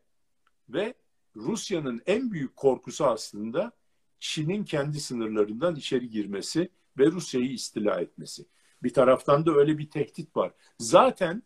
[0.69, 0.95] ve
[1.37, 3.73] Rusya'nın en büyük korkusu aslında
[4.21, 6.69] Çin'in kendi sınırlarından içeri girmesi
[6.99, 8.47] ve Rusya'yı istila etmesi.
[8.83, 10.53] Bir taraftan da öyle bir tehdit var.
[10.79, 11.43] Zaten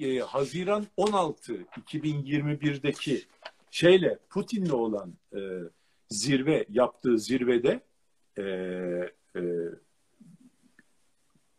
[0.00, 3.22] e, Haziran 16 2021'deki
[3.70, 5.38] şeyle Putin'le olan e,
[6.08, 7.80] zirve yaptığı zirvede
[8.38, 8.42] e,
[9.36, 9.42] e,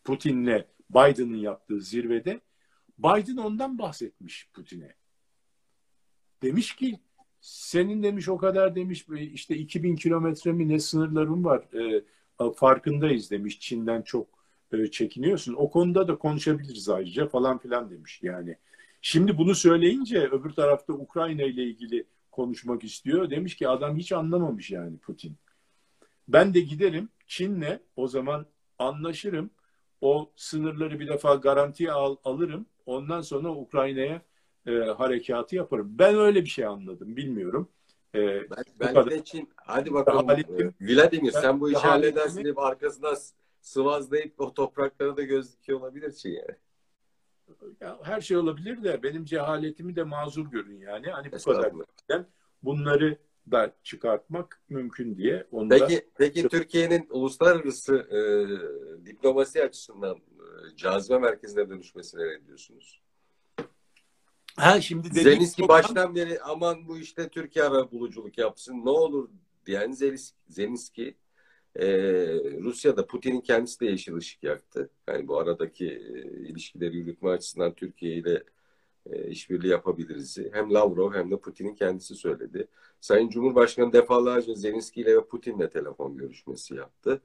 [0.03, 2.41] Putin'le Biden'ın yaptığı zirvede
[2.99, 4.95] Biden ondan bahsetmiş Putin'e.
[6.43, 6.99] Demiş ki
[7.41, 12.03] senin demiş o kadar demiş işte 2000 kilometre mi ne sınırların var e,
[12.55, 14.40] farkındayız demiş Çin'den çok
[14.73, 15.53] e, çekiniyorsun.
[15.53, 18.57] O konuda da konuşabiliriz ayrıca falan filan demiş yani.
[19.01, 23.29] Şimdi bunu söyleyince öbür tarafta Ukrayna ile ilgili konuşmak istiyor.
[23.29, 25.37] Demiş ki adam hiç anlamamış yani Putin.
[26.27, 28.45] Ben de giderim Çin'le o zaman
[28.79, 29.49] anlaşırım.
[30.01, 32.65] O sınırları bir defa garantiye al, alırım.
[32.85, 34.21] Ondan sonra Ukrayna'ya
[34.67, 35.95] e, harekatı yaparım.
[35.99, 37.15] Ben öyle bir şey anladım.
[37.15, 37.69] Bilmiyorum.
[38.15, 38.19] E,
[38.49, 39.49] ben, ben de Çin.
[39.55, 40.27] Hadi bakalım.
[40.27, 43.15] Haletim, Vladimir sen bu işi halledersin deyip arkasından
[43.61, 46.55] sıvazlayıp o topraklara da gözüküyor olabilir Çin yani.
[47.81, 51.07] Ya, her şey olabilir de benim cehaletimi de mazur görün yani.
[51.07, 51.73] Hani bu kadar
[52.63, 53.17] bunları
[53.51, 55.47] da çıkartmak mümkün diye.
[55.51, 56.01] Onu peki, da...
[56.17, 58.19] peki Türkiye'nin uluslararası e,
[59.05, 63.01] diplomasi açısından e, cazibe merkezine dönüşmesine ne diyorsunuz?
[64.55, 65.67] Ha şimdi program...
[65.67, 69.29] baştan beri aman bu işte Türkiye ara buluculuk yapsın ne olur
[69.65, 69.91] diyen
[70.47, 71.15] Zelenski
[71.75, 71.87] e,
[72.61, 74.89] Rusya'da Putin'in kendisi de yeşil ışık yaktı.
[75.07, 78.43] Yani bu aradaki e, ilişkileri yürütme açısından Türkiye ile
[79.05, 80.37] e, işbirliği yapabiliriz.
[80.53, 82.67] Hem Lavrov hem de Putin'in kendisi söyledi.
[83.01, 87.21] Sayın Cumhurbaşkanı defalarca Zelenski ile ve Putin'le telefon görüşmesi yaptı.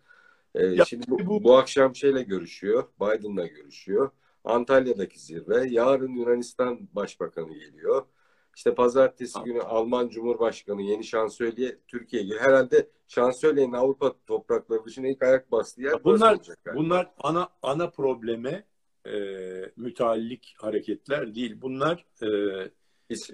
[0.55, 4.11] E, ya, şimdi bu, bu, bu akşam şeyle görüşüyor, Biden'la görüşüyor.
[4.45, 5.69] Antalya'daki zirve.
[5.69, 8.07] Yarın Yunanistan Başbakanı geliyor.
[8.57, 12.45] İşte pazartesi günü Alman Cumhurbaşkanı yeni şansölye Türkiye'ye geliyor.
[12.45, 16.39] Herhalde şansölyenin Avrupa toprakları dışında ilk ayak bastığı yer bunlar.
[16.75, 18.65] Bunlar ana ana probleme
[19.07, 19.13] e,
[19.77, 21.61] müteallik hareketler değil.
[21.63, 22.27] Bunlar e,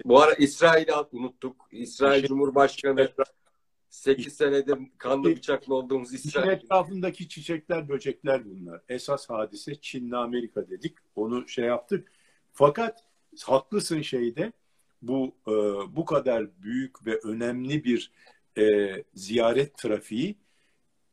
[0.05, 1.67] bu ara İsrail'i unuttuk.
[1.71, 3.09] İsrail şey, Cumhurbaşkanı
[3.89, 6.47] 8 senedir kanlı bıçaklı olduğumuz İsrail.
[6.47, 8.81] İçin etrafındaki çiçekler, böcekler bunlar.
[8.89, 10.97] Esas hadise Çin'le Amerika dedik.
[11.15, 12.11] Onu şey yaptık.
[12.53, 13.03] Fakat
[13.45, 14.53] haklısın şeyde
[15.07, 15.51] bu e,
[15.95, 18.11] bu kadar büyük ve önemli bir
[18.57, 18.63] e,
[19.13, 20.35] ziyaret trafiği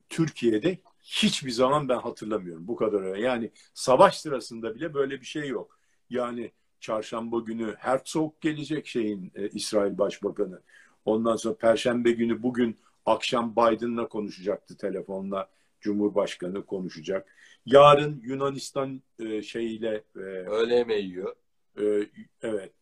[0.09, 2.69] Türkiye'de hiçbir zaman ben hatırlamıyorum.
[2.69, 3.17] Bu kadar.
[3.17, 5.79] Yani savaş sırasında bile böyle bir şey yok.
[6.11, 10.63] Yani çarşamba günü Herzog gelecek şeyin e, İsrail Başbakanı.
[11.05, 15.51] Ondan sonra Perşembe günü bugün akşam Biden'la konuşacaktı telefonla.
[15.81, 17.35] Cumhurbaşkanı konuşacak.
[17.67, 21.37] Yarın Yunanistan e, şeyiyle e, öğle yemeği yiyor.
[21.81, 22.07] E,
[22.43, 22.73] evet.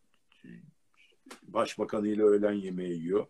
[1.43, 3.27] Başbakanıyla öğlen yemeği yiyor.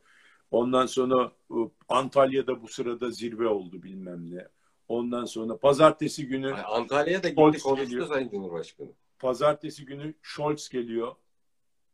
[0.50, 1.56] Ondan sonra e,
[1.88, 4.48] Antalya'da bu sırada zirve oldu bilmem ne.
[4.88, 8.88] Ondan sonra pazartesi günü Antalya'ya da gitti konuştu Sayın Cumhurbaşkanı.
[9.18, 11.14] Pazartesi günü Scholz geliyor.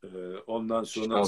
[0.05, 0.09] Ee,
[0.47, 1.25] ondan sonra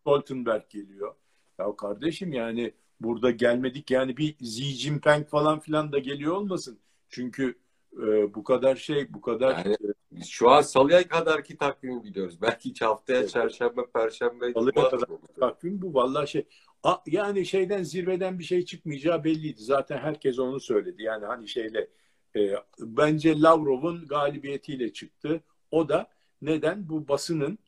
[0.00, 1.14] Stoltenberg geliyor.
[1.58, 6.78] Ya kardeşim yani burada gelmedik yani bir Xi Jinping falan filan da geliyor olmasın.
[7.08, 7.58] Çünkü
[7.92, 9.76] e, bu kadar şey bu kadar yani,
[10.20, 12.38] biz şu an salıya kadar ki takvimi biliyoruz.
[12.42, 15.00] Belki hiç haftaya çarşamba perşembe kadar
[15.40, 16.46] takvim bu vallahi şey
[16.82, 19.62] a, yani şeyden zirveden bir şey çıkmayacağı belliydi.
[19.62, 21.02] Zaten herkes onu söyledi.
[21.02, 21.88] Yani hani şeyle
[22.36, 25.40] e, bence Lavrov'un galibiyetiyle çıktı.
[25.70, 26.10] O da
[26.42, 27.58] neden bu basının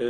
[0.00, 0.06] e,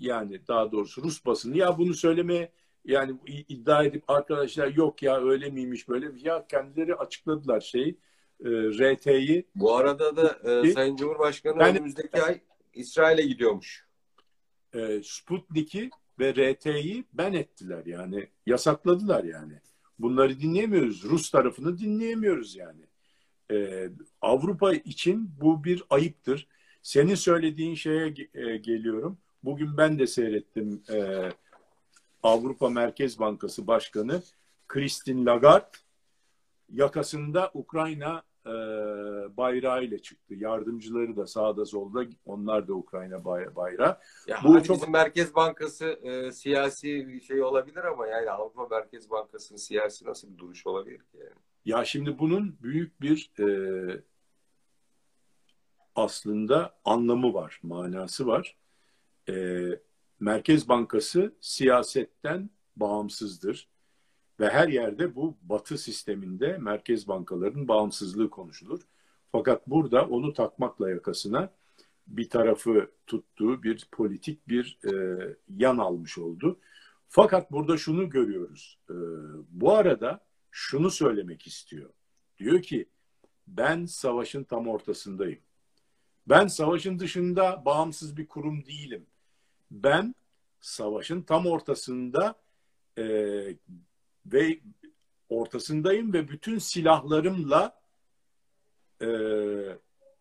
[0.00, 2.52] yani daha doğrusu Rus basını ya bunu söylemeye
[2.84, 7.98] yani iddia edip arkadaşlar yok ya öyle miymiş böyle ya kendileri açıkladılar şeyi
[8.44, 9.46] e, RT'yi.
[9.54, 12.40] Bu arada da e, Sayın Cumhurbaşkanı yani, önümüzdeki ay
[12.74, 13.86] İsrail'e gidiyormuş.
[14.74, 19.60] E, Sputnik'i ve RT'yi ben ettiler yani yasakladılar yani.
[19.98, 21.04] Bunları dinleyemiyoruz.
[21.04, 22.80] Rus tarafını dinleyemiyoruz yani.
[23.50, 23.88] Ee,
[24.20, 26.46] Avrupa için bu bir ayıptır.
[26.82, 29.18] Senin söylediğin şeye e, geliyorum.
[29.42, 31.28] Bugün ben de seyrettim e,
[32.22, 34.22] Avrupa Merkez Bankası Başkanı
[34.68, 35.66] Christine Lagarde
[36.72, 38.56] yakasında Ukrayna e,
[39.36, 40.34] bayrağı ile çıktı.
[40.34, 43.98] Yardımcıları da sağda solda onlar da Ukrayna bayrağı.
[44.26, 49.10] Ya Bu çok bizim Merkez Bankası e, siyasi bir şey olabilir ama yani Avrupa Merkez
[49.10, 51.30] Bankası'nın siyasi nasıl bir duruş olabilir ki yani?
[51.64, 53.46] Ya şimdi bunun büyük bir e,
[55.94, 58.56] aslında anlamı var, manası var.
[59.28, 59.34] E,
[60.20, 63.68] Merkez Bankası siyasetten bağımsızdır.
[64.40, 68.80] Ve her yerde bu batı sisteminde merkez bankalarının bağımsızlığı konuşulur.
[69.32, 71.50] Fakat burada onu takmakla yakasına
[72.06, 74.92] bir tarafı tuttuğu bir politik bir e,
[75.56, 76.58] yan almış oldu.
[77.08, 78.78] Fakat burada şunu görüyoruz.
[78.90, 78.94] E,
[79.50, 81.90] bu arada şunu söylemek istiyor.
[82.38, 82.88] Diyor ki
[83.46, 85.40] ben savaşın tam ortasındayım.
[86.26, 89.06] Ben savaşın dışında bağımsız bir kurum değilim.
[89.70, 90.14] Ben
[90.60, 92.34] savaşın tam ortasında
[92.98, 93.04] e,
[94.32, 94.60] ve
[95.28, 97.80] ortasındayım ve bütün silahlarımla
[99.00, 99.08] e,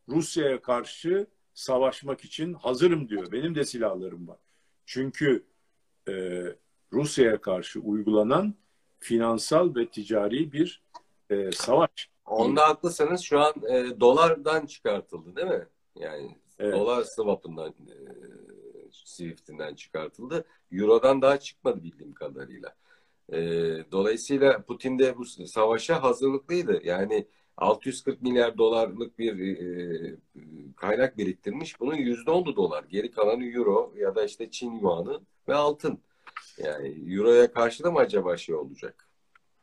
[0.10, 3.32] Rusya'ya karşı savaşmak için hazırım diyor.
[3.32, 4.38] Benim de silahlarım var.
[4.86, 5.46] Çünkü
[6.08, 6.14] e,
[6.94, 8.56] Rusya'ya karşı uygulanan
[9.00, 10.84] finansal ve ticari bir
[11.30, 12.10] e, savaş.
[12.26, 13.22] Onda haklısınız.
[13.22, 15.68] Şu an e, dolardan çıkartıldı değil mi?
[15.96, 16.74] Yani evet.
[16.74, 17.96] dolar swap'ından e,
[18.92, 20.46] Swift'inden çıkartıldı.
[20.72, 22.76] Euro'dan daha çıkmadı bildiğim kadarıyla.
[23.34, 23.38] E,
[23.92, 26.82] dolayısıyla Putin de bu savaşa hazırlıklıydı.
[26.84, 27.28] Yani
[27.58, 30.16] 640 milyar dolarlık bir e,
[30.76, 31.80] kaynak biriktirmiş.
[31.80, 32.84] Bunun yüzde oldu dolar.
[32.84, 36.00] Geri kalanı euro ya da işte Çin yuanı ve altın.
[36.58, 39.10] Yani euroya karşı da mı acaba şey olacak?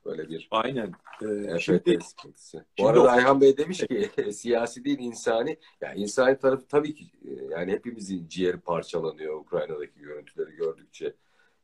[0.04, 0.92] Böyle bir Aynen.
[1.22, 2.64] Ee, şimdi, sıkıntısı.
[2.78, 3.06] Bu arada o...
[3.06, 5.56] Ayhan Bey demiş ki siyasi değil insani.
[5.80, 7.04] Yani insani tarafı tabii ki
[7.50, 11.14] yani hepimizin ciğeri parçalanıyor Ukrayna'daki görüntüleri gördükçe.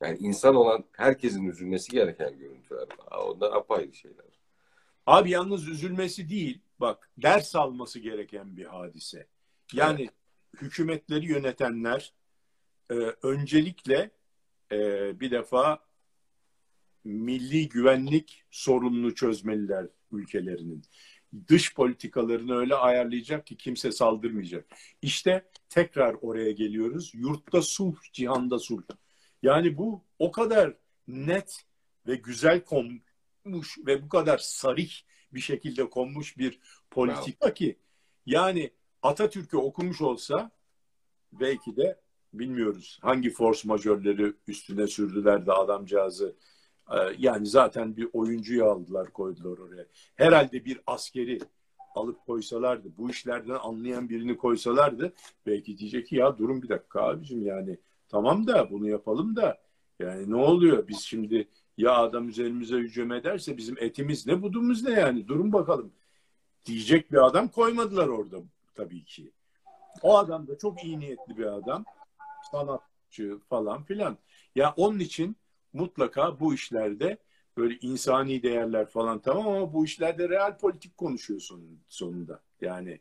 [0.02, 2.86] Yani insan olan herkesin üzülmesi gereken görüntüler.
[3.10, 4.26] Onlar apayrı şeyler.
[5.06, 6.60] Abi yalnız üzülmesi değil.
[6.80, 9.26] Bak ders alması gereken bir hadise.
[9.72, 10.62] Yani evet.
[10.62, 12.12] hükümetleri yönetenler
[12.90, 14.10] e, öncelikle
[14.72, 15.78] e, bir defa
[17.04, 20.82] milli güvenlik sorununu çözmeliler ülkelerinin.
[21.48, 24.66] Dış politikalarını öyle ayarlayacak ki kimse saldırmayacak.
[25.02, 27.12] İşte tekrar oraya geliyoruz.
[27.14, 28.82] Yurtta sulh, cihanda sulh.
[29.42, 30.74] Yani bu o kadar
[31.08, 31.64] net
[32.06, 34.92] ve güzel konmuş ve bu kadar sarih
[35.32, 36.60] bir şekilde konmuş bir
[36.90, 37.54] politika Bravo.
[37.54, 37.78] ki
[38.26, 38.70] yani
[39.02, 40.50] Atatürk'ü okumuş olsa
[41.32, 42.00] belki de
[42.32, 46.36] bilmiyoruz hangi force majörleri üstüne sürdüler de adamcağızı
[46.90, 49.86] e, yani zaten bir oyuncuyu aldılar koydular oraya.
[50.16, 51.38] Herhalde bir askeri
[51.94, 55.12] alıp koysalardı bu işlerden anlayan birini koysalardı
[55.46, 57.78] belki diyecek ki ya durun bir dakika abicim yani
[58.08, 59.58] Tamam da bunu yapalım da
[59.98, 60.88] yani ne oluyor?
[60.88, 65.92] Biz şimdi ya adam üzerimize hücum ederse bizim etimiz ne budumuz ne yani durun bakalım.
[66.66, 68.36] Diyecek bir adam koymadılar orada
[68.74, 69.32] tabii ki.
[70.02, 71.84] O adam da çok iyi niyetli bir adam.
[72.50, 74.18] Sanatçı falan filan.
[74.54, 75.36] Ya onun için
[75.72, 77.18] mutlaka bu işlerde
[77.56, 82.42] böyle insani değerler falan tamam ama bu işlerde real politik konuşuyorsun sonunda.
[82.60, 83.00] Yani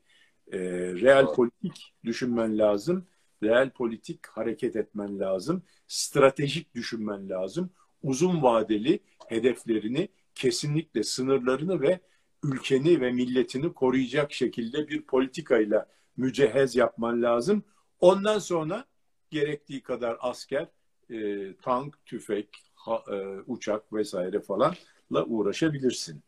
[0.51, 0.59] e,
[0.93, 3.05] real politik düşünmen lazım
[3.43, 5.63] reel politik hareket etmen lazım.
[5.87, 7.69] Stratejik düşünmen lazım.
[8.03, 11.99] Uzun vadeli hedeflerini kesinlikle sınırlarını ve
[12.43, 15.87] ülkeni ve milletini koruyacak şekilde bir politikayla
[16.17, 17.63] mücehez yapman lazım.
[17.99, 18.85] Ondan sonra
[19.31, 20.67] gerektiği kadar asker,
[21.09, 23.15] e, tank, tüfek, ha, e,
[23.47, 26.21] uçak vesaire falanla uğraşabilirsin.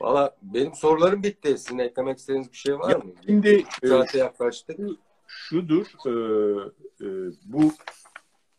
[0.00, 1.58] Valla benim sorularım bitti.
[1.58, 3.12] Sizin eklemek istediğiniz bir şey var ya, mı?
[3.26, 4.80] Şimdi saate yaklaştık
[5.32, 6.12] şudur, e,
[7.00, 7.08] e,
[7.44, 7.72] bu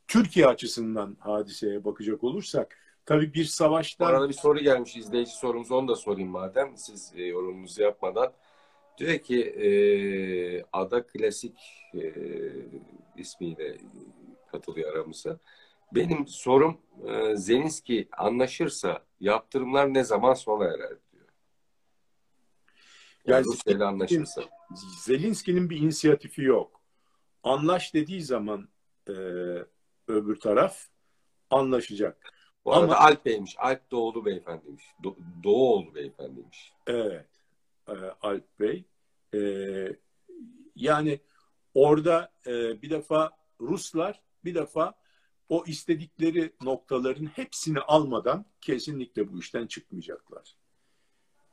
[0.07, 4.05] Türkiye açısından hadiseye bakacak olursak, tabii bir savaştan...
[4.05, 8.33] Arada bir soru gelmiş, izleyici sorumuz, onu da sorayım madem, siz e, yorumunuzu yapmadan.
[8.97, 9.67] Diyor ki, e,
[10.73, 11.57] Ada Klasik
[11.95, 12.13] e,
[13.17, 13.77] ismiyle
[14.51, 15.39] katılıyor aramıza.
[15.91, 16.77] Benim sorum,
[17.07, 20.97] e, Zelenski anlaşırsa yaptırımlar ne zaman sona erer.
[23.27, 24.43] Yani, yani Rusya anlaşırsa.
[25.03, 26.81] Zelinski'nin bir inisiyatifi yok.
[27.43, 28.69] Anlaş dediği zaman
[29.07, 29.13] e,
[30.07, 30.87] öbür taraf
[31.49, 32.33] anlaşacak.
[32.65, 33.55] Bu arada Ama, Alp Bey'miş.
[33.59, 34.85] Alp Doğulu Beyefendiymiş.
[35.03, 36.73] Do Doğuoğlu Beyefendiymiş.
[36.87, 37.27] Evet.
[37.87, 38.83] E, Alp Bey.
[39.33, 39.39] E,
[40.75, 41.19] yani
[41.73, 43.31] orada e, bir defa
[43.61, 44.93] Ruslar bir defa
[45.49, 50.55] o istedikleri noktaların hepsini almadan kesinlikle bu işten çıkmayacaklar.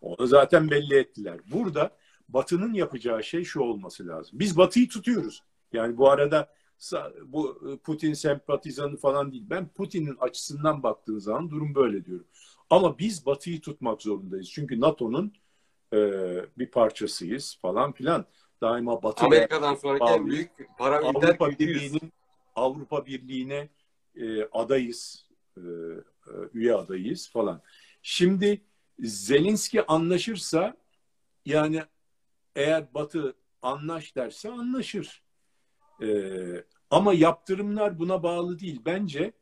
[0.00, 1.40] Onu zaten belli ettiler.
[1.52, 1.96] Burada
[2.28, 4.38] Batı'nın yapacağı şey şu olması lazım.
[4.38, 5.42] Biz Batı'yı tutuyoruz.
[5.72, 6.52] Yani bu arada
[7.24, 9.44] bu Putin sempatizanı falan değil.
[9.50, 12.26] Ben Putin'in açısından baktığın zaman durum böyle diyorum.
[12.70, 14.50] Ama biz Batı'yı tutmak zorundayız.
[14.50, 15.32] Çünkü NATO'nun
[15.92, 15.98] e,
[16.58, 18.24] bir parçasıyız falan filan.
[18.60, 22.12] Daima Batı Amerika'dan sonraki en büyük para Avrupa Birliği'nin
[22.54, 23.68] Avrupa Birliği'ne
[24.16, 27.62] e, adayız, e, e, üye adayız falan.
[28.02, 28.64] Şimdi
[29.02, 30.76] Zelenski anlaşırsa
[31.46, 31.82] yani
[32.56, 35.22] eğer Batı anlaş derse anlaşır.
[36.02, 38.80] Ee, ama yaptırımlar buna bağlı değil.
[38.86, 39.32] Bence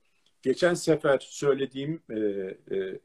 [0.43, 3.01] geçen sefer söylediğim e, e,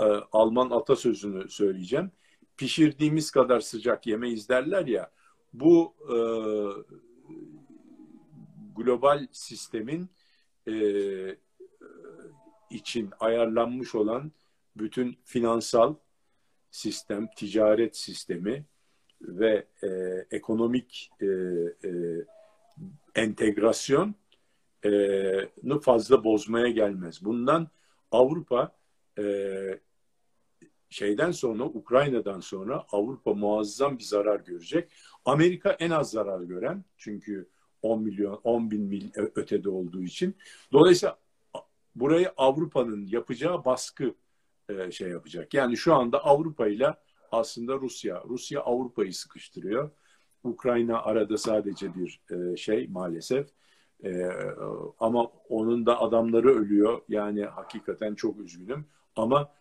[0.00, 2.10] e, Alman atasözünü söyleyeceğim.
[2.56, 5.10] Pişirdiğimiz kadar sıcak yemeyiz derler ya.
[5.52, 6.16] Bu e,
[8.76, 10.10] global sistemin
[10.68, 10.72] e,
[12.70, 14.32] için ayarlanmış olan
[14.78, 15.94] bütün finansal
[16.70, 18.64] sistem, ticaret sistemi
[19.20, 19.88] ve e,
[20.30, 21.90] ekonomik e, e,
[23.14, 24.14] entegrasyonu
[25.82, 27.24] fazla bozmaya gelmez.
[27.24, 27.68] Bundan
[28.10, 28.76] Avrupa
[29.18, 29.24] e,
[30.90, 34.92] şeyden sonra Ukrayna'dan sonra Avrupa muazzam bir zarar görecek.
[35.24, 37.48] Amerika en az zarar gören çünkü
[37.82, 40.36] 10 milyon 10 bin mil ötede olduğu için.
[40.72, 41.18] Dolayısıyla
[41.94, 44.14] burayı Avrupa'nın yapacağı baskı
[44.68, 45.54] e, şey yapacak.
[45.54, 46.94] Yani şu anda Avrupa ile
[47.32, 48.22] aslında Rusya.
[48.28, 49.90] Rusya Avrupa'yı sıkıştırıyor.
[50.44, 53.48] Ukrayna arada sadece bir e, şey maalesef.
[54.04, 54.30] E,
[55.00, 57.02] ama onun da adamları ölüyor.
[57.08, 58.86] Yani hakikaten çok üzgünüm.
[59.16, 59.52] Ama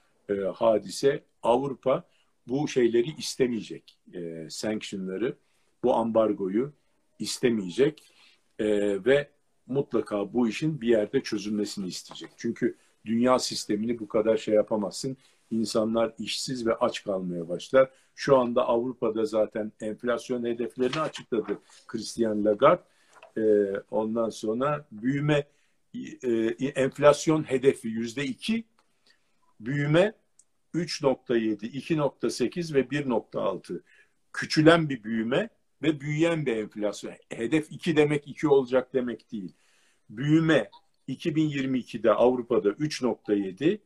[0.53, 2.03] hadise Avrupa
[2.47, 3.97] bu şeyleri istemeyecek.
[4.13, 5.37] E, sanctionları,
[5.83, 6.73] bu ambargoyu
[7.19, 8.03] istemeyecek.
[9.05, 9.29] Ve
[9.67, 12.29] mutlaka bu işin bir yerde çözülmesini isteyecek.
[12.37, 12.77] Çünkü
[13.07, 15.17] dünya sistemini bu kadar şey yapamazsın.
[15.51, 17.89] İnsanlar işsiz ve aç kalmaya başlar.
[18.15, 22.81] Şu anda Avrupa'da zaten enflasyon hedeflerini açıkladı Christian Lagarde.
[23.37, 25.47] Ee, ondan sonra büyüme
[26.23, 26.29] e,
[26.67, 28.63] enflasyon hedefi yüzde iki,
[29.59, 30.13] büyüme
[30.75, 33.81] 3.7, 2.8 ve 1.6.
[34.33, 35.49] Küçülen bir büyüme
[35.81, 37.13] ve büyüyen bir enflasyon.
[37.29, 39.53] Hedef 2 demek 2 olacak demek değil.
[40.09, 40.69] Büyüme
[41.07, 43.79] 2022'de Avrupa'da 3.7,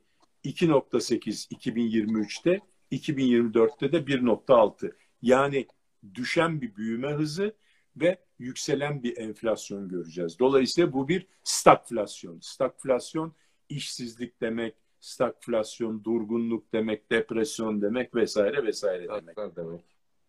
[0.43, 2.60] 2.8 2023'te,
[2.91, 4.91] 2024'te de 1.6.
[5.22, 5.68] Yani
[6.14, 7.56] düşen bir büyüme hızı
[7.95, 10.39] ve yükselen bir enflasyon göreceğiz.
[10.39, 12.39] Dolayısıyla bu bir stagflasyon.
[12.39, 13.34] Stagflasyon
[13.69, 19.56] işsizlik demek, stagflasyon durgunluk demek, depresyon demek vesaire vesaire demek.
[19.56, 19.81] demek.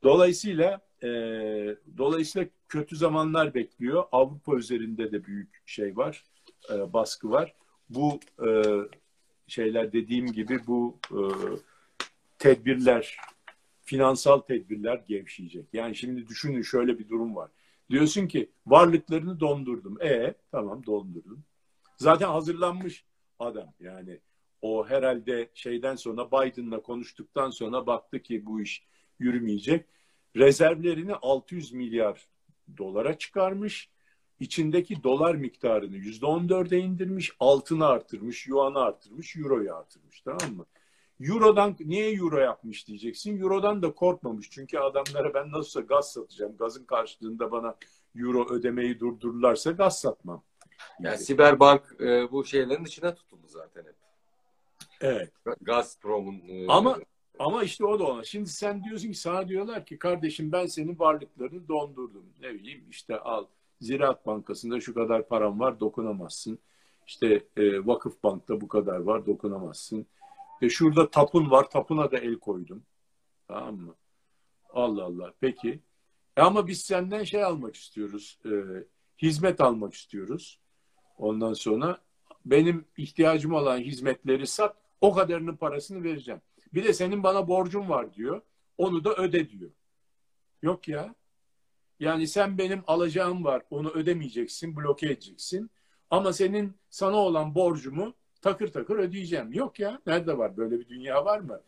[0.03, 1.09] Dolayısıyla e,
[1.99, 4.05] dolayısıyla kötü zamanlar bekliyor.
[4.13, 6.25] Avrupa üzerinde de büyük şey var
[6.71, 7.55] e, baskı var.
[7.89, 8.49] Bu e,
[9.47, 11.21] şeyler dediğim gibi bu e,
[12.39, 13.17] tedbirler,
[13.83, 15.67] finansal tedbirler gevşeyecek.
[15.73, 17.51] Yani şimdi düşünün şöyle bir durum var.
[17.91, 20.03] Diyorsun ki varlıklarını dondurdum.
[20.03, 21.45] E tamam dondurdum.
[21.97, 23.05] Zaten hazırlanmış
[23.39, 24.21] adam yani.
[24.63, 28.87] O herhalde şeyden sonra Biden'la konuştuktan sonra baktı ki bu iş
[29.19, 29.87] yürümeyecek.
[30.37, 32.27] Rezervlerini 600 milyar
[32.79, 33.91] dolara çıkarmış
[34.43, 40.67] içindeki dolar miktarını yüzde on dörde indirmiş, altını artırmış, yuanı artırmış, euroyu artırmış tamam mı?
[41.21, 43.41] Euro'dan niye euro yapmış diyeceksin.
[43.41, 44.51] Euro'dan da korkmamış.
[44.51, 46.57] Çünkü adamlara ben nasılsa gaz satacağım.
[46.57, 47.77] Gazın karşılığında bana
[48.17, 50.43] euro ödemeyi durdururlarsa gaz satmam.
[51.01, 53.95] Yani, yani Siberbank e, bu şeylerin içine tutuldu zaten hep.
[55.01, 55.33] Evet.
[55.61, 56.99] Gazprom'un e, ama
[57.39, 58.25] ama işte o da ona.
[58.25, 62.25] Şimdi sen diyorsun ki sana diyorlar ki kardeşim ben senin varlıklarını dondurdum.
[62.41, 63.47] Ne bileyim işte al
[63.83, 66.59] Ziraat Bankası'nda şu kadar param var dokunamazsın.
[67.07, 70.07] İşte e, Vakıf Bank'ta bu kadar var dokunamazsın.
[70.63, 72.83] E, şurada tapun var tapuna da el koydum.
[73.49, 73.95] Tamam mı?
[74.71, 75.33] Allah Allah.
[75.41, 75.81] Peki.
[76.37, 78.39] E ama biz senden şey almak istiyoruz.
[78.45, 78.51] E,
[79.23, 80.61] hizmet almak istiyoruz.
[81.19, 81.99] Ondan sonra
[82.47, 84.77] benim ihtiyacım olan hizmetleri sat.
[85.01, 86.41] O kadarının parasını vereceğim.
[86.75, 88.43] Bir de senin bana borcun var diyor.
[88.79, 89.71] Onu da öde diyor.
[90.63, 91.15] Yok ya.
[92.03, 95.71] Yani sen benim alacağım var, onu ödemeyeceksin, bloke edeceksin.
[96.11, 99.53] Ama senin sana olan borcumu takır takır ödeyeceğim.
[99.53, 100.57] Yok ya, nerede var?
[100.57, 101.61] Böyle bir dünya var mı?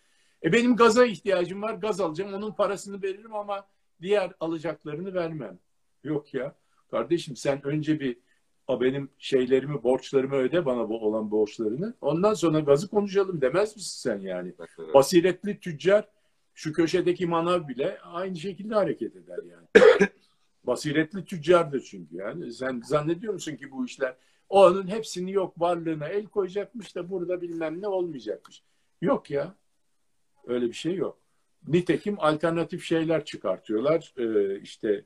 [0.45, 3.67] E benim gaza ihtiyacım var, gaz alacağım, onun parasını veririm ama
[4.03, 5.59] diğer alacaklarını vermem.
[6.05, 6.55] Yok ya.
[6.91, 8.17] Kardeşim sen önce bir
[8.67, 11.95] o benim şeylerimi, borçlarımı öde bana bu olan borçlarını.
[12.01, 14.55] Ondan sonra gazı konuşalım demez misin sen yani?
[14.95, 16.09] Basiretli tüccar
[16.55, 19.87] şu köşedeki manav bile aynı şekilde hareket eder yani.
[20.67, 22.53] Basiretli tüccardır çünkü yani.
[22.53, 24.17] Sen zannediyor musun ki bu işler
[24.49, 28.63] onun hepsini yok varlığına el koyacakmış da burada bilmem ne olmayacakmış.
[29.01, 29.55] Yok ya.
[30.47, 31.19] Öyle bir şey yok.
[31.69, 34.15] Nitekim alternatif şeyler çıkartıyorlar.
[34.17, 35.05] Ee, işte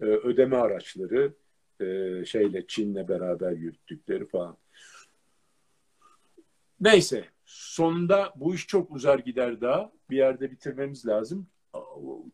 [0.00, 1.32] e, ödeme araçları,
[1.80, 4.56] e, şeyle Çin'le beraber yürüttükleri falan.
[6.80, 9.92] Neyse sonunda bu iş çok uzar gider daha.
[10.10, 11.46] Bir yerde bitirmemiz lazım.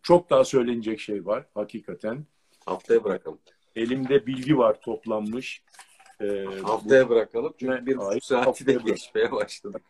[0.03, 2.27] Çok daha söylenecek şey var hakikaten.
[2.67, 3.39] Haftaya bırakalım.
[3.77, 5.63] Elimde bilgi var toplanmış.
[6.21, 7.55] Ee, Haftaya bırakalım.
[7.61, 7.87] Çünkü Ne?
[7.87, 9.81] bir Hayır, saati de geçmeye başladı.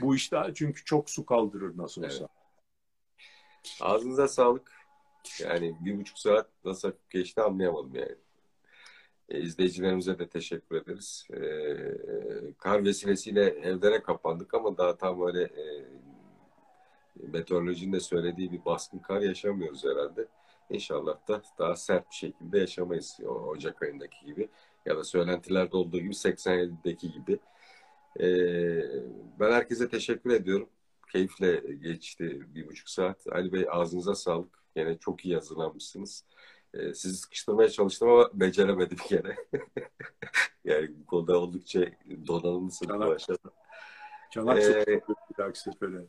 [0.00, 2.28] bu, bu iş daha çünkü çok su kaldırır nasıl olsa.
[3.80, 4.72] Ağzınıza sağlık.
[5.40, 8.14] Yani bir buçuk saat nasıl geçti anlayamadım yani.
[9.28, 11.26] E, izleyicilerimize de teşekkür ederiz.
[11.32, 11.40] E,
[12.58, 15.64] kar vesilesiyle evlere kapandık ama daha tam öyle e,
[17.16, 20.26] meteorolojinin de söylediği bir baskın kar yaşamıyoruz herhalde.
[20.72, 24.48] İnşallah da daha sert bir şekilde yaşamayız o Ocak ayındaki gibi
[24.86, 27.38] ya da söylentilerde olduğu gibi 87'deki gibi.
[28.20, 28.26] E,
[29.40, 30.68] ben herkese teşekkür ediyorum.
[31.12, 33.26] Keyifle geçti bir buçuk saat.
[33.32, 34.62] Ali Bey ağzınıza sağlık.
[34.76, 36.24] Yine çok iyi hazırlanmışsınız.
[36.74, 39.36] Ee, sizi sıkıştırmaya çalıştım ama beceremedim gene.
[40.64, 41.80] yani bu konuda oldukça
[42.26, 43.20] donanımlısınız Çanak.
[44.30, 46.04] Çanak Ee, çok bir dahaki sefere.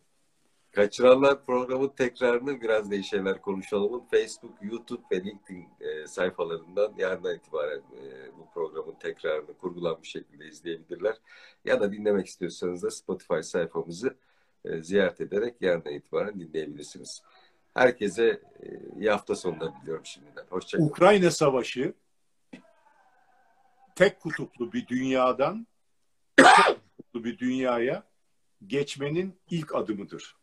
[0.73, 7.79] Kaçıranlar programın tekrarını biraz da şeyler konuşalımın Facebook, YouTube ve LinkedIn e, sayfalarından yarından itibaren
[7.79, 11.15] e, bu programın tekrarını kurgulanmış şekilde izleyebilirler.
[11.65, 14.17] Ya da dinlemek istiyorsanız da Spotify sayfamızı
[14.65, 17.23] e, ziyaret ederek yarından itibaren dinleyebilirsiniz.
[17.73, 20.45] Herkese e, iyi hafta sonları diliyorum şimdiden.
[20.49, 20.89] Hoşçakalın.
[20.89, 21.93] Ukrayna Savaşı
[23.95, 25.67] tek kutuplu bir dünyadan
[26.37, 26.47] tek
[26.97, 28.03] kutuplu bir dünyaya
[28.67, 30.42] geçmenin ilk adımıdır.